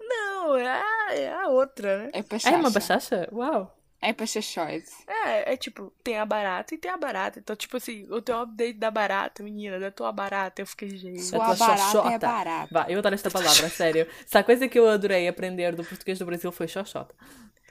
Não, 0.00 0.56
é 0.56 0.68
a, 0.68 1.14
é 1.14 1.32
a 1.32 1.48
outra, 1.48 2.04
né? 2.04 2.10
É 2.12 2.22
pachacha. 2.22 2.54
É 2.54 2.58
uma 2.58 2.70
bachacha? 2.70 3.28
Uau. 3.32 3.76
É 4.00 4.12
pachachoide. 4.12 4.86
É, 5.06 5.52
é 5.52 5.56
tipo, 5.56 5.92
tem 6.02 6.18
a 6.18 6.26
barata 6.26 6.74
e 6.74 6.78
tem 6.78 6.90
a 6.90 6.96
barata. 6.96 7.38
Então, 7.38 7.54
tipo 7.54 7.76
assim, 7.76 8.06
o 8.10 8.20
teu 8.20 8.40
update 8.40 8.74
da 8.74 8.90
barata, 8.90 9.44
menina, 9.44 9.78
da 9.78 9.92
tua 9.92 10.10
barata, 10.10 10.60
eu 10.60 10.66
fiquei, 10.66 10.90
gente. 10.90 11.22
Sua 11.22 11.38
barata 11.38 11.72
é 11.72 11.76
xoxota. 11.78 12.08
é 12.08 12.18
barata. 12.18 12.68
Vá, 12.72 12.86
eu 12.88 12.98
adoro 12.98 13.14
esta 13.14 13.30
palavra, 13.30 13.68
sério. 13.68 14.06
Se 14.26 14.36
a 14.36 14.42
coisa 14.42 14.66
que 14.66 14.78
eu 14.78 14.88
adorei 14.88 15.28
aprender 15.28 15.74
do 15.74 15.84
português 15.84 16.18
do 16.18 16.26
Brasil 16.26 16.50
foi 16.50 16.66
xoxota. 16.66 17.14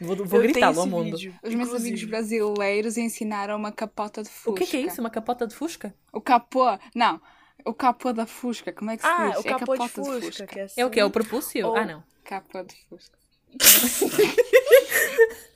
Vou, 0.01 0.15
vou 0.15 0.41
gritar 0.41 0.75
ao 0.75 0.87
mundo. 0.87 1.15
Vídeo, 1.15 1.35
Os 1.43 1.53
meus 1.53 1.71
amigos 1.73 2.03
brasileiros 2.03 2.97
ensinaram 2.97 3.55
uma 3.55 3.71
capota 3.71 4.23
de 4.23 4.29
fusca. 4.29 4.49
O 4.49 4.53
que 4.55 4.63
é, 4.63 4.65
que 4.65 4.77
é 4.77 4.81
isso? 4.81 4.99
Uma 4.99 5.11
capota 5.11 5.45
de 5.45 5.55
fusca? 5.55 5.93
O 6.11 6.19
capô, 6.19 6.65
não. 6.95 7.21
O 7.63 7.73
capô 7.73 8.11
da 8.11 8.25
fusca, 8.25 8.73
como 8.73 8.89
é 8.89 8.97
que 8.97 9.03
se 9.03 9.09
ah, 9.09 9.29
diz? 9.29 9.37
O 9.37 9.47
é 9.47 9.51
capô 9.51 9.77
de 9.77 9.87
fusca. 9.87 10.19
De 10.19 10.25
fusca. 10.25 10.47
Que 10.47 10.59
é, 10.59 10.63
assim. 10.63 10.81
é 10.81 10.85
o 10.85 10.89
que? 10.89 10.99
É 10.99 11.05
o 11.05 11.11
propúcio? 11.11 11.67
Ou... 11.67 11.75
Ah, 11.75 11.85
não. 11.85 12.03
Capô 12.23 12.63
de 12.63 12.75
fusca. 12.89 13.15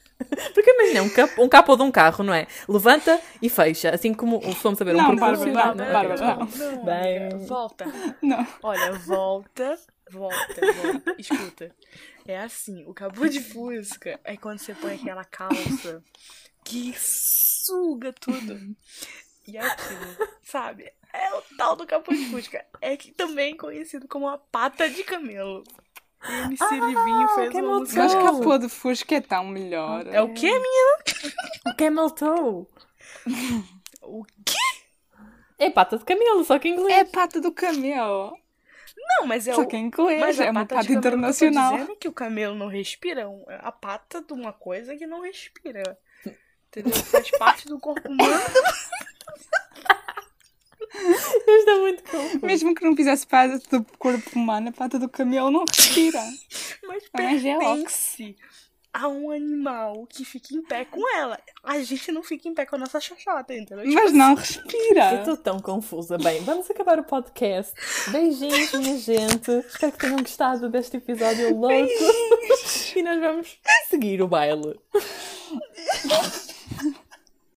Porque 0.53 0.71
imagina, 0.71 1.01
um, 1.01 1.09
cap, 1.09 1.41
um 1.41 1.49
capô 1.49 1.75
de 1.75 1.81
um 1.81 1.91
carro, 1.91 2.23
não 2.23 2.33
é? 2.33 2.47
Levanta 2.69 3.19
e 3.41 3.49
fecha, 3.49 3.89
assim 3.89 4.13
como 4.13 4.39
fomos 4.53 4.77
saber 4.77 4.93
não, 4.93 5.11
um 5.11 5.15
propósito. 5.15 5.47
Não, 5.47 5.75
não, 5.75 5.91
Bárbara, 5.91 6.15
não. 6.15 6.37
não, 6.37 6.71
não 6.71 6.85
Bem... 6.85 7.29
Volta. 7.45 7.85
Não. 8.21 8.47
Olha, 8.63 8.93
volta, 8.93 9.77
volta, 10.11 10.61
volta. 10.61 11.15
Escuta. 11.17 11.75
É 12.27 12.39
assim, 12.39 12.83
o 12.85 12.93
capô 12.93 13.27
de 13.27 13.39
fusca 13.39 14.19
é 14.23 14.35
quando 14.35 14.57
você 14.57 14.73
põe 14.73 14.95
aquela 14.95 15.23
calça 15.23 16.03
que 16.63 16.93
suga 16.97 18.11
tudo. 18.13 18.75
E 19.47 19.57
é 19.57 19.61
aquilo, 19.61 20.27
sabe? 20.41 20.91
É 21.13 21.33
o 21.35 21.41
tal 21.55 21.75
do 21.75 21.85
capô 21.85 22.11
de 22.11 22.25
fusca. 22.31 22.65
É 22.81 22.97
que 22.97 23.11
também 23.11 23.53
é 23.53 23.57
conhecido 23.57 24.07
como 24.07 24.27
a 24.27 24.39
pata 24.39 24.89
de 24.89 25.03
camelo. 25.03 25.63
MC 26.27 26.63
ah, 26.63 26.71
Livinho 26.71 27.27
fez 27.35 27.53
uma 27.53 27.79
música. 27.79 28.03
Mas 28.03 28.15
capô 28.15 28.57
de 28.57 28.69
Fusca 28.69 29.15
é 29.15 29.21
tão 29.21 29.45
melhor. 29.45 30.07
É 30.07 30.21
o 30.21 30.33
quê, 30.33 30.47
menina? 30.47 31.33
O 31.67 31.75
Camel 31.75 32.09
Toe. 32.09 32.65
o 34.01 34.25
quê? 34.43 34.57
É 35.57 35.69
pata 35.69 35.97
de 35.97 36.03
camelo, 36.03 36.43
só 36.43 36.57
que 36.57 36.67
em 36.67 36.73
inglês. 36.73 36.97
É 36.97 37.05
pata 37.05 37.39
do 37.39 37.51
camelo. 37.51 38.35
Não, 39.07 39.27
mas 39.27 39.47
é 39.47 39.53
Só 39.53 39.61
o... 39.61 39.67
que 39.67 39.77
inglês, 39.77 40.19
mas 40.19 40.39
é 40.39 40.49
uma 40.49 40.65
pata 40.65 40.91
internacional. 40.91 41.69
Que 41.69 41.75
eu 41.75 41.79
dizendo 41.81 41.99
que 41.99 42.07
o 42.07 42.13
camelo 42.13 42.55
não 42.55 42.67
respira. 42.67 43.27
A 43.59 43.71
pata 43.71 44.21
de 44.21 44.33
uma 44.33 44.51
coisa 44.51 44.95
que 44.95 45.05
não 45.05 45.21
respira. 45.21 45.97
Entendeu? 46.67 46.93
Faz 46.93 47.31
parte 47.31 47.67
do 47.67 47.79
corpo 47.79 48.09
humano. 48.09 48.33
É 50.97 51.79
muito 51.79 52.03
confuso. 52.03 52.45
Mesmo 52.45 52.73
que 52.73 52.85
não 52.85 52.95
fizesse 52.95 53.27
parte 53.27 53.69
do 53.69 53.83
corpo 53.97 54.29
humano, 54.33 54.69
a 54.69 54.71
pata 54.71 54.97
do 54.97 55.09
camelo 55.09 55.51
não 55.51 55.65
respira. 55.67 56.23
Mas 56.87 57.03
é 57.03 57.57
pertence 57.57 58.37
a 58.95 59.09
um 59.09 59.29
animal 59.29 60.07
que 60.07 60.23
fica 60.23 60.55
em 60.55 60.61
pé 60.61 60.85
com 60.85 61.01
ela. 61.17 61.37
A 61.61 61.79
gente 61.79 62.13
não 62.13 62.23
fica 62.23 62.47
em 62.47 62.53
pé 62.53 62.65
com 62.65 62.77
a 62.77 62.79
nossa 62.79 63.01
xoxota, 63.01 63.53
entendeu? 63.53 63.83
Tipo 63.83 63.93
Mas 63.93 64.13
não 64.13 64.33
assim. 64.33 64.59
respira. 64.59 65.11
Eu 65.11 65.19
estou 65.19 65.37
tão 65.37 65.59
confusa. 65.59 66.17
Bem, 66.17 66.41
vamos 66.43 66.69
acabar 66.71 66.97
o 66.97 67.03
podcast. 67.03 67.73
Beijinhos, 68.09 68.71
minha 68.71 68.97
gente. 68.97 69.51
Espero 69.67 69.91
que 69.91 69.97
tenham 69.97 70.19
gostado 70.19 70.69
deste 70.69 70.95
episódio 70.95 71.53
louco. 71.53 71.67
Beijinhos. 71.67 72.95
E 72.95 73.03
nós 73.03 73.19
vamos 73.19 73.59
seguir 73.89 74.21
o 74.21 74.27
baile. 74.29 74.79